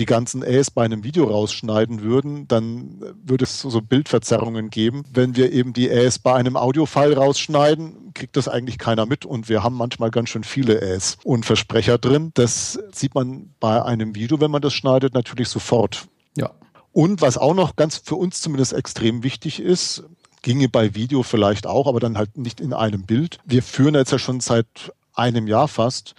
die 0.00 0.06
ganzen 0.06 0.42
Äs 0.42 0.70
bei 0.70 0.84
einem 0.84 1.04
Video 1.04 1.24
rausschneiden 1.24 2.00
würden, 2.00 2.48
dann 2.48 3.00
würde 3.22 3.44
es 3.44 3.60
so 3.60 3.80
Bildverzerrungen 3.80 4.70
geben. 4.70 5.04
Wenn 5.12 5.36
wir 5.36 5.52
eben 5.52 5.72
die 5.74 5.90
Äs 5.90 6.18
bei 6.18 6.34
einem 6.34 6.56
Audiofile 6.56 7.16
rausschneiden, 7.16 8.12
kriegt 8.14 8.36
das 8.36 8.48
eigentlich 8.48 8.78
keiner 8.78 9.06
mit 9.06 9.24
und 9.24 9.48
wir 9.48 9.62
haben 9.62 9.76
manchmal 9.76 10.10
ganz 10.10 10.30
schön 10.30 10.42
viele 10.42 10.80
Äs 10.80 11.18
und 11.22 11.44
Versprecher 11.44 11.98
drin. 11.98 12.30
Das 12.34 12.78
sieht 12.92 13.14
man 13.14 13.50
bei 13.60 13.82
einem 13.82 14.14
Video, 14.14 14.40
wenn 14.40 14.50
man 14.50 14.62
das 14.62 14.72
schneidet, 14.72 15.14
natürlich 15.14 15.48
sofort. 15.48 16.08
Ja. 16.36 16.50
Und 16.92 17.20
was 17.20 17.36
auch 17.36 17.54
noch 17.54 17.76
ganz 17.76 17.98
für 17.98 18.16
uns 18.16 18.40
zumindest 18.40 18.72
extrem 18.72 19.22
wichtig 19.22 19.60
ist, 19.60 20.02
ginge 20.42 20.68
bei 20.68 20.94
Video 20.94 21.22
vielleicht 21.22 21.66
auch, 21.66 21.86
aber 21.86 22.00
dann 22.00 22.16
halt 22.16 22.38
nicht 22.38 22.60
in 22.60 22.72
einem 22.72 23.04
Bild. 23.04 23.38
Wir 23.44 23.62
führen 23.62 23.94
jetzt 23.94 24.12
ja 24.12 24.18
schon 24.18 24.40
seit 24.40 24.66
einem 25.14 25.46
Jahr 25.46 25.68
fast 25.68 26.14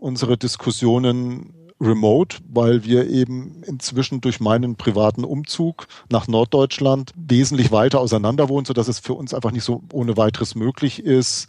unsere 0.00 0.38
Diskussionen 0.38 1.52
remote, 1.80 2.38
weil 2.48 2.84
wir 2.84 3.08
eben 3.08 3.62
inzwischen 3.64 4.20
durch 4.20 4.40
meinen 4.40 4.76
privaten 4.76 5.24
Umzug 5.24 5.86
nach 6.08 6.26
Norddeutschland 6.26 7.12
wesentlich 7.16 7.70
weiter 7.70 8.00
auseinander 8.00 8.48
wohnen, 8.48 8.64
sodass 8.64 8.88
es 8.88 8.98
für 8.98 9.14
uns 9.14 9.34
einfach 9.34 9.52
nicht 9.52 9.64
so 9.64 9.82
ohne 9.92 10.16
weiteres 10.16 10.54
möglich 10.54 11.04
ist, 11.04 11.48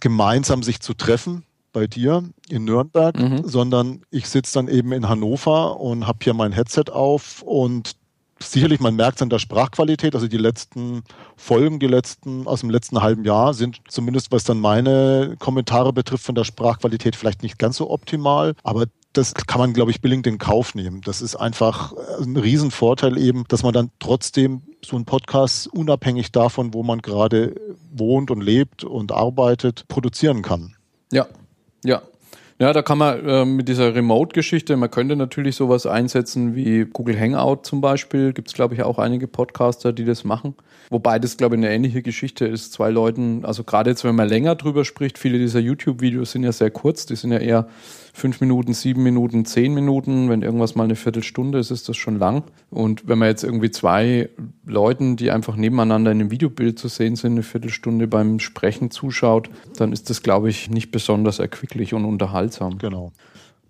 gemeinsam 0.00 0.62
sich 0.62 0.80
zu 0.80 0.94
treffen 0.94 1.44
bei 1.72 1.86
dir 1.86 2.24
in 2.48 2.64
Nürnberg, 2.64 3.18
mhm. 3.18 3.46
sondern 3.46 4.02
ich 4.10 4.28
sitze 4.28 4.54
dann 4.54 4.68
eben 4.68 4.92
in 4.92 5.08
Hannover 5.08 5.78
und 5.78 6.06
habe 6.06 6.18
hier 6.22 6.34
mein 6.34 6.52
Headset 6.52 6.90
auf 6.90 7.42
und 7.42 7.96
sicherlich, 8.38 8.80
man 8.80 8.96
merkt 8.96 9.16
es 9.16 9.22
an 9.22 9.30
der 9.30 9.38
Sprachqualität, 9.38 10.14
also 10.14 10.26
die 10.26 10.36
letzten 10.36 11.02
Folgen, 11.36 11.78
die 11.78 11.86
letzten 11.86 12.46
aus 12.46 12.60
dem 12.60 12.70
letzten 12.70 13.00
halben 13.00 13.24
Jahr 13.24 13.54
sind 13.54 13.80
zumindest 13.88 14.32
was 14.32 14.44
dann 14.44 14.60
meine 14.60 15.36
Kommentare 15.38 15.92
betrifft 15.92 16.24
von 16.24 16.34
der 16.34 16.44
Sprachqualität 16.44 17.16
vielleicht 17.16 17.42
nicht 17.42 17.58
ganz 17.58 17.76
so 17.76 17.90
optimal, 17.90 18.54
aber 18.62 18.86
das 19.16 19.34
kann 19.34 19.60
man, 19.60 19.72
glaube 19.72 19.90
ich, 19.90 20.00
billig 20.00 20.26
in 20.26 20.38
Kauf 20.38 20.74
nehmen. 20.74 21.00
Das 21.02 21.22
ist 21.22 21.36
einfach 21.36 21.92
ein 22.20 22.36
Riesenvorteil 22.36 23.18
eben, 23.18 23.44
dass 23.48 23.62
man 23.62 23.72
dann 23.72 23.90
trotzdem 23.98 24.62
so 24.84 24.96
einen 24.96 25.04
Podcast 25.04 25.68
unabhängig 25.68 26.32
davon, 26.32 26.74
wo 26.74 26.82
man 26.82 27.00
gerade 27.00 27.54
wohnt 27.92 28.30
und 28.30 28.42
lebt 28.42 28.84
und 28.84 29.12
arbeitet, 29.12 29.88
produzieren 29.88 30.42
kann. 30.42 30.76
Ja, 31.12 31.26
ja, 31.84 32.02
ja, 32.58 32.72
da 32.72 32.80
kann 32.80 32.96
man 32.96 33.28
äh, 33.28 33.44
mit 33.44 33.68
dieser 33.68 33.94
Remote-Geschichte, 33.94 34.78
man 34.78 34.90
könnte 34.90 35.14
natürlich 35.14 35.56
sowas 35.56 35.84
einsetzen 35.84 36.54
wie 36.54 36.86
Google 36.86 37.20
Hangout 37.20 37.64
zum 37.64 37.82
Beispiel. 37.82 38.32
Gibt 38.32 38.48
es, 38.48 38.54
glaube 38.54 38.74
ich, 38.74 38.82
auch 38.82 38.98
einige 38.98 39.28
Podcaster, 39.28 39.92
die 39.92 40.06
das 40.06 40.24
machen. 40.24 40.54
Wobei 40.88 41.18
das, 41.18 41.36
glaube 41.36 41.56
ich, 41.56 41.58
eine 41.58 41.70
ähnliche 41.70 42.00
Geschichte 42.00 42.46
ist. 42.46 42.72
Zwei 42.72 42.88
Leuten, 42.88 43.44
also 43.44 43.62
gerade 43.62 43.90
jetzt, 43.90 44.04
wenn 44.04 44.14
man 44.14 44.28
länger 44.28 44.54
drüber 44.54 44.86
spricht, 44.86 45.18
viele 45.18 45.38
dieser 45.38 45.60
YouTube-Videos 45.60 46.32
sind 46.32 46.44
ja 46.44 46.52
sehr 46.52 46.70
kurz, 46.70 47.04
die 47.04 47.16
sind 47.16 47.32
ja 47.32 47.38
eher 47.38 47.68
fünf 48.16 48.40
Minuten, 48.40 48.72
sieben 48.72 49.02
Minuten, 49.02 49.44
zehn 49.44 49.74
Minuten. 49.74 50.30
Wenn 50.30 50.40
irgendwas 50.40 50.74
mal 50.74 50.84
eine 50.84 50.96
Viertelstunde 50.96 51.58
ist, 51.58 51.70
ist 51.70 51.88
das 51.88 51.98
schon 51.98 52.18
lang. 52.18 52.44
Und 52.70 53.06
wenn 53.06 53.18
man 53.18 53.28
jetzt 53.28 53.44
irgendwie 53.44 53.70
zwei 53.70 54.30
Leuten, 54.64 55.16
die 55.16 55.30
einfach 55.30 55.56
nebeneinander 55.56 56.12
in 56.12 56.20
einem 56.20 56.30
Videobild 56.30 56.78
zu 56.78 56.88
sehen 56.88 57.16
sind, 57.16 57.32
eine 57.32 57.42
Viertelstunde 57.42 58.06
beim 58.06 58.40
Sprechen 58.40 58.90
zuschaut, 58.90 59.50
dann 59.76 59.92
ist 59.92 60.08
das, 60.08 60.22
glaube 60.22 60.48
ich, 60.48 60.70
nicht 60.70 60.90
besonders 60.90 61.40
erquicklich 61.40 61.92
und 61.92 62.06
unterhaltsam. 62.06 62.78
Genau. 62.78 63.12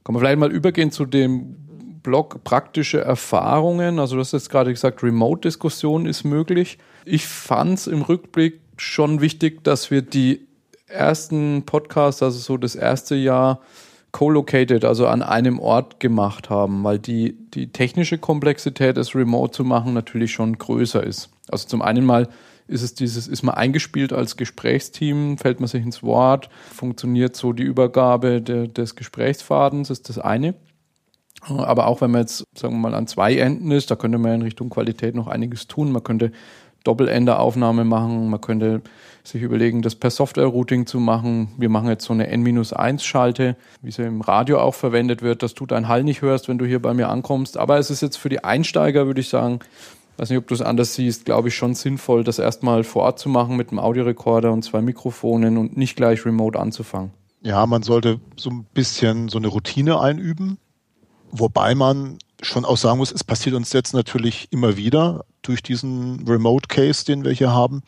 Kann 0.05 0.15
man 0.15 0.21
vielleicht 0.21 0.39
mal 0.39 0.53
übergehen 0.53 0.93
zu 0.93 1.07
dem 1.07 1.57
Blog 2.05 2.45
praktische 2.45 3.01
Erfahrungen. 3.01 3.99
Also 3.99 4.15
du 4.15 4.21
hast 4.21 4.33
jetzt 4.33 4.51
gerade 4.51 4.73
gesagt, 4.73 5.03
Remote-Diskussion 5.03 6.07
ist 6.07 6.23
möglich. 6.23 6.79
Ich 7.05 7.27
fand 7.27 7.81
es 7.81 7.87
im 7.89 8.03
Rückblick 8.03 8.61
schon 8.77 9.21
wichtig, 9.21 9.65
dass 9.65 9.91
wir 9.91 10.03
die 10.03 10.47
ersten 10.87 11.65
Podcasts, 11.67 12.23
also 12.23 12.39
so 12.39 12.57
das 12.57 12.77
erste 12.77 13.17
Jahr, 13.17 13.61
co-located, 14.17 14.87
also 14.87 15.09
an 15.09 15.23
einem 15.23 15.59
Ort 15.59 16.01
gemacht 16.01 16.49
haben, 16.49 16.83
weil 16.85 16.99
die, 16.99 17.37
die 17.53 17.71
technische 17.71 18.17
Komplexität, 18.17 18.97
es 18.97 19.15
remote 19.15 19.53
zu 19.53 19.63
machen, 19.63 19.93
natürlich 19.93 20.33
schon 20.33 20.57
größer 20.57 21.05
ist. 21.05 21.29
Also 21.51 21.69
zum 21.69 21.83
einen 21.83 22.07
mal 22.07 22.27
ist 22.67 22.81
es 22.81 22.95
dieses, 22.95 23.29
ist 23.29 23.43
man 23.43 23.57
eingespielt 23.57 24.15
als 24.15 24.39
Gesprächsteam, 24.39 25.37
fällt 25.37 25.61
man 25.61 25.69
sich 25.69 25.83
ins 25.85 26.03
Wort, 26.03 26.49
funktioniert 26.73 27.37
so 27.37 27.53
die 27.53 27.65
Übergabe 27.65 28.41
de, 28.41 28.69
des 28.69 28.97
Gesprächsfadens, 28.97 29.91
ist 29.91 30.09
das 30.09 30.19
eine. 30.19 30.55
Aber 31.43 31.87
auch 31.87 32.01
wenn 32.01 32.11
man 32.11 32.23
jetzt, 32.23 32.45
sagen 32.57 32.73
wir 32.73 32.89
mal, 32.89 32.95
an 32.95 33.07
zwei 33.07 33.37
Enden 33.37 33.71
ist, 33.71 33.91
da 33.91 33.97
könnte 33.97 34.17
man 34.17 34.37
in 34.37 34.43
Richtung 34.43 34.71
Qualität 34.71 35.15
noch 35.15 35.27
einiges 35.27 35.67
tun. 35.67 35.93
Man 35.93 36.03
könnte 36.03 36.33
Doppelenderaufnahme 36.87 37.85
machen, 37.85 38.31
man 38.31 38.41
könnte 38.41 38.83
sich 39.25 39.43
überlegen, 39.43 39.83
das 39.83 39.95
per 39.95 40.11
Software-Routing 40.11 40.87
zu 40.87 41.01
machen. 41.01 41.49
Wir 41.59 41.69
machen 41.69 41.89
jetzt 41.89 42.05
so 42.05 42.13
eine 42.13 42.29
N-1-Schalte, 42.29 43.57
wie 43.83 43.91
sie 43.91 44.05
im 44.05 44.21
Radio 44.21 44.61
auch 44.61 44.75
verwendet 44.75 45.23
wird, 45.23 45.43
dass 45.43 45.55
du 45.55 45.67
deinen 45.67 45.89
Hall 45.89 46.05
nicht 46.05 46.23
hörst, 46.23 46.49
wenn 46.49 46.59
du 46.59 46.65
hier 46.65 46.81
bei 46.81 46.95
mir 46.95 47.09
ankommst. 47.09 47.57
Aber 47.57 47.79
es 47.79 47.91
ist 47.91 48.03
jetzt 48.03 48.17
für 48.17 48.29
die 48.29 48.45
Einsteiger, 48.45 49.07
würde 49.07 49.21
ich 49.21 49.29
sagen, 49.29 49.61
weiß 50.17 50.31
nicht, 50.31 50.39
ob 50.39 50.47
du 50.47 50.55
es 50.55 50.63
anders 50.63 50.95
siehst, 50.95 51.25
glaube 51.25 51.49
ich 51.49 51.57
schon 51.57 51.75
sinnvoll, 51.75 52.25
das 52.25 52.39
erstmal 52.39 52.85
vor 52.85 53.03
Ort 53.03 53.19
zu 53.19 53.29
machen 53.29 53.57
mit 53.57 53.71
einem 53.71 53.81
Audiorekorder 53.81 54.53
und 54.53 54.63
zwei 54.63 54.81
Mikrofonen 54.81 55.59
und 55.59 55.77
nicht 55.77 55.97
gleich 55.97 56.25
remote 56.25 56.59
anzufangen. 56.59 57.11
Ja, 57.43 57.67
man 57.67 57.83
sollte 57.83 58.21
so 58.37 58.51
ein 58.51 58.67
bisschen 58.75 59.29
so 59.29 59.39
eine 59.39 59.49
Routine 59.49 60.01
einüben. 60.01 60.59
Wobei 61.31 61.75
man 61.75 62.19
schon 62.43 62.65
auch 62.65 62.77
sagen 62.77 62.99
muss, 62.99 63.13
es 63.13 63.25
passiert 63.25 63.55
uns 63.55 63.73
jetzt 63.73 63.95
natürlich 63.95 64.49
immer 64.51 64.77
wieder 64.77 65.25
durch 65.43 65.63
diesen 65.63 66.27
Remote 66.29 66.69
Case, 66.69 67.05
den 67.05 67.25
wir 67.25 67.33
hier 67.33 67.53
haben, 67.53 67.83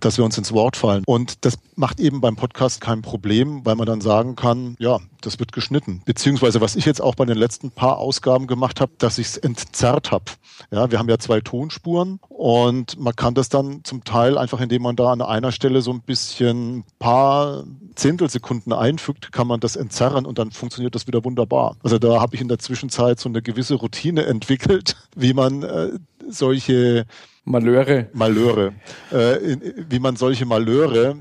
dass 0.00 0.18
wir 0.18 0.24
uns 0.24 0.38
ins 0.38 0.52
Wort 0.52 0.76
fallen. 0.76 1.04
Und 1.06 1.44
das 1.44 1.58
macht 1.78 2.00
eben 2.00 2.20
beim 2.20 2.34
Podcast 2.34 2.80
kein 2.80 3.02
Problem, 3.02 3.64
weil 3.64 3.76
man 3.76 3.86
dann 3.86 4.00
sagen 4.00 4.34
kann, 4.34 4.74
ja, 4.80 4.98
das 5.20 5.38
wird 5.38 5.52
geschnitten. 5.52 6.02
Beziehungsweise, 6.04 6.60
was 6.60 6.74
ich 6.76 6.84
jetzt 6.84 7.00
auch 7.00 7.14
bei 7.14 7.24
den 7.24 7.38
letzten 7.38 7.70
paar 7.70 7.98
Ausgaben 7.98 8.48
gemacht 8.48 8.80
habe, 8.80 8.92
dass 8.98 9.18
ich 9.18 9.28
es 9.28 9.36
entzerrt 9.36 10.10
habe. 10.10 10.24
Ja, 10.72 10.90
wir 10.90 10.98
haben 10.98 11.08
ja 11.08 11.18
zwei 11.18 11.40
Tonspuren 11.40 12.18
und 12.28 12.98
man 12.98 13.14
kann 13.14 13.34
das 13.34 13.48
dann 13.48 13.84
zum 13.84 14.02
Teil 14.02 14.36
einfach, 14.36 14.60
indem 14.60 14.82
man 14.82 14.96
da 14.96 15.12
an 15.12 15.22
einer 15.22 15.52
Stelle 15.52 15.80
so 15.80 15.92
ein 15.92 16.00
bisschen 16.00 16.84
paar 16.98 17.64
Zehntelsekunden 17.94 18.72
einfügt, 18.72 19.30
kann 19.30 19.46
man 19.46 19.60
das 19.60 19.76
entzerren 19.76 20.26
und 20.26 20.38
dann 20.38 20.50
funktioniert 20.50 20.96
das 20.96 21.06
wieder 21.06 21.24
wunderbar. 21.24 21.76
Also 21.84 21.98
da 22.00 22.20
habe 22.20 22.34
ich 22.34 22.40
in 22.40 22.48
der 22.48 22.58
Zwischenzeit 22.58 23.20
so 23.20 23.28
eine 23.28 23.40
gewisse 23.40 23.76
Routine 23.76 24.26
entwickelt, 24.26 24.96
wie 25.16 25.32
man 25.32 25.62
äh, 25.62 25.90
solche 26.28 27.06
Malöre. 27.48 28.08
Malöre. 28.12 28.74
Äh, 29.10 29.56
wie 29.88 29.98
man 29.98 30.16
solche 30.16 30.44
Malöre 30.44 31.16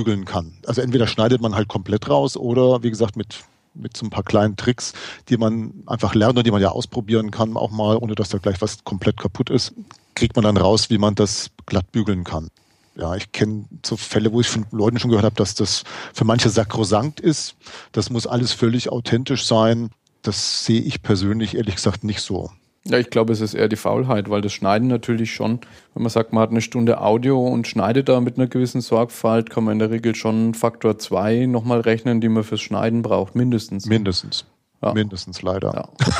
ausbügeln 0.00 0.24
kann. 0.24 0.52
Also 0.66 0.80
entweder 0.80 1.06
schneidet 1.06 1.40
man 1.40 1.54
halt 1.54 1.68
komplett 1.68 2.08
raus 2.08 2.36
oder 2.36 2.82
wie 2.82 2.90
gesagt 2.90 3.16
mit 3.16 3.44
mit 3.72 3.96
so 3.96 4.04
ein 4.04 4.10
paar 4.10 4.24
kleinen 4.24 4.56
Tricks, 4.56 4.94
die 5.28 5.36
man 5.36 5.84
einfach 5.86 6.16
lernt 6.16 6.36
und 6.36 6.44
die 6.44 6.50
man 6.50 6.60
ja 6.60 6.70
ausprobieren 6.70 7.30
kann, 7.30 7.56
auch 7.56 7.70
mal, 7.70 7.96
ohne 7.96 8.16
dass 8.16 8.28
da 8.28 8.38
gleich 8.38 8.60
was 8.60 8.82
komplett 8.82 9.16
kaputt 9.16 9.48
ist, 9.48 9.72
kriegt 10.16 10.34
man 10.34 10.42
dann 10.42 10.56
raus, 10.56 10.90
wie 10.90 10.98
man 10.98 11.14
das 11.14 11.50
glatt 11.66 11.92
bügeln 11.92 12.24
kann. 12.24 12.48
Ja, 12.96 13.14
ich 13.14 13.30
kenne 13.30 13.66
so 13.86 13.96
Fälle, 13.96 14.32
wo 14.32 14.40
ich 14.40 14.48
von 14.48 14.66
Leuten 14.72 14.98
schon 14.98 15.10
gehört 15.10 15.24
habe, 15.24 15.36
dass 15.36 15.54
das 15.54 15.84
für 16.12 16.24
manche 16.24 16.48
sakrosankt 16.48 17.20
ist. 17.20 17.54
Das 17.92 18.10
muss 18.10 18.26
alles 18.26 18.52
völlig 18.52 18.90
authentisch 18.90 19.46
sein. 19.46 19.90
Das 20.22 20.64
sehe 20.64 20.80
ich 20.80 21.00
persönlich 21.00 21.56
ehrlich 21.56 21.76
gesagt 21.76 22.02
nicht 22.02 22.22
so. 22.22 22.50
Ja, 22.86 22.98
ich 22.98 23.10
glaube, 23.10 23.32
es 23.32 23.42
ist 23.42 23.54
eher 23.54 23.68
die 23.68 23.76
Faulheit, 23.76 24.30
weil 24.30 24.40
das 24.40 24.52
Schneiden 24.52 24.88
natürlich 24.88 25.34
schon, 25.34 25.60
wenn 25.94 26.02
man 26.02 26.10
sagt, 26.10 26.32
man 26.32 26.42
hat 26.42 26.50
eine 26.50 26.62
Stunde 26.62 27.00
Audio 27.02 27.46
und 27.46 27.66
schneidet 27.66 28.08
da 28.08 28.20
mit 28.20 28.38
einer 28.38 28.46
gewissen 28.46 28.80
Sorgfalt, 28.80 29.50
kann 29.50 29.64
man 29.64 29.72
in 29.72 29.78
der 29.80 29.90
Regel 29.90 30.14
schon 30.14 30.54
Faktor 30.54 30.98
2 30.98 31.46
nochmal 31.46 31.80
rechnen, 31.80 32.22
die 32.22 32.30
man 32.30 32.42
fürs 32.42 32.62
Schneiden 32.62 33.02
braucht, 33.02 33.34
mindestens. 33.34 33.86
Mindestens. 33.86 34.46
Ja. 34.82 34.94
Mindestens 34.94 35.42
leider. 35.42 35.74
Ja. 35.74 36.14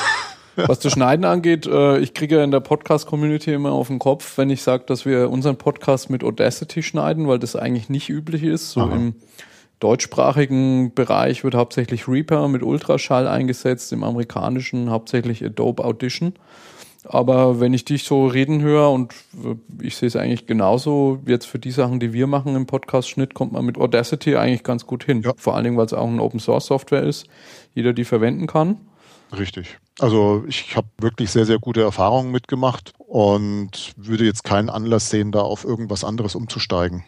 Was 0.67 0.81
das 0.81 0.93
Schneiden 0.93 1.25
angeht, 1.25 1.67
äh, 1.67 1.99
ich 1.99 2.13
kriege 2.13 2.37
ja 2.37 2.45
in 2.45 2.51
der 2.51 2.61
Podcast-Community 2.61 3.55
immer 3.55 3.73
auf 3.73 3.89
den 3.89 3.99
Kopf, 3.99 4.37
wenn 4.37 4.51
ich 4.51 4.63
sage, 4.63 4.85
dass 4.87 5.07
wir 5.07 5.31
unseren 5.31 5.57
Podcast 5.57 6.11
mit 6.11 6.23
Audacity 6.23 6.83
schneiden, 6.83 7.29
weil 7.29 7.39
das 7.39 7.57
eigentlich 7.57 7.89
nicht 7.89 8.11
üblich 8.11 8.43
ist. 8.43 8.73
So 8.73 8.83
Aha. 8.83 8.95
im 8.95 9.15
deutschsprachigen 9.81 10.95
Bereich 10.95 11.43
wird 11.43 11.55
hauptsächlich 11.55 12.07
Reaper 12.07 12.49
mit 12.49 12.63
Ultraschall 12.63 13.27
eingesetzt, 13.27 13.93
im 13.93 14.05
amerikanischen 14.05 14.91
hauptsächlich 14.91 15.45
Adobe 15.45 15.85
Audition. 15.85 16.35
Aber 17.05 17.61
wenn 17.61 17.73
ich 17.73 17.87
dich 17.87 18.05
so 18.05 18.27
reden 18.27 18.61
höre 18.61 18.91
und 18.91 19.15
ich 19.81 19.97
sehe 19.97 20.07
es 20.07 20.17
eigentlich 20.17 20.47
genauso, 20.47 21.21
jetzt 21.27 21.47
für 21.47 21.59
die 21.59 21.71
Sachen, 21.71 21.99
die 21.99 22.13
wir 22.13 22.27
machen 22.27 22.55
im 22.55 22.67
Podcast-Schnitt, 22.67 23.33
kommt 23.33 23.53
man 23.53 23.65
mit 23.65 23.79
Audacity 23.79 24.37
eigentlich 24.37 24.63
ganz 24.63 24.87
gut 24.87 25.05
hin. 25.05 25.23
Ja. 25.23 25.33
Vor 25.37 25.55
allen 25.55 25.65
Dingen, 25.65 25.77
weil 25.79 25.87
es 25.87 25.95
auch 25.95 26.07
eine 26.07 26.23
Open-Source-Software 26.23 27.03
ist, 27.03 27.27
jeder 27.75 27.95
die 27.95 28.05
verwenden 28.05 28.47
kann. 28.47 28.83
Richtig. 29.37 29.79
Also 29.99 30.45
ich 30.47 30.77
habe 30.77 30.89
wirklich 30.99 31.31
sehr, 31.31 31.47
sehr 31.47 31.59
gute 31.59 31.81
Erfahrungen 31.83 32.33
mitgemacht 32.33 32.93
und 32.99 33.93
würde 33.97 34.25
jetzt 34.25 34.45
keinen 34.45 34.69
Anlass 34.69 35.09
sehen, 35.09 35.33
da 35.33 35.41
auf 35.41 35.65
irgendwas 35.65 36.05
anderes 36.05 36.35
umzusteigen. 36.35 37.05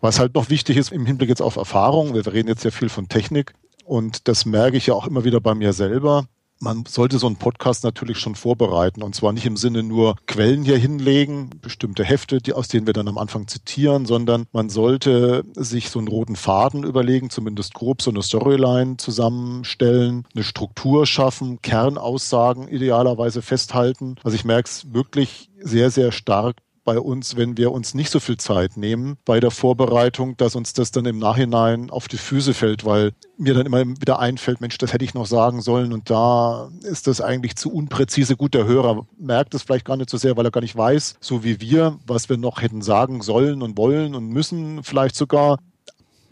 Was 0.00 0.20
halt 0.20 0.34
noch 0.34 0.48
wichtig 0.48 0.76
ist 0.76 0.92
im 0.92 1.06
Hinblick 1.06 1.28
jetzt 1.28 1.42
auf 1.42 1.56
Erfahrung, 1.56 2.14
wir 2.14 2.24
reden 2.26 2.48
jetzt 2.48 2.62
sehr 2.62 2.72
viel 2.72 2.88
von 2.88 3.08
Technik 3.08 3.54
und 3.84 4.28
das 4.28 4.46
merke 4.46 4.76
ich 4.76 4.86
ja 4.86 4.94
auch 4.94 5.06
immer 5.06 5.24
wieder 5.24 5.40
bei 5.40 5.54
mir 5.54 5.72
selber. 5.72 6.26
Man 6.60 6.84
sollte 6.86 7.18
so 7.18 7.26
einen 7.28 7.36
Podcast 7.36 7.84
natürlich 7.84 8.18
schon 8.18 8.34
vorbereiten 8.34 9.02
und 9.02 9.14
zwar 9.14 9.32
nicht 9.32 9.46
im 9.46 9.56
Sinne 9.56 9.82
nur 9.82 10.16
Quellen 10.26 10.64
hier 10.64 10.76
hinlegen, 10.76 11.50
bestimmte 11.62 12.04
Hefte, 12.04 12.38
die, 12.38 12.52
aus 12.52 12.66
denen 12.66 12.86
wir 12.86 12.94
dann 12.94 13.06
am 13.06 13.18
Anfang 13.18 13.46
zitieren, 13.46 14.06
sondern 14.06 14.46
man 14.52 14.68
sollte 14.68 15.44
sich 15.54 15.88
so 15.88 16.00
einen 16.00 16.08
roten 16.08 16.34
Faden 16.34 16.82
überlegen, 16.82 17.30
zumindest 17.30 17.74
grob 17.74 18.02
so 18.02 18.10
eine 18.10 18.22
Storyline 18.22 18.96
zusammenstellen, 18.98 20.26
eine 20.34 20.44
Struktur 20.44 21.06
schaffen, 21.06 21.62
Kernaussagen 21.62 22.66
idealerweise 22.68 23.40
festhalten. 23.40 24.16
Also 24.24 24.34
ich 24.34 24.44
merke 24.44 24.68
es 24.68 24.92
wirklich 24.92 25.50
sehr, 25.60 25.90
sehr 25.90 26.10
stark 26.10 26.56
bei 26.88 26.98
uns, 26.98 27.36
wenn 27.36 27.58
wir 27.58 27.70
uns 27.70 27.92
nicht 27.92 28.10
so 28.10 28.18
viel 28.18 28.38
Zeit 28.38 28.78
nehmen 28.78 29.18
bei 29.26 29.40
der 29.40 29.50
Vorbereitung, 29.50 30.38
dass 30.38 30.56
uns 30.56 30.72
das 30.72 30.90
dann 30.90 31.04
im 31.04 31.18
Nachhinein 31.18 31.90
auf 31.90 32.08
die 32.08 32.16
Füße 32.16 32.54
fällt, 32.54 32.86
weil 32.86 33.12
mir 33.36 33.52
dann 33.52 33.66
immer 33.66 33.84
wieder 33.84 34.18
einfällt, 34.20 34.62
Mensch, 34.62 34.78
das 34.78 34.94
hätte 34.94 35.04
ich 35.04 35.12
noch 35.12 35.26
sagen 35.26 35.60
sollen 35.60 35.92
und 35.92 36.08
da 36.08 36.70
ist 36.84 37.06
das 37.06 37.20
eigentlich 37.20 37.56
zu 37.56 37.70
unpräzise. 37.70 38.36
Gut, 38.36 38.54
der 38.54 38.64
Hörer 38.64 39.06
merkt 39.18 39.52
es 39.52 39.64
vielleicht 39.64 39.84
gar 39.84 39.98
nicht 39.98 40.08
so 40.08 40.16
sehr, 40.16 40.38
weil 40.38 40.46
er 40.46 40.50
gar 40.50 40.62
nicht 40.62 40.76
weiß, 40.76 41.16
so 41.20 41.44
wie 41.44 41.60
wir, 41.60 41.98
was 42.06 42.30
wir 42.30 42.38
noch 42.38 42.62
hätten 42.62 42.80
sagen 42.80 43.20
sollen 43.20 43.60
und 43.60 43.76
wollen 43.76 44.14
und 44.14 44.24
müssen, 44.28 44.82
vielleicht 44.82 45.14
sogar. 45.14 45.58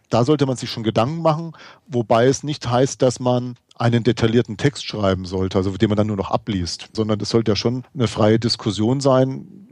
Da 0.08 0.24
sollte 0.24 0.46
man 0.46 0.56
sich 0.56 0.70
schon 0.70 0.84
Gedanken 0.84 1.20
machen, 1.20 1.52
wobei 1.86 2.28
es 2.28 2.44
nicht 2.44 2.66
heißt, 2.66 3.02
dass 3.02 3.20
man 3.20 3.56
einen 3.78 4.04
detaillierten 4.04 4.56
Text 4.56 4.86
schreiben 4.86 5.26
sollte, 5.26 5.58
also 5.58 5.70
den 5.76 5.90
man 5.90 5.96
dann 5.96 6.06
nur 6.06 6.16
noch 6.16 6.30
abliest, 6.30 6.88
sondern 6.94 7.20
es 7.20 7.28
sollte 7.28 7.52
ja 7.52 7.56
schon 7.56 7.84
eine 7.94 8.08
freie 8.08 8.38
Diskussion 8.38 9.00
sein. 9.00 9.65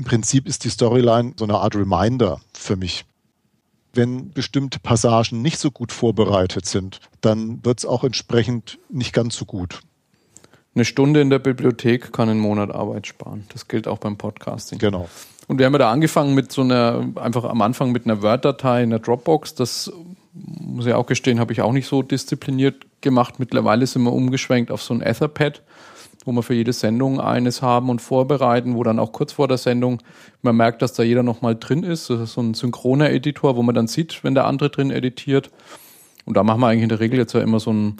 Im 0.00 0.04
Prinzip 0.04 0.48
ist 0.48 0.64
die 0.64 0.70
Storyline 0.70 1.34
so 1.36 1.44
eine 1.44 1.58
Art 1.58 1.76
Reminder 1.76 2.40
für 2.54 2.74
mich. 2.74 3.04
Wenn 3.92 4.30
bestimmte 4.30 4.80
Passagen 4.80 5.42
nicht 5.42 5.58
so 5.58 5.70
gut 5.70 5.92
vorbereitet 5.92 6.64
sind, 6.64 7.00
dann 7.20 7.62
wird 7.66 7.80
es 7.80 7.84
auch 7.84 8.02
entsprechend 8.02 8.78
nicht 8.88 9.12
ganz 9.12 9.36
so 9.36 9.44
gut. 9.44 9.82
Eine 10.74 10.86
Stunde 10.86 11.20
in 11.20 11.28
der 11.28 11.38
Bibliothek 11.38 12.14
kann 12.14 12.30
einen 12.30 12.40
Monat 12.40 12.70
Arbeit 12.70 13.08
sparen. 13.08 13.44
Das 13.52 13.68
gilt 13.68 13.86
auch 13.86 13.98
beim 13.98 14.16
Podcasting. 14.16 14.78
Genau. 14.78 15.10
Und 15.48 15.58
wir 15.58 15.66
haben 15.66 15.74
ja 15.74 15.80
da 15.80 15.92
angefangen 15.92 16.34
mit 16.34 16.50
so 16.50 16.62
einer, 16.62 17.06
einfach 17.16 17.44
am 17.44 17.60
Anfang 17.60 17.92
mit 17.92 18.06
einer 18.06 18.22
Word-Datei 18.22 18.82
in 18.82 18.88
der 18.88 19.00
Dropbox. 19.00 19.54
Das 19.54 19.92
muss 20.32 20.86
ich 20.86 20.94
auch 20.94 21.04
gestehen, 21.04 21.38
habe 21.38 21.52
ich 21.52 21.60
auch 21.60 21.72
nicht 21.72 21.88
so 21.88 22.00
diszipliniert 22.00 22.86
gemacht. 23.02 23.38
Mittlerweile 23.38 23.86
sind 23.86 24.04
wir 24.04 24.14
umgeschwenkt 24.14 24.70
auf 24.70 24.82
so 24.82 24.94
ein 24.94 25.02
Etherpad, 25.02 25.60
wo 26.24 26.32
wir 26.32 26.42
für 26.42 26.54
jede 26.54 26.72
Sendung 26.72 27.20
eines 27.20 27.62
haben 27.62 27.88
und 27.88 28.00
vorbereiten, 28.00 28.74
wo 28.74 28.82
dann 28.82 28.98
auch 28.98 29.12
kurz 29.12 29.32
vor 29.32 29.48
der 29.48 29.58
Sendung 29.58 30.02
man 30.42 30.56
merkt, 30.56 30.82
dass 30.82 30.92
da 30.92 31.02
jeder 31.02 31.22
nochmal 31.22 31.56
drin 31.56 31.82
ist. 31.82 32.10
Das 32.10 32.20
ist 32.20 32.32
so 32.34 32.42
ein 32.42 32.54
synchroner 32.54 33.10
Editor, 33.10 33.56
wo 33.56 33.62
man 33.62 33.74
dann 33.74 33.86
sieht, 33.86 34.22
wenn 34.24 34.34
der 34.34 34.46
andere 34.46 34.70
drin 34.70 34.90
editiert. 34.90 35.50
Und 36.24 36.36
da 36.36 36.42
machen 36.42 36.60
wir 36.60 36.68
eigentlich 36.68 36.84
in 36.84 36.88
der 36.88 37.00
Regel 37.00 37.18
jetzt 37.18 37.32
ja 37.32 37.40
immer 37.40 37.60
so 37.60 37.72
ein 37.72 37.96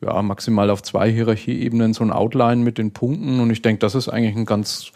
ja, 0.00 0.22
maximal 0.22 0.70
auf 0.70 0.82
zwei 0.82 1.10
Hierarchieebenen 1.10 1.94
so 1.94 2.04
ein 2.04 2.12
Outline 2.12 2.62
mit 2.62 2.78
den 2.78 2.92
Punkten. 2.92 3.40
Und 3.40 3.50
ich 3.50 3.62
denke, 3.62 3.80
das 3.80 3.94
ist 3.94 4.08
eigentlich 4.08 4.36
ein 4.36 4.46
ganz, 4.46 4.92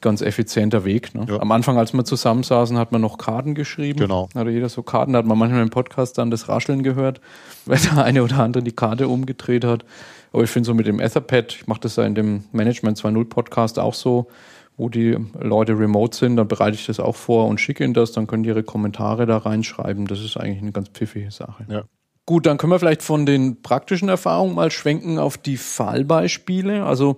ganz 0.00 0.22
effizienter 0.22 0.84
Weg. 0.84 1.14
Ne? 1.14 1.26
Ja. 1.28 1.40
Am 1.40 1.52
Anfang, 1.52 1.78
als 1.78 1.92
wir 1.92 2.04
zusammensaßen, 2.04 2.78
hat 2.78 2.92
man 2.92 3.00
noch 3.00 3.18
Karten 3.18 3.54
geschrieben. 3.54 4.00
Genau. 4.00 4.28
Hatte 4.34 4.50
jeder 4.50 4.68
so 4.68 4.82
Karten, 4.82 5.12
da 5.12 5.18
hat 5.18 5.26
man 5.26 5.38
manchmal 5.38 5.62
im 5.62 5.70
Podcast 5.70 6.18
dann 6.18 6.30
das 6.30 6.48
Rascheln 6.48 6.82
gehört, 6.82 7.20
wenn 7.66 7.80
der 7.82 8.04
eine 8.04 8.22
oder 8.22 8.38
andere 8.38 8.62
die 8.62 8.72
Karte 8.72 9.08
umgedreht 9.08 9.64
hat. 9.64 9.84
Aber 10.32 10.42
ich 10.42 10.50
finde 10.50 10.66
so 10.66 10.74
mit 10.74 10.86
dem 10.86 11.00
Etherpad, 11.00 11.54
ich 11.54 11.66
mache 11.66 11.80
das 11.80 11.96
ja 11.96 12.04
in 12.04 12.14
dem 12.14 12.44
Management 12.52 12.98
2.0 12.98 13.24
Podcast 13.28 13.78
auch 13.78 13.94
so, 13.94 14.28
wo 14.76 14.88
die 14.88 15.16
Leute 15.40 15.78
remote 15.78 16.16
sind, 16.16 16.36
dann 16.36 16.46
bereite 16.46 16.76
ich 16.76 16.86
das 16.86 17.00
auch 17.00 17.16
vor 17.16 17.48
und 17.48 17.60
schicke 17.60 17.82
ihnen 17.82 17.94
das, 17.94 18.12
dann 18.12 18.26
können 18.26 18.44
die 18.44 18.50
ihre 18.50 18.62
Kommentare 18.62 19.26
da 19.26 19.38
reinschreiben. 19.38 20.06
Das 20.06 20.20
ist 20.20 20.36
eigentlich 20.36 20.62
eine 20.62 20.72
ganz 20.72 20.88
pfiffige 20.90 21.30
Sache. 21.30 21.66
Ja. 21.68 21.82
Gut, 22.26 22.44
dann 22.44 22.58
können 22.58 22.72
wir 22.72 22.78
vielleicht 22.78 23.02
von 23.02 23.24
den 23.24 23.62
praktischen 23.62 24.10
Erfahrungen 24.10 24.54
mal 24.54 24.70
schwenken 24.70 25.18
auf 25.18 25.38
die 25.38 25.56
Fallbeispiele. 25.56 26.84
Also 26.84 27.16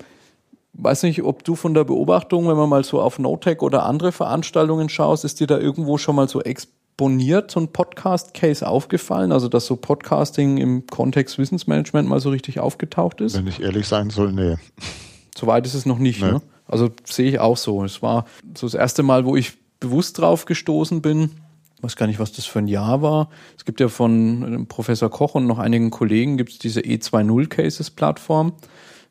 weiß 0.75 1.03
nicht, 1.03 1.23
ob 1.23 1.45
du 1.45 1.57
von 1.57 1.75
der 1.75 1.85
Beobachtung, 1.85 2.49
wenn 2.49 2.57
man 2.57 2.69
mal 2.69 2.85
so 2.85 3.01
auf 3.01 3.19
NoTech 3.19 3.63
oder 3.63 3.85
andere 3.85 4.13
Veranstaltungen 4.13 4.89
schaust, 4.89 5.25
ist 5.25 5.41
dir 5.41 5.47
da 5.47 5.59
irgendwo 5.59 5.99
schon 5.99 6.17
mal 6.17 6.29
so 6.29 6.41
exponiert 6.41 7.51
so 7.51 7.61
ein 7.61 7.69
Podcast-Case 7.69 8.67
aufgefallen? 8.67 9.33
Also 9.33 9.49
dass 9.49 9.67
so 9.67 9.77
Podcasting 9.77 10.59
im 10.59 10.87
Kontext 10.87 11.39
Wissensmanagement 11.39 12.09
mal 12.09 12.21
so 12.21 12.31
richtig 12.31 12.61
aufgetaucht 12.61 13.21
ist? 13.21 13.37
Wenn 13.37 13.47
ich 13.47 13.61
ehrlich 13.61 13.89
sein 13.89 14.11
soll, 14.11 14.33
nee. 14.33 14.57
Soweit 15.37 15.67
ist 15.67 15.75
es 15.75 15.87
noch 15.87 15.99
nicht. 15.99 16.23
Nee. 16.23 16.33
Ne? 16.33 16.43
Also 16.67 16.91
sehe 17.05 17.29
ich 17.29 17.39
auch 17.41 17.57
so. 17.57 17.85
Es 17.85 18.03
war 18.03 18.27
so 18.57 18.67
das 18.67 18.75
erste 18.75 19.03
Mal, 19.03 19.25
wo 19.25 19.37
ich 19.37 19.55
bewusst 19.81 20.19
drauf 20.19 20.45
gestoßen 20.45 21.03
bin 21.03 21.31
weiß 21.83 21.97
gar 21.97 22.07
nicht, 22.07 22.19
was 22.19 22.33
das 22.33 22.45
für 22.45 22.59
ein 22.59 22.69
Jahr 22.69 23.03
war. 23.03 23.31
Es 23.57 23.65
gibt 23.65 23.81
ja 23.81 23.89
von 23.89 24.67
Professor 24.69 25.11
Koch 25.11 25.35
und 25.35 25.47
noch 25.47 25.59
einigen 25.59 25.91
Kollegen 25.91 26.37
gibt 26.37 26.53
es 26.53 26.59
diese 26.59 26.81
E20 26.81 27.49
Cases 27.49 27.91
Plattform 27.91 28.53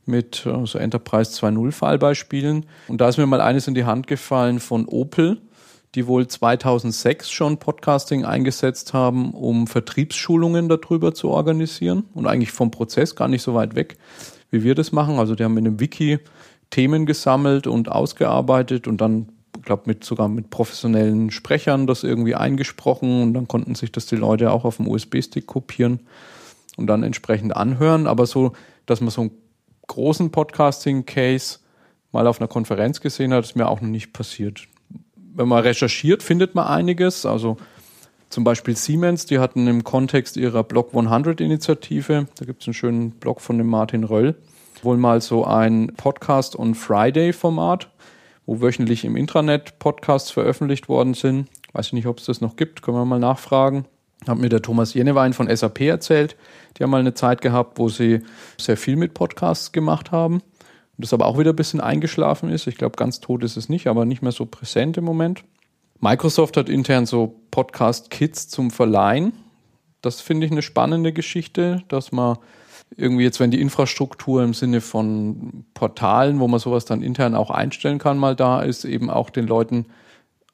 mit 0.10 0.46
äh, 0.46 0.66
so 0.66 0.78
Enterprise 0.78 1.32
2.0 1.32 1.72
Fallbeispielen. 1.72 2.66
Und 2.88 3.02
da 3.02 3.08
ist 3.08 3.18
mir 3.18 3.26
mal 3.26 3.42
eines 3.42 3.68
in 3.68 3.76
die 3.76 3.86
Hand 3.86 4.08
gefallen 4.08 4.60
von 4.60 4.86
Opel, 4.86 5.42
die 5.96 6.06
wohl 6.06 6.28
2006 6.28 7.32
schon 7.32 7.58
Podcasting 7.58 8.26
eingesetzt 8.26 8.94
haben, 8.94 9.32
um 9.32 9.68
Vertriebsschulungen 9.68 10.70
darüber 10.70 11.14
zu 11.14 11.30
organisieren 11.30 12.04
und 12.14 12.28
eigentlich 12.28 12.52
vom 12.52 12.72
Prozess 12.72 13.16
gar 13.16 13.28
nicht 13.28 13.42
so 13.42 13.54
weit 13.56 13.76
weg, 13.76 13.98
wie 14.52 14.64
wir 14.64 14.76
das 14.76 14.92
machen. 14.92 15.18
Also 15.18 15.36
die 15.36 15.44
haben 15.44 15.58
in 15.58 15.66
einem 15.66 15.80
Wiki 15.80 16.20
Themen 16.70 17.06
gesammelt 17.06 17.66
und 17.66 17.92
ausgearbeitet 17.92 18.88
und 18.88 19.02
dann 19.02 19.30
ich 19.58 19.66
glaube, 19.66 19.84
mit 19.88 20.04
sogar 20.04 20.30
mit 20.30 20.52
professionellen 20.52 21.32
Sprechern 21.32 21.88
das 21.88 22.04
irgendwie 22.04 22.36
eingesprochen 22.36 23.24
und 23.24 23.34
dann 23.34 23.48
konnten 23.48 23.76
sich 23.76 23.92
das 23.92 24.06
die 24.06 24.16
Leute 24.16 24.52
auch 24.52 24.64
auf 24.64 24.78
dem 24.78 24.88
USB-Stick 24.88 25.48
kopieren 25.48 26.00
und 26.78 26.88
dann 26.88 27.04
entsprechend 27.04 27.56
anhören. 27.56 28.08
Aber 28.08 28.26
so, 28.26 28.54
dass 28.86 29.02
man 29.02 29.10
so 29.10 29.22
einen 29.22 29.32
großen 29.90 30.32
Podcasting-Case 30.32 31.60
mal 32.14 32.26
auf 32.26 32.40
einer 32.40 32.48
Konferenz 32.48 33.02
gesehen 33.02 33.34
hat, 33.34 33.44
ist 33.44 33.58
mir 33.58 33.68
auch 33.68 33.82
noch 33.82 33.90
nicht 33.90 34.14
passiert. 34.14 34.68
Wenn 35.16 35.50
man 35.50 35.64
recherchiert, 35.64 36.24
findet 36.24 36.56
man 36.56 36.68
einiges. 36.68 37.26
Also 37.26 37.58
zum 38.30 38.46
Beispiel 38.46 38.78
Siemens, 38.78 39.26
die 39.26 39.40
hatten 39.40 39.68
im 39.68 39.84
Kontext 39.84 40.38
ihrer 40.38 40.64
Block 40.64 40.94
100-Initiative, 40.94 42.28
da 42.38 42.46
gibt 42.46 42.62
es 42.62 42.68
einen 42.68 42.74
schönen 42.74 43.12
Blog 43.12 43.42
von 43.42 43.58
dem 43.58 43.68
Martin 43.68 44.06
Röll, 44.06 44.36
wohl 44.82 44.96
mal 44.96 45.20
so 45.20 45.44
ein 45.44 45.94
Podcast 45.98 46.58
on 46.58 46.74
Friday-Format 46.74 47.90
wo 48.50 48.62
wöchentlich 48.62 49.06
im 49.06 49.16
Intranet 49.16 49.78
Podcasts 49.78 50.32
veröffentlicht 50.32 50.90
worden 50.90 51.14
sind. 51.14 51.48
Weiß 51.74 51.88
ich 51.88 51.94
nicht, 51.94 52.08
ob 52.08 52.18
es 52.18 52.26
das 52.26 52.42
noch 52.42 52.56
gibt, 52.56 52.82
können 52.82 52.98
wir 52.98 53.06
mal 53.06 53.20
nachfragen. 53.20 53.86
Hat 54.28 54.38
mir 54.38 54.50
der 54.50 54.62
Thomas 54.62 54.94
Jenewein 54.94 55.34
von 55.34 55.54
SAP 55.54 55.82
erzählt. 55.82 56.36
Die 56.78 56.84
haben 56.84 56.92
mal 56.92 57.00
eine 57.00 57.14
Zeit 57.14 57.42
gehabt, 57.42 57.80
wo 57.80 57.90
sie 57.90 58.22
sehr 58.58 58.78
viel 58.78 58.96
mit 58.96 59.14
Podcasts 59.14 59.72
gemacht 59.72 60.12
haben. 60.12 60.42
Das 60.98 61.14
aber 61.14 61.28
auch 61.28 61.38
wieder 61.38 61.54
ein 61.54 61.56
bisschen 61.56 61.80
eingeschlafen 61.80 62.50
ist. 62.50 62.68
Ich 62.68 62.76
glaube, 62.76 62.98
ganz 62.98 63.22
tot 63.22 63.44
ist 63.44 63.56
es 63.56 63.70
nicht, 63.70 63.88
aber 63.88 64.06
nicht 64.06 64.22
mehr 64.22 64.34
so 64.34 64.46
präsent 64.46 64.98
im 64.98 65.06
Moment. 65.06 65.46
Microsoft 66.02 66.58
hat 66.58 66.68
intern 66.68 67.06
so 67.06 67.40
Podcast-Kits 67.52 68.50
zum 68.50 68.70
Verleihen. 68.70 69.34
Das 70.02 70.20
finde 70.20 70.46
ich 70.46 70.52
eine 70.52 70.62
spannende 70.62 71.14
Geschichte, 71.14 71.84
dass 71.88 72.12
man 72.12 72.38
irgendwie 72.96 73.24
jetzt, 73.24 73.40
wenn 73.40 73.52
die 73.52 73.62
Infrastruktur 73.62 74.44
im 74.44 74.54
Sinne 74.54 74.82
von 74.82 75.66
Portalen, 75.74 76.40
wo 76.40 76.48
man 76.48 76.60
sowas 76.60 76.86
dann 76.86 77.02
intern 77.02 77.36
auch 77.36 77.52
einstellen 77.52 78.00
kann, 78.00 78.18
mal 78.18 78.36
da 78.36 78.62
ist, 78.62 78.84
eben 78.86 79.10
auch 79.10 79.30
den 79.30 79.48
Leuten 79.48 79.86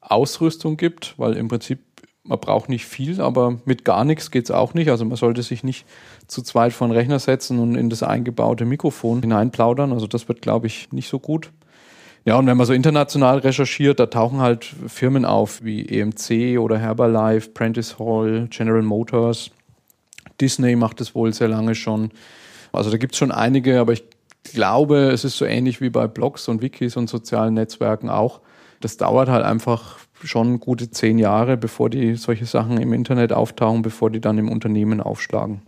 Ausrüstung 0.00 0.76
gibt, 0.76 1.14
weil 1.16 1.36
im 1.36 1.48
Prinzip 1.48 1.80
man 2.26 2.38
braucht 2.38 2.68
nicht 2.68 2.86
viel, 2.86 3.20
aber 3.20 3.58
mit 3.64 3.84
gar 3.84 4.04
nichts 4.04 4.30
geht's 4.30 4.50
auch 4.50 4.74
nicht. 4.74 4.90
Also 4.90 5.04
man 5.04 5.16
sollte 5.16 5.42
sich 5.42 5.64
nicht 5.64 5.86
zu 6.26 6.42
zweit 6.42 6.72
vor 6.72 6.88
den 6.88 6.92
Rechner 6.94 7.18
setzen 7.18 7.58
und 7.58 7.76
in 7.76 7.90
das 7.90 8.02
eingebaute 8.02 8.64
Mikrofon 8.64 9.20
hineinplaudern. 9.20 9.92
Also 9.92 10.06
das 10.06 10.28
wird, 10.28 10.42
glaube 10.42 10.66
ich, 10.66 10.92
nicht 10.92 11.08
so 11.08 11.18
gut. 11.18 11.50
Ja, 12.24 12.36
und 12.36 12.46
wenn 12.46 12.56
man 12.56 12.66
so 12.66 12.72
international 12.72 13.38
recherchiert, 13.38 14.00
da 14.00 14.06
tauchen 14.06 14.40
halt 14.40 14.64
Firmen 14.88 15.24
auf 15.24 15.62
wie 15.62 15.86
EMC 15.86 16.58
oder 16.58 16.76
Herbalife, 16.76 17.50
Prentice 17.50 17.98
Hall, 18.00 18.48
General 18.50 18.82
Motors, 18.82 19.52
Disney 20.40 20.74
macht 20.74 21.00
es 21.00 21.14
wohl 21.14 21.32
sehr 21.32 21.48
lange 21.48 21.74
schon. 21.74 22.10
Also 22.72 22.90
da 22.90 22.96
gibt 22.96 23.14
es 23.14 23.18
schon 23.18 23.30
einige, 23.30 23.78
aber 23.78 23.92
ich 23.92 24.04
glaube, 24.42 25.10
es 25.10 25.24
ist 25.24 25.36
so 25.36 25.44
ähnlich 25.44 25.80
wie 25.80 25.88
bei 25.88 26.08
Blogs 26.08 26.48
und 26.48 26.62
Wikis 26.62 26.96
und 26.96 27.08
sozialen 27.08 27.54
Netzwerken 27.54 28.10
auch. 28.10 28.40
Das 28.80 28.96
dauert 28.96 29.28
halt 29.28 29.44
einfach 29.44 29.98
schon 30.22 30.60
gute 30.60 30.90
zehn 30.90 31.18
Jahre, 31.18 31.56
bevor 31.56 31.90
die 31.90 32.14
solche 32.14 32.46
Sachen 32.46 32.78
im 32.78 32.92
Internet 32.92 33.32
auftauchen, 33.32 33.82
bevor 33.82 34.10
die 34.10 34.20
dann 34.20 34.38
im 34.38 34.50
Unternehmen 34.50 35.00
aufschlagen. 35.00 35.62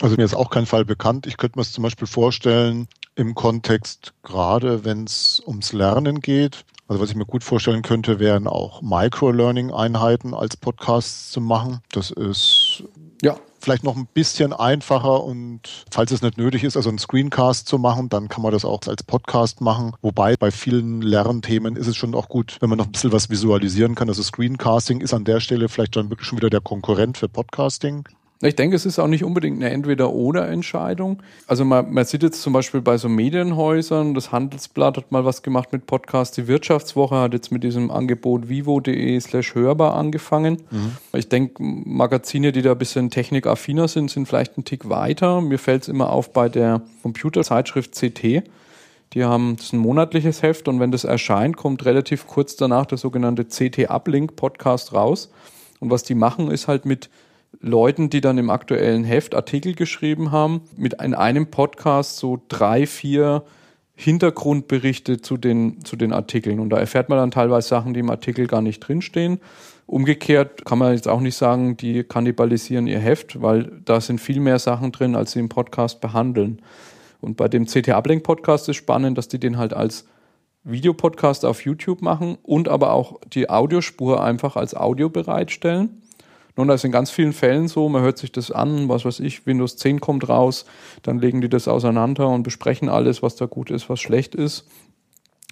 Also 0.00 0.16
mir 0.16 0.24
ist 0.24 0.34
auch 0.34 0.50
kein 0.50 0.66
Fall 0.66 0.84
bekannt. 0.84 1.26
Ich 1.26 1.36
könnte 1.36 1.58
mir 1.58 1.62
es 1.62 1.72
zum 1.72 1.82
Beispiel 1.82 2.06
vorstellen, 2.06 2.86
im 3.14 3.34
Kontext, 3.34 4.12
gerade 4.22 4.84
wenn 4.84 5.04
es 5.04 5.42
ums 5.46 5.72
Lernen 5.72 6.20
geht. 6.20 6.64
Also 6.86 7.02
was 7.02 7.10
ich 7.10 7.16
mir 7.16 7.24
gut 7.24 7.42
vorstellen 7.42 7.82
könnte, 7.82 8.20
wären 8.20 8.46
auch 8.46 8.82
Micro-Learning-Einheiten 8.82 10.34
als 10.34 10.56
Podcasts 10.56 11.32
zu 11.32 11.40
machen. 11.40 11.80
Das 11.90 12.10
ist 12.10 12.84
ja 13.22 13.36
vielleicht 13.66 13.82
noch 13.82 13.96
ein 13.96 14.06
bisschen 14.06 14.52
einfacher 14.52 15.24
und 15.24 15.84
falls 15.90 16.12
es 16.12 16.22
nicht 16.22 16.38
nötig 16.38 16.62
ist, 16.62 16.76
also 16.76 16.88
einen 16.88 16.98
Screencast 16.98 17.66
zu 17.66 17.78
machen, 17.78 18.08
dann 18.08 18.28
kann 18.28 18.42
man 18.42 18.52
das 18.52 18.64
auch 18.64 18.80
als 18.86 19.02
Podcast 19.02 19.60
machen. 19.60 19.92
Wobei 20.02 20.36
bei 20.36 20.52
vielen 20.52 21.02
Lernthemen 21.02 21.74
ist 21.74 21.88
es 21.88 21.96
schon 21.96 22.14
auch 22.14 22.28
gut, 22.28 22.58
wenn 22.60 22.68
man 22.68 22.78
noch 22.78 22.86
ein 22.86 22.92
bisschen 22.92 23.10
was 23.10 23.28
visualisieren 23.28 23.96
kann. 23.96 24.08
Also 24.08 24.22
Screencasting 24.22 25.00
ist 25.00 25.14
an 25.14 25.24
der 25.24 25.40
Stelle 25.40 25.68
vielleicht 25.68 25.96
dann 25.96 26.10
wirklich 26.10 26.28
schon 26.28 26.38
wieder 26.38 26.48
der 26.48 26.60
Konkurrent 26.60 27.18
für 27.18 27.28
Podcasting. 27.28 28.04
Ich 28.42 28.54
denke, 28.54 28.76
es 28.76 28.84
ist 28.84 28.98
auch 28.98 29.06
nicht 29.06 29.24
unbedingt 29.24 29.62
eine 29.62 29.72
Entweder-Oder-Entscheidung. 29.72 31.22
Also 31.46 31.64
man, 31.64 31.90
man 31.92 32.04
sieht 32.04 32.22
jetzt 32.22 32.42
zum 32.42 32.52
Beispiel 32.52 32.82
bei 32.82 32.98
so 32.98 33.08
Medienhäusern, 33.08 34.12
das 34.12 34.30
Handelsblatt 34.30 34.98
hat 34.98 35.10
mal 35.10 35.24
was 35.24 35.42
gemacht 35.42 35.72
mit 35.72 35.86
Podcast, 35.86 36.36
die 36.36 36.46
Wirtschaftswoche 36.46 37.16
hat 37.16 37.32
jetzt 37.32 37.50
mit 37.50 37.64
diesem 37.64 37.90
Angebot 37.90 38.50
vivo.de 38.50 39.18
slash 39.20 39.54
hörbar 39.54 39.94
angefangen. 39.94 40.62
Mhm. 40.70 40.96
Ich 41.14 41.30
denke, 41.30 41.62
Magazine, 41.62 42.52
die 42.52 42.60
da 42.60 42.72
ein 42.72 42.78
bisschen 42.78 43.08
technikaffiner 43.08 43.88
sind, 43.88 44.10
sind 44.10 44.28
vielleicht 44.28 44.58
einen 44.58 44.66
Tick 44.66 44.90
weiter. 44.90 45.40
Mir 45.40 45.58
fällt 45.58 45.84
es 45.84 45.88
immer 45.88 46.10
auf 46.10 46.34
bei 46.34 46.50
der 46.50 46.82
Computerzeitschrift 47.02 47.94
CT. 47.94 48.42
Die 49.14 49.24
haben 49.24 49.56
das 49.56 49.72
ein 49.72 49.78
monatliches 49.78 50.42
Heft 50.42 50.68
und 50.68 50.78
wenn 50.78 50.90
das 50.90 51.04
erscheint, 51.04 51.56
kommt 51.56 51.86
relativ 51.86 52.26
kurz 52.26 52.56
danach 52.56 52.84
der 52.84 52.98
sogenannte 52.98 53.46
CT 53.46 53.88
Uplink 53.88 54.36
Podcast 54.36 54.92
raus. 54.92 55.30
Und 55.80 55.90
was 55.90 56.02
die 56.02 56.14
machen, 56.14 56.50
ist 56.50 56.68
halt 56.68 56.84
mit 56.84 57.08
Leuten, 57.60 58.10
die 58.10 58.20
dann 58.20 58.38
im 58.38 58.50
aktuellen 58.50 59.04
Heft 59.04 59.34
Artikel 59.34 59.74
geschrieben 59.74 60.32
haben, 60.32 60.62
mit 60.76 61.02
in 61.02 61.14
einem 61.14 61.50
Podcast 61.50 62.18
so 62.18 62.42
drei, 62.48 62.86
vier 62.86 63.44
Hintergrundberichte 63.94 65.22
zu 65.22 65.36
den, 65.36 65.84
zu 65.84 65.96
den 65.96 66.12
Artikeln. 66.12 66.60
Und 66.60 66.70
da 66.70 66.78
erfährt 66.78 67.08
man 67.08 67.18
dann 67.18 67.30
teilweise 67.30 67.68
Sachen, 67.68 67.94
die 67.94 68.00
im 68.00 68.10
Artikel 68.10 68.46
gar 68.46 68.60
nicht 68.60 68.80
drinstehen. 68.80 69.40
Umgekehrt 69.86 70.64
kann 70.64 70.78
man 70.78 70.92
jetzt 70.92 71.08
auch 71.08 71.20
nicht 71.20 71.36
sagen, 71.36 71.76
die 71.76 72.02
kannibalisieren 72.04 72.86
ihr 72.86 72.98
Heft, 72.98 73.40
weil 73.40 73.70
da 73.84 74.00
sind 74.00 74.20
viel 74.20 74.40
mehr 74.40 74.58
Sachen 74.58 74.92
drin, 74.92 75.14
als 75.16 75.32
sie 75.32 75.38
im 75.38 75.48
Podcast 75.48 76.00
behandeln. 76.00 76.60
Und 77.20 77.36
bei 77.36 77.48
dem 77.48 77.66
CT 77.66 77.88
Uplink 77.90 78.22
Podcast 78.22 78.68
ist 78.68 78.76
spannend, 78.76 79.16
dass 79.16 79.28
die 79.28 79.40
den 79.40 79.56
halt 79.56 79.72
als 79.72 80.06
Videopodcast 80.64 81.44
auf 81.44 81.64
YouTube 81.64 82.02
machen 82.02 82.36
und 82.42 82.68
aber 82.68 82.92
auch 82.92 83.20
die 83.32 83.48
Audiospur 83.48 84.22
einfach 84.22 84.56
als 84.56 84.74
Audio 84.74 85.08
bereitstellen. 85.08 86.02
Nun, 86.56 86.68
das 86.68 86.80
ist 86.80 86.84
in 86.84 86.92
ganz 86.92 87.10
vielen 87.10 87.32
Fällen 87.32 87.68
so, 87.68 87.88
man 87.88 88.02
hört 88.02 88.18
sich 88.18 88.32
das 88.32 88.50
an, 88.50 88.88
was 88.88 89.04
weiß 89.04 89.20
ich, 89.20 89.46
Windows 89.46 89.76
10 89.76 90.00
kommt 90.00 90.28
raus, 90.28 90.64
dann 91.02 91.18
legen 91.18 91.40
die 91.42 91.50
das 91.50 91.68
auseinander 91.68 92.28
und 92.28 92.42
besprechen 92.42 92.88
alles, 92.88 93.22
was 93.22 93.36
da 93.36 93.46
gut 93.46 93.70
ist, 93.70 93.90
was 93.90 94.00
schlecht 94.00 94.34
ist. 94.34 94.66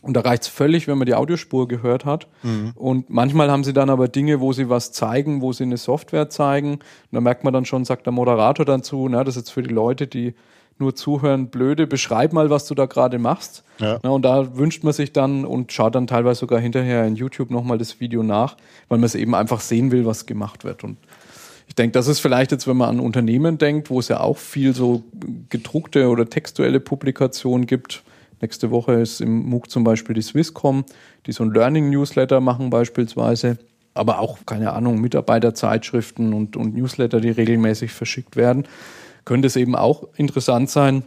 Und 0.05 0.15
da 0.15 0.21
reicht 0.21 0.43
es 0.43 0.49
völlig, 0.49 0.87
wenn 0.87 0.99
man 0.99 1.07
die 1.07 1.15
Audiospur 1.15 1.67
gehört 1.67 2.05
hat. 2.05 2.27
Mhm. 2.43 2.73
Und 2.75 3.09
manchmal 3.09 3.51
haben 3.51 3.65
sie 3.65 3.73
dann 3.73 3.89
aber 3.89 4.07
Dinge, 4.07 4.39
wo 4.41 4.53
sie 4.53 4.69
was 4.69 4.93
zeigen, 4.93 5.41
wo 5.41 5.53
sie 5.55 5.65
eine 5.65 5.79
Software 5.79 6.29
zeigen. 6.29 6.73
Und 6.73 7.13
da 7.13 7.23
merkt 7.23 7.43
man 7.43 7.55
dann 7.55 7.65
schon, 7.65 7.87
sagt 7.87 8.05
der 8.05 8.13
Moderator 8.13 8.67
dann 8.67 8.83
zu, 8.83 9.09
na, 9.09 9.25
das 9.25 9.37
ist 9.37 9.43
jetzt 9.43 9.51
für 9.51 9.63
die 9.63 9.73
Leute, 9.73 10.07
die 10.07 10.35
nur 10.79 10.95
zuhören, 10.95 11.49
blöde, 11.49 11.87
beschreib 11.87 12.33
mal, 12.33 12.51
was 12.51 12.67
du 12.67 12.75
da 12.75 12.87
gerade 12.87 13.19
machst. 13.19 13.63
Ja. 13.79 13.99
Na, 14.03 14.11
und 14.11 14.23
da 14.23 14.57
wünscht 14.57 14.85
man 14.85 14.93
sich 14.93 15.13
dann 15.13 15.45
und 15.45 15.73
schaut 15.73 15.95
dann 15.95 16.07
teilweise 16.07 16.41
sogar 16.41 16.61
hinterher 16.61 17.05
in 17.05 17.17
YouTube 17.17 17.51
nochmal 17.51 17.79
das 17.79 18.01
Video 18.01 18.23
nach, 18.23 18.57
weil 18.89 18.99
man 18.99 19.07
es 19.07 19.15
eben 19.15 19.35
einfach 19.35 19.61
sehen 19.61 19.93
will, 19.93 20.05
was 20.05 20.27
gemacht 20.27 20.65
wird. 20.65 20.85
Und 20.85 20.97
ich 21.69 21.75
denke, 21.75 21.93
das 21.93 22.09
ist 22.09 22.21
vielleicht 22.21 22.53
jetzt, 22.53 22.67
wenn 22.67 22.77
man 22.77 22.89
an 22.89 23.01
Unternehmen 23.01 23.59
denkt, 23.59 23.91
wo 23.91 24.01
es 24.01 24.09
ja 24.09 24.21
auch 24.21 24.39
viel 24.39 24.75
so 24.75 25.05
gedruckte 25.49 26.09
oder 26.09 26.29
textuelle 26.29 26.81
Publikationen 26.81 27.67
gibt. 27.67 28.03
Nächste 28.41 28.71
Woche 28.71 28.95
ist 28.95 29.21
im 29.21 29.49
MOOC 29.49 29.71
zum 29.71 29.85
Beispiel 29.85 30.15
die 30.15 30.23
Swisscom, 30.23 30.85
die 31.27 31.33
so 31.33 31.45
ein 31.45 31.53
Learning-Newsletter 31.53 32.41
machen 32.41 32.71
beispielsweise. 32.71 33.59
Aber 33.95 34.19
auch, 34.19 34.39
keine 34.45 34.73
Ahnung, 34.73 35.01
Mitarbeiterzeitschriften 35.01 36.35
und, 36.35 36.57
und 36.57 36.75
Newsletter, 36.75 37.21
die 37.21 37.31
regelmäßig 37.31 37.93
verschickt 37.93 38.35
werden 38.35 38.67
könnte 39.25 39.47
es 39.47 39.57
eben 39.57 39.75
auch 39.75 40.05
interessant 40.17 40.71
sein, 40.71 41.05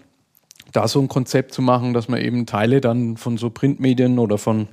da 0.71 0.87
so 0.87 0.99
ein 0.99 1.07
Konzept 1.07 1.53
zu 1.53 1.61
machen, 1.61 1.93
dass 1.93 2.07
man 2.07 2.21
eben 2.21 2.45
Teile 2.45 2.81
dann 2.81 3.17
von 3.17 3.37
so 3.37 3.49
Printmedien 3.49 4.19
oder 4.19 4.37
von 4.37 4.67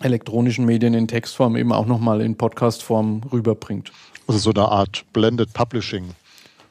elektronischen 0.00 0.64
Medien 0.64 0.94
in 0.94 1.08
Textform 1.08 1.56
eben 1.56 1.72
auch 1.72 1.86
nochmal 1.86 2.20
in 2.20 2.36
Podcastform 2.36 3.22
rüberbringt. 3.32 3.92
Also 4.26 4.38
so 4.38 4.50
eine 4.50 4.68
Art 4.68 5.04
Blended 5.12 5.52
Publishing. 5.52 6.10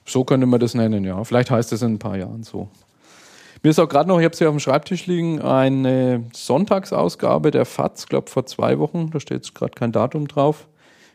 So 0.06 0.24
könnte 0.24 0.46
man 0.46 0.60
das 0.60 0.74
nennen, 0.76 1.04
ja. 1.04 1.24
Vielleicht 1.24 1.50
heißt 1.50 1.74
es 1.74 1.82
in 1.82 1.94
ein 1.94 2.00
paar 2.00 2.18
Jahren 2.18 2.44
so. 2.44 2.70
Mir 3.64 3.72
ist 3.72 3.80
auch 3.80 3.90
gerade 3.90 4.08
noch, 4.08 4.20
ich 4.20 4.26
habe 4.26 4.34
es 4.34 4.38
hier 4.38 4.50
auf 4.50 4.56
dem 4.56 4.60
Schreibtisch 4.60 5.08
liegen, 5.08 5.42
eine 5.42 6.24
Sonntagsausgabe 6.34 7.50
der 7.50 7.66
FAZ, 7.66 8.08
glaube 8.08 8.30
vor 8.30 8.46
zwei 8.46 8.78
Wochen, 8.78 9.10
da 9.10 9.20
steht 9.20 9.38
jetzt 9.38 9.56
gerade 9.56 9.74
kein 9.74 9.92
Datum 9.92 10.28
drauf, 10.28 10.68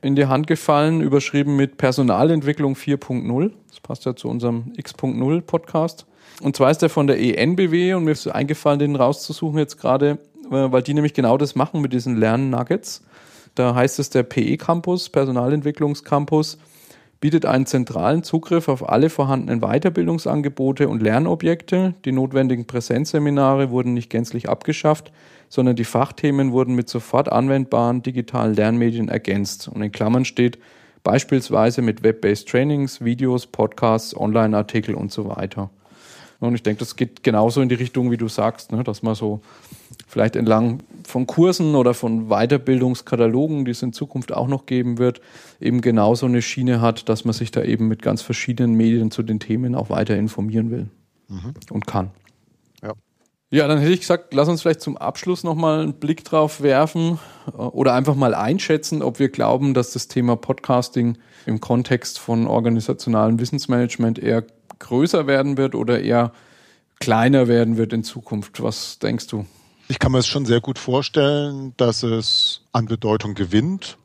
in 0.02 0.16
die 0.16 0.26
Hand 0.26 0.46
gefallen, 0.46 1.00
überschrieben 1.00 1.56
mit 1.56 1.76
Personalentwicklung 1.76 2.74
4.0. 2.74 3.52
Das 3.68 3.80
passt 3.80 4.04
ja 4.06 4.16
zu 4.16 4.28
unserem 4.28 4.72
X.0 4.76 5.40
Podcast. 5.42 6.06
Und 6.42 6.56
zwar 6.56 6.70
ist 6.70 6.82
der 6.82 6.88
von 6.88 7.06
der 7.06 7.18
ENBW 7.20 7.94
und 7.94 8.04
mir 8.04 8.12
ist 8.12 8.26
eingefallen, 8.26 8.78
den 8.78 8.96
rauszusuchen 8.96 9.58
jetzt 9.58 9.78
gerade, 9.78 10.18
äh, 10.50 10.72
weil 10.72 10.82
die 10.82 10.94
nämlich 10.94 11.14
genau 11.14 11.36
das 11.36 11.54
machen 11.54 11.80
mit 11.80 11.92
diesen 11.92 12.16
Lernnuggets. 12.16 13.02
Da 13.54 13.74
heißt 13.74 13.98
es, 13.98 14.10
der 14.10 14.22
PE 14.22 14.56
Campus, 14.56 15.08
Personalentwicklungscampus, 15.10 16.58
bietet 17.20 17.44
einen 17.44 17.66
zentralen 17.66 18.22
Zugriff 18.22 18.68
auf 18.68 18.88
alle 18.88 19.10
vorhandenen 19.10 19.60
Weiterbildungsangebote 19.60 20.88
und 20.88 21.02
Lernobjekte. 21.02 21.94
Die 22.06 22.12
notwendigen 22.12 22.66
Präsenzseminare 22.66 23.70
wurden 23.70 23.92
nicht 23.92 24.08
gänzlich 24.08 24.48
abgeschafft, 24.48 25.12
sondern 25.50 25.76
die 25.76 25.84
Fachthemen 25.84 26.52
wurden 26.52 26.74
mit 26.74 26.88
sofort 26.88 27.30
anwendbaren 27.30 28.02
digitalen 28.02 28.54
Lernmedien 28.54 29.08
ergänzt. 29.08 29.68
Und 29.68 29.82
in 29.82 29.92
Klammern 29.92 30.24
steht 30.24 30.58
beispielsweise 31.02 31.82
mit 31.82 32.02
Web-based 32.02 32.48
Trainings, 32.48 33.04
Videos, 33.04 33.46
Podcasts, 33.46 34.16
Online-Artikel 34.16 34.94
und 34.94 35.12
so 35.12 35.28
weiter. 35.28 35.68
Und 36.38 36.54
ich 36.54 36.62
denke, 36.62 36.78
das 36.78 36.96
geht 36.96 37.22
genauso 37.22 37.60
in 37.60 37.68
die 37.68 37.74
Richtung, 37.74 38.10
wie 38.10 38.16
du 38.16 38.28
sagst, 38.28 38.72
ne, 38.72 38.82
dass 38.82 39.02
man 39.02 39.14
so 39.14 39.42
vielleicht 40.06 40.36
entlang 40.36 40.82
von 41.04 41.26
Kursen 41.26 41.74
oder 41.74 41.92
von 41.94 42.28
Weiterbildungskatalogen, 42.28 43.64
die 43.64 43.72
es 43.72 43.82
in 43.82 43.92
Zukunft 43.92 44.32
auch 44.32 44.48
noch 44.48 44.64
geben 44.64 44.98
wird, 44.98 45.20
eben 45.60 45.82
genauso 45.82 46.26
eine 46.26 46.40
Schiene 46.40 46.80
hat, 46.80 47.08
dass 47.08 47.24
man 47.24 47.34
sich 47.34 47.50
da 47.50 47.62
eben 47.62 47.88
mit 47.88 48.00
ganz 48.00 48.22
verschiedenen 48.22 48.74
Medien 48.74 49.10
zu 49.10 49.22
den 49.22 49.40
Themen 49.40 49.74
auch 49.74 49.90
weiter 49.90 50.16
informieren 50.16 50.70
will 50.70 50.88
mhm. 51.28 51.54
und 51.70 51.86
kann. 51.86 52.10
Ja. 53.50 53.66
Dann 53.68 53.78
hätte 53.78 53.92
ich 53.92 54.00
gesagt, 54.00 54.32
lass 54.32 54.48
uns 54.48 54.62
vielleicht 54.62 54.80
zum 54.80 54.96
Abschluss 54.96 55.44
nochmal 55.44 55.80
einen 55.80 55.94
Blick 55.94 56.24
drauf 56.24 56.62
werfen 56.62 57.18
äh, 57.48 57.56
oder 57.56 57.94
einfach 57.94 58.14
mal 58.14 58.34
einschätzen, 58.34 59.02
ob 59.02 59.18
wir 59.18 59.28
glauben, 59.28 59.74
dass 59.74 59.92
das 59.92 60.08
Thema 60.08 60.36
Podcasting 60.36 61.18
im 61.46 61.60
Kontext 61.60 62.18
von 62.18 62.46
organisationalem 62.46 63.40
Wissensmanagement 63.40 64.18
eher 64.18 64.44
größer 64.78 65.26
werden 65.26 65.56
wird 65.56 65.74
oder 65.74 66.00
eher 66.00 66.32
kleiner 67.00 67.48
werden 67.48 67.76
wird 67.76 67.92
in 67.92 68.04
Zukunft. 68.04 68.62
Was 68.62 68.98
denkst 68.98 69.26
du? 69.26 69.46
Ich 69.88 69.98
kann 69.98 70.12
mir 70.12 70.18
es 70.18 70.26
schon 70.28 70.46
sehr 70.46 70.60
gut 70.60 70.78
vorstellen, 70.78 71.74
dass 71.76 72.04
es 72.04 72.62
an 72.72 72.86
Bedeutung 72.86 73.34
gewinnt. 73.34 73.96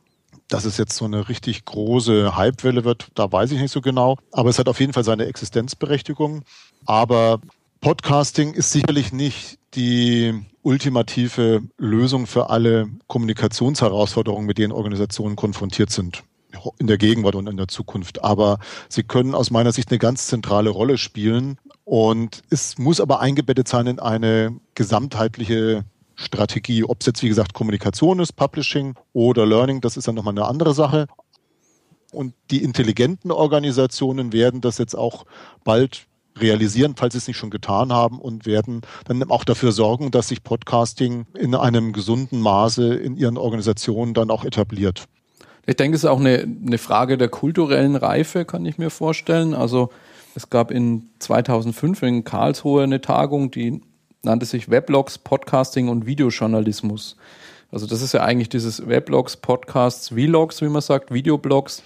Dass 0.47 0.65
es 0.65 0.77
jetzt 0.77 0.95
so 0.95 1.05
eine 1.05 1.27
richtig 1.27 1.65
große 1.65 2.37
Hypewelle 2.37 2.85
wird, 2.85 3.07
da 3.15 3.31
weiß 3.31 3.51
ich 3.51 3.59
nicht 3.59 3.71
so 3.71 3.81
genau. 3.81 4.17
Aber 4.31 4.49
es 4.49 4.59
hat 4.59 4.67
auf 4.67 4.79
jeden 4.79 4.93
Fall 4.93 5.03
seine 5.03 5.25
Existenzberechtigung. 5.25 6.43
Aber 6.85 7.39
Podcasting 7.85 8.53
ist 8.55 8.71
sicherlich 8.71 9.13
nicht 9.13 9.59
die 9.75 10.33
ultimative 10.63 11.61
Lösung 11.77 12.25
für 12.25 12.49
alle 12.49 12.89
Kommunikationsherausforderungen, 13.05 14.47
mit 14.47 14.57
denen 14.57 14.73
Organisationen 14.73 15.35
konfrontiert 15.35 15.91
sind 15.91 16.23
in 16.79 16.87
der 16.87 16.97
Gegenwart 16.97 17.35
und 17.35 17.45
in 17.45 17.57
der 17.57 17.67
Zukunft. 17.67 18.23
Aber 18.23 18.57
sie 18.89 19.03
können 19.03 19.35
aus 19.35 19.51
meiner 19.51 19.71
Sicht 19.71 19.91
eine 19.91 19.99
ganz 19.99 20.25
zentrale 20.25 20.71
Rolle 20.71 20.97
spielen. 20.97 21.59
Und 21.83 22.41
es 22.49 22.79
muss 22.79 22.99
aber 22.99 23.19
eingebettet 23.19 23.67
sein 23.67 23.85
in 23.85 23.99
eine 23.99 24.59
gesamtheitliche 24.73 25.85
Strategie. 26.15 26.83
Ob 26.83 27.01
es 27.01 27.05
jetzt, 27.05 27.21
wie 27.21 27.29
gesagt, 27.29 27.53
Kommunikation 27.53 28.19
ist, 28.19 28.33
Publishing 28.33 28.95
oder 29.13 29.45
Learning, 29.45 29.79
das 29.79 29.95
ist 29.95 30.07
dann 30.07 30.15
nochmal 30.15 30.33
eine 30.33 30.47
andere 30.47 30.73
Sache. 30.73 31.05
Und 32.11 32.33
die 32.49 32.63
intelligenten 32.63 33.29
Organisationen 33.29 34.33
werden 34.33 34.61
das 34.61 34.79
jetzt 34.79 34.95
auch 34.95 35.27
bald 35.63 36.07
realisieren, 36.39 36.95
falls 36.97 37.13
sie 37.13 37.19
es 37.19 37.27
nicht 37.27 37.37
schon 37.37 37.49
getan 37.49 37.93
haben 37.93 38.19
und 38.19 38.45
werden 38.45 38.81
dann 39.05 39.23
auch 39.29 39.43
dafür 39.43 39.71
sorgen, 39.71 40.11
dass 40.11 40.27
sich 40.27 40.43
Podcasting 40.43 41.25
in 41.33 41.55
einem 41.55 41.93
gesunden 41.93 42.41
Maße 42.41 42.95
in 42.95 43.15
ihren 43.15 43.37
Organisationen 43.37 44.13
dann 44.13 44.29
auch 44.31 44.43
etabliert. 44.43 45.05
Ich 45.65 45.75
denke, 45.75 45.95
es 45.95 46.03
ist 46.03 46.09
auch 46.09 46.19
eine, 46.19 46.47
eine 46.65 46.77
Frage 46.77 47.17
der 47.17 47.29
kulturellen 47.29 47.95
Reife, 47.95 48.45
kann 48.45 48.65
ich 48.65 48.77
mir 48.77 48.89
vorstellen. 48.89 49.53
Also 49.53 49.89
es 50.35 50.49
gab 50.49 50.69
in 50.69 51.09
2005 51.19 52.03
in 52.03 52.23
Karlsruhe 52.23 52.83
eine 52.83 53.01
Tagung, 53.01 53.49
die 53.49 53.81
nannte 54.21 54.45
sich 54.45 54.69
Weblogs, 54.69 55.17
Podcasting 55.17 55.87
und 55.87 56.05
Videojournalismus. 56.05 57.15
Also 57.71 57.87
das 57.87 58.01
ist 58.01 58.13
ja 58.13 58.21
eigentlich 58.21 58.49
dieses 58.49 58.87
Weblogs, 58.87 59.37
Podcasts, 59.37 60.09
Vlogs, 60.09 60.61
wie 60.61 60.69
man 60.69 60.81
sagt, 60.81 61.11
Videoblogs. 61.11 61.83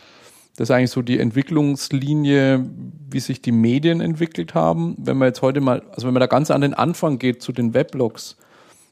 Das 0.60 0.70
ist 0.70 0.76
eigentlich 0.76 0.92
so 0.92 1.02
die 1.02 1.20
Entwicklungslinie, 1.20 2.70
wie 3.10 3.22
sich 3.22 3.42
die 3.42 3.54
Medien 3.54 4.02
entwickelt 4.02 4.56
haben. 4.56 4.94
Wenn 4.98 5.16
man 5.16 5.30
jetzt 5.30 5.42
heute 5.42 5.62
mal, 5.62 5.84
also 5.94 6.06
wenn 6.06 6.14
man 6.14 6.20
da 6.20 6.28
ganz 6.28 6.52
an 6.52 6.60
den 6.60 6.74
Anfang 6.74 7.18
geht 7.18 7.42
zu 7.42 7.54
den 7.54 7.74
Weblogs 7.74 8.36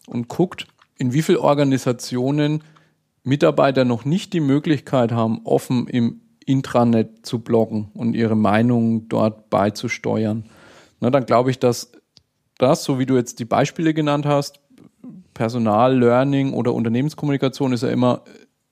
und 0.05 0.29
guckt, 0.29 0.67
in 0.97 1.11
wie 1.11 1.21
vielen 1.21 1.39
Organisationen 1.39 2.63
Mitarbeiter 3.23 3.83
noch 3.83 4.05
nicht 4.05 4.31
die 4.31 4.39
Möglichkeit 4.39 5.11
haben, 5.11 5.41
offen 5.43 5.87
im 5.87 6.21
Intranet 6.45 7.25
zu 7.25 7.39
bloggen 7.39 7.89
und 7.93 8.13
ihre 8.13 8.37
Meinungen 8.37 9.09
dort 9.09 9.49
beizusteuern, 9.49 10.45
na, 11.01 11.09
dann 11.09 11.25
glaube 11.25 11.51
ich, 11.51 11.59
dass 11.59 11.91
das, 12.57 12.85
so 12.85 12.97
wie 12.97 13.05
du 13.05 13.17
jetzt 13.17 13.39
die 13.39 13.45
Beispiele 13.45 13.93
genannt 13.93 14.25
hast, 14.25 14.61
Personal, 15.33 15.99
Learning 15.99 16.53
oder 16.53 16.73
Unternehmenskommunikation 16.73 17.73
ist 17.73 17.83
ja 17.83 17.89
immer 17.89 18.21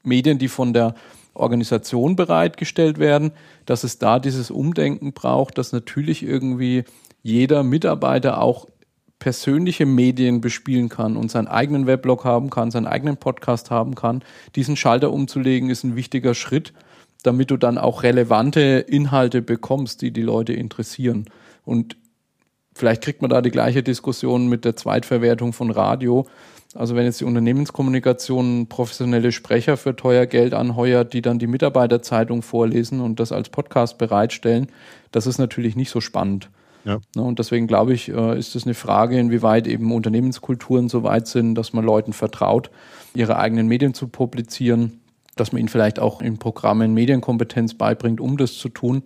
Medien, 0.01 0.37
die 0.37 0.47
von 0.47 0.71
der 0.71 0.95
Organisation 1.35 2.15
bereitgestellt 2.15 2.97
werden, 2.97 3.31
dass 3.65 3.83
es 3.83 3.99
da 3.99 4.19
dieses 4.19 4.51
Umdenken 4.51 5.13
braucht, 5.13 5.57
dass 5.57 5.71
natürlich 5.71 6.23
irgendwie 6.23 6.83
jeder 7.21 7.63
Mitarbeiter 7.63 8.41
auch 8.41 8.67
persönliche 9.19 9.85
Medien 9.85 10.41
bespielen 10.41 10.89
kann 10.89 11.17
und 11.17 11.31
seinen 11.31 11.47
eigenen 11.47 11.87
Weblog 11.87 12.25
haben 12.25 12.49
kann, 12.49 12.71
seinen 12.71 12.87
eigenen 12.87 13.17
Podcast 13.17 13.71
haben 13.71 13.95
kann. 13.95 14.23
Diesen 14.55 14.75
Schalter 14.75 15.11
umzulegen 15.11 15.69
ist 15.69 15.83
ein 15.83 15.95
wichtiger 15.95 16.33
Schritt, 16.35 16.73
damit 17.23 17.49
du 17.49 17.57
dann 17.57 17.77
auch 17.77 18.03
relevante 18.03 18.85
Inhalte 18.87 19.41
bekommst, 19.41 20.01
die 20.01 20.11
die 20.11 20.21
Leute 20.21 20.53
interessieren. 20.53 21.25
Und 21.63 21.97
vielleicht 22.75 23.01
kriegt 23.01 23.21
man 23.21 23.29
da 23.29 23.41
die 23.41 23.51
gleiche 23.51 23.81
Diskussion 23.81 24.47
mit 24.47 24.65
der 24.65 24.75
Zweitverwertung 24.75 25.53
von 25.53 25.71
Radio. 25.71 26.27
Also 26.75 26.95
wenn 26.95 27.05
jetzt 27.05 27.21
die 27.21 27.25
Unternehmenskommunikation 27.25 28.67
professionelle 28.67 29.31
Sprecher 29.31 29.77
für 29.77 29.95
teuer 29.95 30.25
Geld 30.25 30.53
anheuert, 30.53 31.13
die 31.13 31.21
dann 31.21 31.39
die 31.39 31.47
Mitarbeiterzeitung 31.47 32.41
vorlesen 32.41 33.01
und 33.01 33.19
das 33.19 33.31
als 33.31 33.49
Podcast 33.49 33.97
bereitstellen, 33.97 34.67
das 35.11 35.25
ist 35.25 35.37
natürlich 35.37 35.75
nicht 35.75 35.89
so 35.89 36.01
spannend. 36.01 36.49
Ja. 36.83 36.99
Ne, 37.15 37.23
und 37.23 37.39
deswegen 37.39 37.65
glaube 37.65 37.93
ich, 37.93 38.09
äh, 38.09 38.37
ist 38.37 38.55
es 38.55 38.65
eine 38.65 38.75
Frage, 38.75 39.17
inwieweit 39.17 39.67
eben 39.67 39.91
Unternehmenskulturen 39.91 40.89
so 40.89 41.01
weit 41.01 41.27
sind, 41.27 41.55
dass 41.55 41.73
man 41.73 41.83
Leuten 41.83 42.13
vertraut, 42.13 42.69
ihre 43.15 43.37
eigenen 43.37 43.67
Medien 43.67 43.95
zu 43.95 44.07
publizieren 44.07 44.99
dass 45.35 45.51
man 45.51 45.59
ihnen 45.59 45.69
vielleicht 45.69 45.99
auch 45.99 46.21
in 46.21 46.37
Programmen 46.37 46.93
Medienkompetenz 46.93 47.73
beibringt, 47.73 48.19
um 48.19 48.37
das 48.37 48.57
zu 48.57 48.69
tun. 48.69 49.03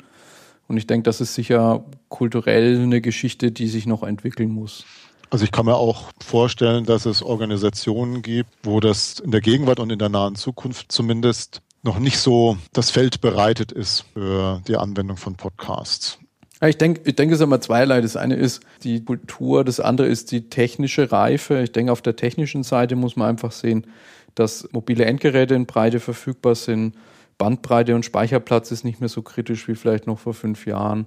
Und 0.67 0.77
ich 0.77 0.85
denke, 0.85 1.03
das 1.03 1.19
ist 1.19 1.33
sicher 1.33 1.83
kulturell 2.09 2.79
eine 2.81 3.01
Geschichte, 3.01 3.51
die 3.51 3.67
sich 3.67 3.87
noch 3.87 4.03
entwickeln 4.03 4.51
muss. 4.51 4.85
Also 5.31 5.45
ich 5.45 5.51
kann 5.51 5.65
mir 5.65 5.75
auch 5.75 6.09
vorstellen, 6.19 6.85
dass 6.85 7.05
es 7.05 7.21
Organisationen 7.21 8.21
gibt, 8.21 8.49
wo 8.63 8.79
das 8.79 9.19
in 9.19 9.31
der 9.31 9.41
Gegenwart 9.41 9.79
und 9.79 9.91
in 9.91 9.99
der 9.99 10.09
nahen 10.09 10.35
Zukunft 10.35 10.91
zumindest 10.91 11.61
noch 11.83 11.99
nicht 11.99 12.17
so 12.17 12.57
das 12.73 12.89
Feld 12.91 13.21
bereitet 13.21 13.71
ist 13.71 14.05
für 14.13 14.61
die 14.67 14.75
Anwendung 14.75 15.17
von 15.17 15.35
Podcasts. 15.35 16.19
Ich 16.61 16.77
denke, 16.77 17.01
ich 17.05 17.15
denke, 17.15 17.35
es 17.35 17.39
ist 17.39 17.43
immer 17.43 17.61
zweierlei. 17.61 18.01
Das 18.01 18.17
eine 18.17 18.35
ist 18.35 18.61
die 18.83 19.03
Kultur, 19.05 19.63
das 19.63 19.79
andere 19.79 20.07
ist 20.07 20.31
die 20.31 20.49
technische 20.49 21.11
Reife. 21.11 21.61
Ich 21.61 21.71
denke, 21.71 21.91
auf 21.91 22.01
der 22.01 22.17
technischen 22.17 22.63
Seite 22.63 22.95
muss 22.97 23.15
man 23.15 23.29
einfach 23.29 23.53
sehen, 23.53 23.87
dass 24.35 24.67
mobile 24.71 25.05
Endgeräte 25.05 25.55
in 25.55 25.67
Breite 25.67 25.99
verfügbar 25.99 26.55
sind. 26.55 26.95
Bandbreite 27.37 27.95
und 27.95 28.03
Speicherplatz 28.03 28.71
ist 28.71 28.83
nicht 28.83 28.99
mehr 28.99 29.07
so 29.07 29.21
kritisch 29.21 29.69
wie 29.69 29.75
vielleicht 29.75 30.05
noch 30.05 30.19
vor 30.19 30.33
fünf 30.33 30.65
Jahren. 30.65 31.05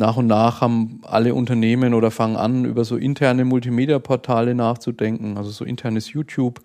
Nach 0.00 0.16
und 0.16 0.26
nach 0.26 0.60
haben 0.60 1.00
alle 1.04 1.34
Unternehmen 1.34 1.94
oder 1.94 2.10
fangen 2.10 2.36
an, 2.36 2.64
über 2.64 2.84
so 2.84 2.96
interne 2.96 3.44
Multimedia-Portale 3.44 4.54
nachzudenken, 4.54 5.36
also 5.36 5.50
so 5.50 5.64
internes 5.64 6.12
YouTube. 6.12 6.60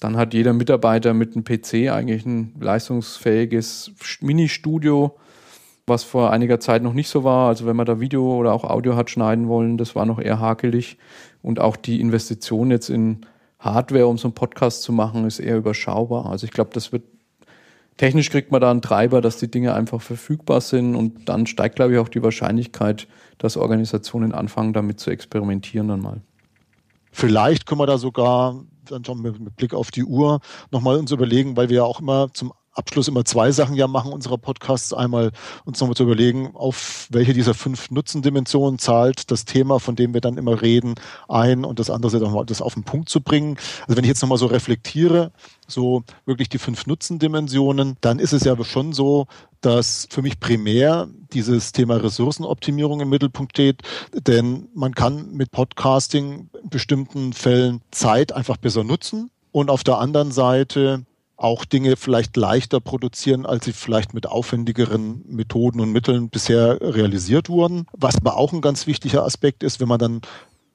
Dann 0.00 0.16
hat 0.16 0.34
jeder 0.34 0.52
Mitarbeiter 0.52 1.14
mit 1.14 1.34
einem 1.34 1.44
PC 1.44 1.92
eigentlich 1.92 2.24
ein 2.24 2.54
leistungsfähiges 2.60 3.92
Mini-Studio 4.20 5.16
was 5.86 6.02
vor 6.02 6.30
einiger 6.30 6.60
Zeit 6.60 6.82
noch 6.82 6.94
nicht 6.94 7.08
so 7.08 7.24
war. 7.24 7.48
Also 7.48 7.66
wenn 7.66 7.76
man 7.76 7.86
da 7.86 8.00
Video 8.00 8.36
oder 8.36 8.52
auch 8.52 8.64
Audio 8.64 8.96
hat 8.96 9.10
schneiden 9.10 9.48
wollen, 9.48 9.76
das 9.76 9.94
war 9.94 10.06
noch 10.06 10.18
eher 10.18 10.40
hakelig. 10.40 10.96
Und 11.42 11.60
auch 11.60 11.76
die 11.76 12.00
Investition 12.00 12.70
jetzt 12.70 12.88
in 12.88 13.26
Hardware, 13.58 14.06
um 14.06 14.18
so 14.18 14.28
einen 14.28 14.34
Podcast 14.34 14.82
zu 14.82 14.92
machen, 14.92 15.26
ist 15.26 15.40
eher 15.40 15.56
überschaubar. 15.56 16.26
Also 16.26 16.46
ich 16.46 16.52
glaube, 16.52 16.70
das 16.72 16.92
wird 16.92 17.04
technisch 17.96 18.30
kriegt 18.30 18.50
man 18.50 18.60
da 18.60 18.70
einen 18.70 18.82
Treiber, 18.82 19.20
dass 19.20 19.38
die 19.38 19.50
Dinge 19.50 19.74
einfach 19.74 20.00
verfügbar 20.00 20.60
sind 20.60 20.94
und 20.94 21.28
dann 21.28 21.46
steigt, 21.46 21.76
glaube 21.76 21.94
ich, 21.94 21.98
auch 21.98 22.08
die 22.08 22.22
Wahrscheinlichkeit, 22.22 23.06
dass 23.38 23.56
Organisationen 23.56 24.32
anfangen, 24.32 24.72
damit 24.72 25.00
zu 25.00 25.10
experimentieren 25.10 25.88
dann 25.88 26.00
mal. 26.00 26.20
Vielleicht 27.12 27.66
können 27.66 27.80
wir 27.80 27.86
da 27.86 27.98
sogar 27.98 28.64
dann 28.86 29.04
schon 29.04 29.22
mit 29.22 29.56
Blick 29.56 29.72
auf 29.72 29.90
die 29.90 30.04
Uhr 30.04 30.40
nochmal 30.70 30.96
uns 30.96 31.12
überlegen, 31.12 31.56
weil 31.56 31.68
wir 31.68 31.76
ja 31.76 31.84
auch 31.84 32.00
immer 32.00 32.28
zum 32.32 32.52
Abschluss 32.74 33.08
immer 33.08 33.24
zwei 33.24 33.52
Sachen 33.52 33.76
ja 33.76 33.86
machen 33.86 34.12
unserer 34.12 34.38
Podcasts. 34.38 34.92
Einmal 34.92 35.30
uns 35.64 35.80
nochmal 35.80 35.96
zu 35.96 36.02
überlegen, 36.02 36.50
auf 36.54 37.06
welche 37.10 37.32
dieser 37.32 37.54
fünf 37.54 37.90
Nutzendimensionen 37.90 38.78
zahlt 38.78 39.30
das 39.30 39.44
Thema, 39.44 39.78
von 39.80 39.96
dem 39.96 40.12
wir 40.12 40.20
dann 40.20 40.36
immer 40.36 40.60
reden, 40.60 40.94
ein 41.28 41.64
und 41.64 41.78
das 41.78 41.90
andere 41.90 42.16
ist 42.16 42.22
nochmal 42.22 42.44
das 42.46 42.60
auf 42.60 42.74
den 42.74 42.84
Punkt 42.84 43.08
zu 43.08 43.20
bringen. 43.20 43.56
Also 43.82 43.96
wenn 43.96 44.04
ich 44.04 44.08
jetzt 44.08 44.22
nochmal 44.22 44.38
so 44.38 44.46
reflektiere, 44.46 45.32
so 45.66 46.02
wirklich 46.26 46.48
die 46.48 46.58
fünf 46.58 46.86
Nutzendimensionen, 46.86 47.96
dann 48.00 48.18
ist 48.18 48.32
es 48.32 48.44
ja 48.44 48.56
schon 48.64 48.92
so, 48.92 49.26
dass 49.60 50.06
für 50.10 50.20
mich 50.20 50.40
primär 50.40 51.08
dieses 51.32 51.72
Thema 51.72 51.96
Ressourcenoptimierung 51.96 53.00
im 53.00 53.08
Mittelpunkt 53.08 53.52
steht, 53.52 53.82
denn 54.12 54.68
man 54.74 54.94
kann 54.94 55.32
mit 55.32 55.50
Podcasting 55.50 56.50
in 56.62 56.68
bestimmten 56.68 57.32
Fällen 57.32 57.80
Zeit 57.90 58.32
einfach 58.32 58.56
besser 58.56 58.84
nutzen 58.84 59.30
und 59.52 59.70
auf 59.70 59.84
der 59.84 59.98
anderen 59.98 60.32
Seite 60.32 61.06
auch 61.36 61.64
Dinge 61.64 61.96
vielleicht 61.96 62.36
leichter 62.36 62.80
produzieren, 62.80 63.46
als 63.46 63.64
sie 63.64 63.72
vielleicht 63.72 64.14
mit 64.14 64.26
aufwendigeren 64.26 65.24
Methoden 65.26 65.80
und 65.80 65.92
Mitteln 65.92 66.28
bisher 66.30 66.78
realisiert 66.80 67.48
wurden. 67.48 67.86
Was 67.92 68.16
aber 68.16 68.36
auch 68.36 68.52
ein 68.52 68.60
ganz 68.60 68.86
wichtiger 68.86 69.24
Aspekt 69.24 69.62
ist, 69.62 69.80
wenn 69.80 69.88
man 69.88 69.98
dann 69.98 70.20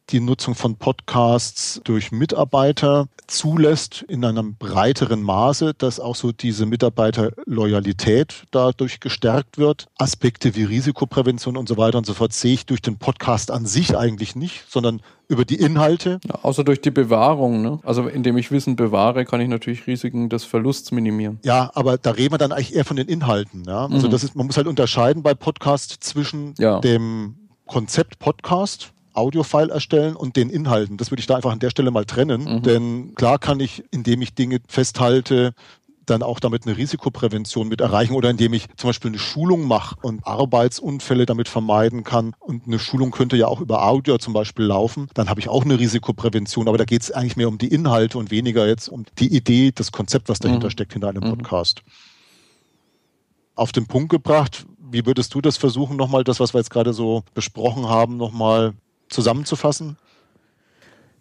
die 0.09 0.19
Nutzung 0.19 0.55
von 0.55 0.75
Podcasts 0.75 1.81
durch 1.83 2.11
Mitarbeiter 2.11 3.07
zulässt 3.27 4.03
in 4.07 4.25
einem 4.25 4.55
breiteren 4.55 5.21
Maße, 5.21 5.73
dass 5.77 5.99
auch 5.99 6.15
so 6.15 6.31
diese 6.31 6.65
Mitarbeiterloyalität 6.65 8.45
dadurch 8.51 8.99
gestärkt 8.99 9.57
wird. 9.57 9.87
Aspekte 9.97 10.55
wie 10.55 10.63
Risikoprävention 10.63 11.57
und 11.57 11.69
so 11.69 11.77
weiter 11.77 11.97
und 11.99 12.05
so 12.05 12.13
fort 12.13 12.33
sehe 12.33 12.53
ich 12.53 12.65
durch 12.65 12.81
den 12.81 12.97
Podcast 12.97 13.51
an 13.51 13.65
sich 13.65 13.95
eigentlich 13.95 14.35
nicht, 14.35 14.65
sondern 14.69 15.01
über 15.27 15.45
die 15.45 15.55
Inhalte. 15.55 16.19
Ja, 16.27 16.39
außer 16.41 16.63
durch 16.63 16.81
die 16.81 16.89
Bewahrung. 16.89 17.61
Ne? 17.61 17.79
Also 17.83 18.07
indem 18.07 18.37
ich 18.37 18.51
Wissen 18.51 18.75
bewahre, 18.75 19.25
kann 19.25 19.41
ich 19.41 19.47
natürlich 19.47 19.85
Risiken 19.85 20.29
des 20.29 20.43
Verlusts 20.43 20.91
minimieren. 20.91 21.39
Ja, 21.43 21.69
aber 21.75 21.99
da 21.99 22.11
reden 22.11 22.33
wir 22.33 22.39
dann 22.39 22.51
eigentlich 22.51 22.75
eher 22.75 22.85
von 22.85 22.97
den 22.97 23.07
Inhalten. 23.07 23.63
Ja? 23.65 23.85
Also 23.85 24.07
mhm. 24.07 24.11
das 24.11 24.23
ist, 24.23 24.35
man 24.35 24.47
muss 24.47 24.57
halt 24.57 24.67
unterscheiden 24.67 25.21
bei 25.21 25.35
Podcast 25.35 25.97
zwischen 25.99 26.55
ja. 26.57 26.79
dem 26.79 27.35
Konzept 27.67 28.17
Podcast 28.17 28.91
Audiofile 29.19 29.69
erstellen 29.69 30.15
und 30.15 30.35
den 30.35 30.49
Inhalten. 30.49 30.97
Das 30.97 31.11
würde 31.11 31.19
ich 31.19 31.27
da 31.27 31.35
einfach 31.35 31.51
an 31.51 31.59
der 31.59 31.69
Stelle 31.69 31.91
mal 31.91 32.05
trennen. 32.05 32.43
Mhm. 32.43 32.63
Denn 32.63 33.15
klar 33.15 33.39
kann 33.39 33.59
ich, 33.59 33.83
indem 33.91 34.21
ich 34.21 34.33
Dinge 34.33 34.59
festhalte, 34.67 35.53
dann 36.09 36.23
auch 36.23 36.39
damit 36.39 36.65
eine 36.65 36.77
Risikoprävention 36.77 37.67
mit 37.67 37.81
erreichen 37.81 38.13
oder 38.13 38.29
indem 38.29 38.53
ich 38.53 38.67
zum 38.75 38.89
Beispiel 38.89 39.11
eine 39.11 39.19
Schulung 39.19 39.67
mache 39.67 39.95
und 40.01 40.25
Arbeitsunfälle 40.25 41.25
damit 41.25 41.47
vermeiden 41.47 42.03
kann. 42.03 42.33
Und 42.39 42.65
eine 42.65 42.79
Schulung 42.79 43.11
könnte 43.11 43.37
ja 43.37 43.47
auch 43.47 43.61
über 43.61 43.85
Audio 43.85 44.17
zum 44.17 44.33
Beispiel 44.33 44.65
laufen. 44.65 45.07
Dann 45.13 45.29
habe 45.29 45.39
ich 45.39 45.49
auch 45.49 45.63
eine 45.63 45.79
Risikoprävention. 45.79 46.67
Aber 46.67 46.77
da 46.77 46.85
geht 46.85 47.01
es 47.01 47.11
eigentlich 47.11 47.37
mehr 47.37 47.47
um 47.47 47.57
die 47.57 47.67
Inhalte 47.67 48.17
und 48.17 48.31
weniger 48.31 48.67
jetzt 48.67 48.87
um 48.87 49.05
die 49.19 49.35
Idee, 49.35 49.71
das 49.73 49.91
Konzept, 49.91 50.29
was 50.29 50.39
dahinter 50.39 50.67
mhm. 50.67 50.71
steckt 50.71 50.93
hinter 50.93 51.09
einem 51.09 51.23
mhm. 51.23 51.37
Podcast. 51.37 51.83
Auf 53.55 53.71
den 53.71 53.87
Punkt 53.87 54.09
gebracht, 54.09 54.65
wie 54.91 55.05
würdest 55.05 55.33
du 55.33 55.41
das 55.41 55.57
versuchen, 55.57 55.97
nochmal 55.97 56.23
das, 56.23 56.39
was 56.39 56.53
wir 56.53 56.59
jetzt 56.59 56.71
gerade 56.71 56.93
so 56.93 57.23
besprochen 57.33 57.87
haben, 57.87 58.17
nochmal 58.17 58.73
zusammenzufassen? 59.09 59.97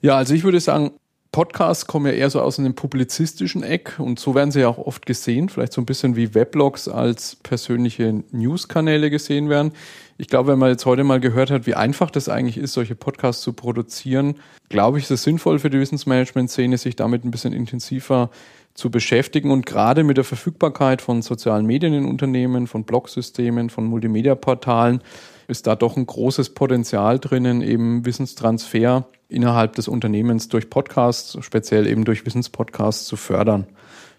Ja, 0.01 0.16
also 0.16 0.34
ich 0.34 0.45
würde 0.45 0.61
sagen, 0.61 0.93
Podcasts 1.30 1.86
kommen 1.86 2.07
ja 2.07 2.12
eher 2.12 2.30
so 2.30 2.41
aus 2.41 2.59
einem 2.59 2.74
publizistischen 2.74 3.62
Eck 3.62 3.97
und 3.99 4.18
so 4.18 4.34
werden 4.34 4.51
sie 4.51 4.61
ja 4.61 4.68
auch 4.68 4.78
oft 4.78 5.05
gesehen, 5.05 5.49
vielleicht 5.49 5.74
so 5.74 5.80
ein 5.80 5.86
bisschen 5.86 6.16
wie 6.16 6.34
Weblogs 6.34 6.89
als 6.89 7.36
persönliche 7.36 8.24
Newskanäle 8.30 9.11
gesehen 9.11 9.51
werden. 9.51 9.72
Ich 10.16 10.28
glaube, 10.28 10.53
wenn 10.53 10.59
man 10.59 10.70
jetzt 10.70 10.86
heute 10.86 11.05
mal 11.05 11.20
gehört 11.20 11.51
hat, 11.51 11.66
wie 11.66 11.74
einfach 11.74 12.11
das 12.11 12.28
eigentlich 12.28 12.57
ist, 12.57 12.72
solche 12.72 12.95
Podcasts 12.95 13.43
zu 13.43 13.53
produzieren, 13.53 14.36
glaube 14.70 14.99
ich, 14.99 15.05
ist 15.05 15.11
es 15.11 15.22
sinnvoll 15.22 15.59
für 15.59 15.70
die 15.70 15.78
Wissensmanagement-Szene, 15.78 16.78
sich 16.78 16.97
damit 16.97 17.24
ein 17.24 17.30
bisschen 17.30 17.53
intensiver 17.53 18.30
zu 18.72 18.91
beschäftigen 18.91 19.51
und 19.51 19.66
gerade 19.66 20.05
mit 20.05 20.16
der 20.16 20.24
Verfügbarkeit 20.24 21.03
von 21.03 21.20
sozialen 21.20 21.66
Medien 21.66 21.93
in 21.93 22.07
Unternehmen, 22.07 22.66
von 22.66 22.84
Blogsystemen, 22.84 23.70
von 23.70 23.84
Multimedia-Portalen 23.84 25.03
ist 25.49 25.66
da 25.66 25.74
doch 25.74 25.96
ein 25.96 26.07
großes 26.07 26.51
Potenzial 26.51 27.18
drinnen, 27.18 27.62
eben 27.62 28.05
Wissenstransfer 28.05 29.07
innerhalb 29.28 29.74
des 29.74 29.88
Unternehmens 29.88 30.49
durch 30.49 30.70
Podcasts, 30.70 31.36
speziell 31.40 31.86
eben 31.86 32.05
durch 32.05 32.24
Wissenspodcasts 32.24 33.07
zu 33.07 33.16
fördern. 33.16 33.66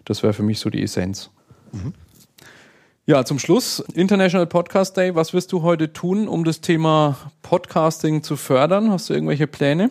Das 0.04 0.22
wäre 0.22 0.32
für 0.32 0.42
mich 0.42 0.58
so 0.58 0.70
die 0.70 0.82
Essenz. 0.82 1.30
Mhm. 1.72 1.94
Ja, 3.06 3.24
zum 3.24 3.38
Schluss, 3.38 3.80
International 3.94 4.46
Podcast 4.46 4.96
Day. 4.96 5.14
Was 5.14 5.32
wirst 5.32 5.52
du 5.52 5.62
heute 5.62 5.92
tun, 5.92 6.28
um 6.28 6.44
das 6.44 6.60
Thema 6.60 7.16
Podcasting 7.42 8.22
zu 8.22 8.36
fördern? 8.36 8.90
Hast 8.90 9.08
du 9.08 9.14
irgendwelche 9.14 9.46
Pläne? 9.46 9.90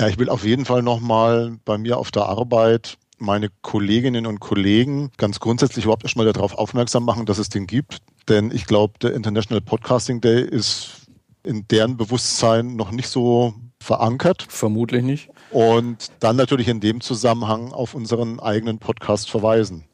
Ja, 0.00 0.08
ich 0.08 0.18
will 0.18 0.28
auf 0.28 0.44
jeden 0.44 0.64
Fall 0.64 0.82
nochmal 0.82 1.56
bei 1.64 1.78
mir 1.78 1.98
auf 1.98 2.10
der 2.10 2.26
Arbeit 2.26 2.98
meine 3.18 3.48
Kolleginnen 3.62 4.26
und 4.26 4.40
Kollegen 4.40 5.10
ganz 5.16 5.40
grundsätzlich 5.40 5.84
überhaupt 5.84 6.04
erstmal 6.04 6.30
darauf 6.30 6.54
aufmerksam 6.54 7.04
machen, 7.04 7.26
dass 7.26 7.38
es 7.38 7.48
den 7.48 7.66
gibt. 7.66 7.98
Denn 8.28 8.50
ich 8.50 8.66
glaube, 8.66 8.94
der 9.00 9.14
International 9.14 9.60
Podcasting 9.60 10.20
Day 10.20 10.42
ist 10.42 11.02
in 11.42 11.68
deren 11.68 11.96
Bewusstsein 11.96 12.76
noch 12.76 12.90
nicht 12.90 13.08
so 13.08 13.54
verankert. 13.80 14.46
Vermutlich 14.48 15.02
nicht. 15.02 15.28
Und 15.50 16.10
dann 16.20 16.36
natürlich 16.36 16.68
in 16.68 16.80
dem 16.80 17.00
Zusammenhang 17.00 17.72
auf 17.72 17.94
unseren 17.94 18.40
eigenen 18.40 18.78
Podcast 18.78 19.30
verweisen. 19.30 19.84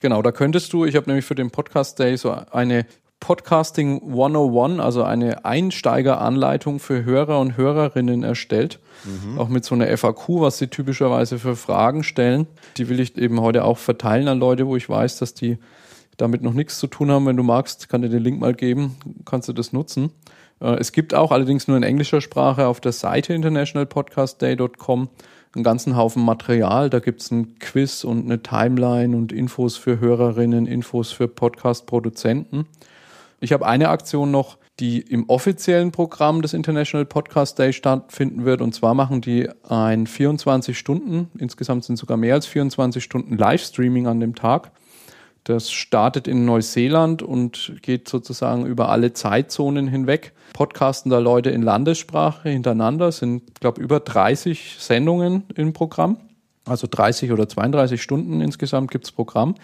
Genau, 0.00 0.22
da 0.22 0.32
könntest 0.32 0.72
du, 0.72 0.84
ich 0.84 0.96
habe 0.96 1.08
nämlich 1.08 1.24
für 1.24 1.34
den 1.34 1.50
Podcast 1.50 1.98
Day 1.98 2.16
so 2.16 2.30
eine 2.30 2.86
Podcasting 3.20 4.00
101, 4.02 4.80
also 4.80 5.02
eine 5.02 5.44
Einsteigeranleitung 5.44 6.80
für 6.80 7.04
Hörer 7.04 7.38
und 7.38 7.56
Hörerinnen 7.56 8.22
erstellt. 8.22 8.80
Mhm. 9.04 9.38
Auch 9.38 9.48
mit 9.48 9.64
so 9.64 9.74
einer 9.74 9.94
FAQ, 9.96 10.40
was 10.40 10.56
sie 10.58 10.68
typischerweise 10.68 11.38
für 11.38 11.54
Fragen 11.54 12.02
stellen. 12.02 12.46
Die 12.78 12.88
will 12.88 12.98
ich 12.98 13.16
eben 13.16 13.40
heute 13.40 13.64
auch 13.64 13.76
verteilen 13.76 14.26
an 14.28 14.38
Leute, 14.38 14.66
wo 14.66 14.74
ich 14.74 14.88
weiß, 14.88 15.18
dass 15.18 15.34
die 15.34 15.58
damit 16.20 16.42
noch 16.42 16.52
nichts 16.52 16.78
zu 16.78 16.86
tun 16.86 17.10
haben. 17.10 17.26
Wenn 17.26 17.36
du 17.36 17.42
magst, 17.42 17.88
kann 17.88 18.02
dir 18.02 18.08
den 18.08 18.22
Link 18.22 18.40
mal 18.40 18.54
geben, 18.54 18.96
kannst 19.24 19.48
du 19.48 19.52
das 19.52 19.72
nutzen. 19.72 20.10
Äh, 20.60 20.76
es 20.78 20.92
gibt 20.92 21.14
auch 21.14 21.32
allerdings 21.32 21.68
nur 21.68 21.76
in 21.76 21.82
englischer 21.82 22.20
Sprache 22.20 22.66
auf 22.66 22.80
der 22.80 22.92
Seite 22.92 23.34
internationalpodcastday.com 23.34 25.08
einen 25.54 25.64
ganzen 25.64 25.96
Haufen 25.96 26.24
Material. 26.24 26.90
Da 26.90 27.00
gibt 27.00 27.22
es 27.22 27.30
ein 27.30 27.58
Quiz 27.58 28.04
und 28.04 28.24
eine 28.24 28.42
Timeline 28.42 29.16
und 29.16 29.32
Infos 29.32 29.76
für 29.76 29.98
Hörerinnen, 29.98 30.66
Infos 30.66 31.10
für 31.10 31.26
Podcast-Produzenten. 31.26 32.66
Ich 33.40 33.52
habe 33.52 33.66
eine 33.66 33.88
Aktion 33.88 34.30
noch, 34.30 34.58
die 34.78 35.00
im 35.00 35.28
offiziellen 35.28 35.92
Programm 35.92 36.42
des 36.42 36.54
International 36.54 37.04
Podcast 37.04 37.58
Day 37.58 37.72
stattfinden 37.72 38.44
wird. 38.44 38.60
Und 38.62 38.74
zwar 38.74 38.94
machen 38.94 39.20
die 39.20 39.48
ein 39.68 40.06
24 40.06 40.78
Stunden, 40.78 41.30
insgesamt 41.38 41.84
sind 41.84 41.96
sogar 41.96 42.16
mehr 42.16 42.34
als 42.34 42.46
24 42.46 43.02
Stunden 43.02 43.36
Livestreaming 43.36 44.06
an 44.06 44.20
dem 44.20 44.34
Tag. 44.34 44.72
Das 45.44 45.70
startet 45.70 46.28
in 46.28 46.44
Neuseeland 46.44 47.22
und 47.22 47.74
geht 47.82 48.08
sozusagen 48.08 48.66
über 48.66 48.90
alle 48.90 49.12
Zeitzonen 49.12 49.88
hinweg. 49.88 50.32
Podcasten 50.52 51.10
da 51.10 51.18
Leute 51.18 51.50
in 51.50 51.62
Landessprache 51.62 52.50
hintereinander, 52.50 53.10
sind, 53.10 53.58
glaube 53.60 53.80
über 53.80 54.00
30 54.00 54.76
Sendungen 54.78 55.44
im 55.54 55.72
Programm. 55.72 56.18
Also 56.66 56.86
30 56.88 57.32
oder 57.32 57.48
32 57.48 58.02
Stunden 58.02 58.40
insgesamt 58.42 58.90
gibt's 58.90 59.10
Programm. 59.10 59.54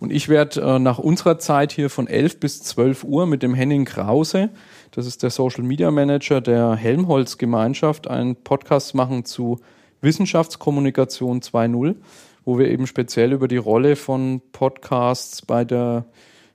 Und 0.00 0.10
ich 0.10 0.28
werde 0.28 0.60
äh, 0.62 0.78
nach 0.78 0.98
unserer 0.98 1.38
Zeit 1.38 1.70
hier 1.70 1.90
von 1.90 2.06
11 2.06 2.40
bis 2.40 2.62
12 2.62 3.04
Uhr 3.04 3.26
mit 3.26 3.42
dem 3.42 3.54
Henning 3.54 3.84
Krause, 3.84 4.48
das 4.90 5.06
ist 5.06 5.22
der 5.22 5.30
Social 5.30 5.62
Media 5.62 5.90
Manager 5.90 6.40
der 6.40 6.74
Helmholtz 6.74 7.36
Gemeinschaft, 7.36 8.08
einen 8.08 8.36
Podcast 8.36 8.94
machen 8.94 9.26
zu 9.26 9.60
Wissenschaftskommunikation 10.00 11.40
2.0, 11.40 11.96
wo 12.46 12.58
wir 12.58 12.70
eben 12.70 12.86
speziell 12.86 13.32
über 13.32 13.48
die 13.48 13.58
Rolle 13.58 13.96
von 13.96 14.40
Podcasts 14.52 15.42
bei 15.42 15.64
der 15.64 16.06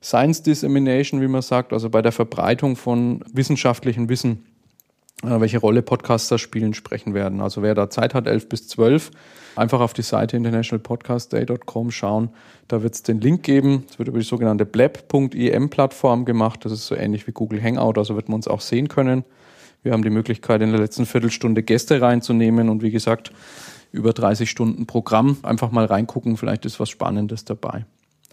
Science 0.01 0.41
Dissemination, 0.41 1.21
wie 1.21 1.27
man 1.27 1.43
sagt, 1.43 1.73
also 1.73 1.89
bei 1.91 2.01
der 2.01 2.13
Verbreitung 2.13 2.75
von 2.75 3.23
wissenschaftlichem 3.31 4.09
Wissen, 4.09 4.45
äh, 5.21 5.39
welche 5.39 5.59
Rolle 5.59 5.81
Podcaster 5.81 6.39
spielen, 6.39 6.73
sprechen 6.73 7.13
werden. 7.13 7.41
Also 7.41 7.61
wer 7.61 7.75
da 7.75 7.89
Zeit 7.89 8.13
hat, 8.13 8.25
11 8.25 8.47
bis 8.49 8.69
12, 8.69 9.11
einfach 9.57 9.81
auf 9.81 9.93
die 9.93 10.01
Seite 10.01 10.37
internationalpodcastday.com 10.37 11.91
schauen. 11.91 12.29
Da 12.69 12.81
wird 12.81 12.95
es 12.95 13.03
den 13.03 13.19
Link 13.19 13.43
geben. 13.43 13.83
Es 13.89 13.99
wird 13.99 14.07
über 14.07 14.17
die 14.17 14.25
sogenannte 14.25 14.65
blab.em-Plattform 14.65 16.23
gemacht. 16.23 16.63
Das 16.63 16.71
ist 16.71 16.87
so 16.87 16.95
ähnlich 16.95 17.27
wie 17.27 17.33
Google 17.33 17.61
Hangout, 17.61 17.97
also 17.97 18.15
wird 18.15 18.29
man 18.29 18.37
uns 18.37 18.47
auch 18.47 18.61
sehen 18.61 18.87
können. 18.87 19.25
Wir 19.83 19.91
haben 19.91 20.03
die 20.03 20.09
Möglichkeit, 20.09 20.61
in 20.61 20.71
der 20.71 20.79
letzten 20.79 21.05
Viertelstunde 21.05 21.63
Gäste 21.63 22.01
reinzunehmen 22.01 22.69
und 22.69 22.81
wie 22.81 22.91
gesagt, 22.91 23.31
über 23.91 24.13
30 24.13 24.49
Stunden 24.49 24.85
Programm. 24.87 25.37
Einfach 25.43 25.71
mal 25.71 25.85
reingucken, 25.85 26.37
vielleicht 26.37 26.65
ist 26.65 26.79
was 26.79 26.89
Spannendes 26.89 27.45
dabei. 27.45 27.85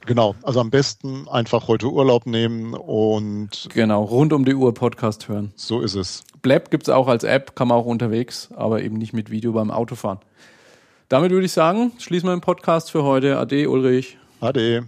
Genau, 0.06 0.34
also 0.42 0.60
am 0.60 0.70
besten 0.70 1.28
einfach 1.28 1.68
heute 1.68 1.88
Urlaub 1.88 2.26
nehmen 2.26 2.74
und. 2.74 3.68
Genau, 3.74 4.04
rund 4.04 4.32
um 4.32 4.44
die 4.44 4.54
Uhr 4.54 4.72
Podcast 4.72 5.28
hören. 5.28 5.52
So 5.56 5.80
ist 5.80 5.94
es. 5.94 6.24
Blab 6.40 6.70
gibt 6.70 6.84
es 6.84 6.88
auch 6.88 7.08
als 7.08 7.24
App, 7.24 7.56
kann 7.56 7.68
man 7.68 7.78
auch 7.78 7.86
unterwegs, 7.86 8.48
aber 8.54 8.82
eben 8.82 8.96
nicht 8.96 9.12
mit 9.12 9.30
Video 9.30 9.52
beim 9.52 9.70
Autofahren. 9.70 10.18
Damit 11.08 11.30
würde 11.30 11.46
ich 11.46 11.52
sagen, 11.52 11.92
schließen 11.98 12.28
wir 12.28 12.36
den 12.36 12.40
Podcast 12.40 12.90
für 12.90 13.02
heute. 13.02 13.38
Ade, 13.38 13.68
Ulrich. 13.68 14.18
Ade. 14.40 14.86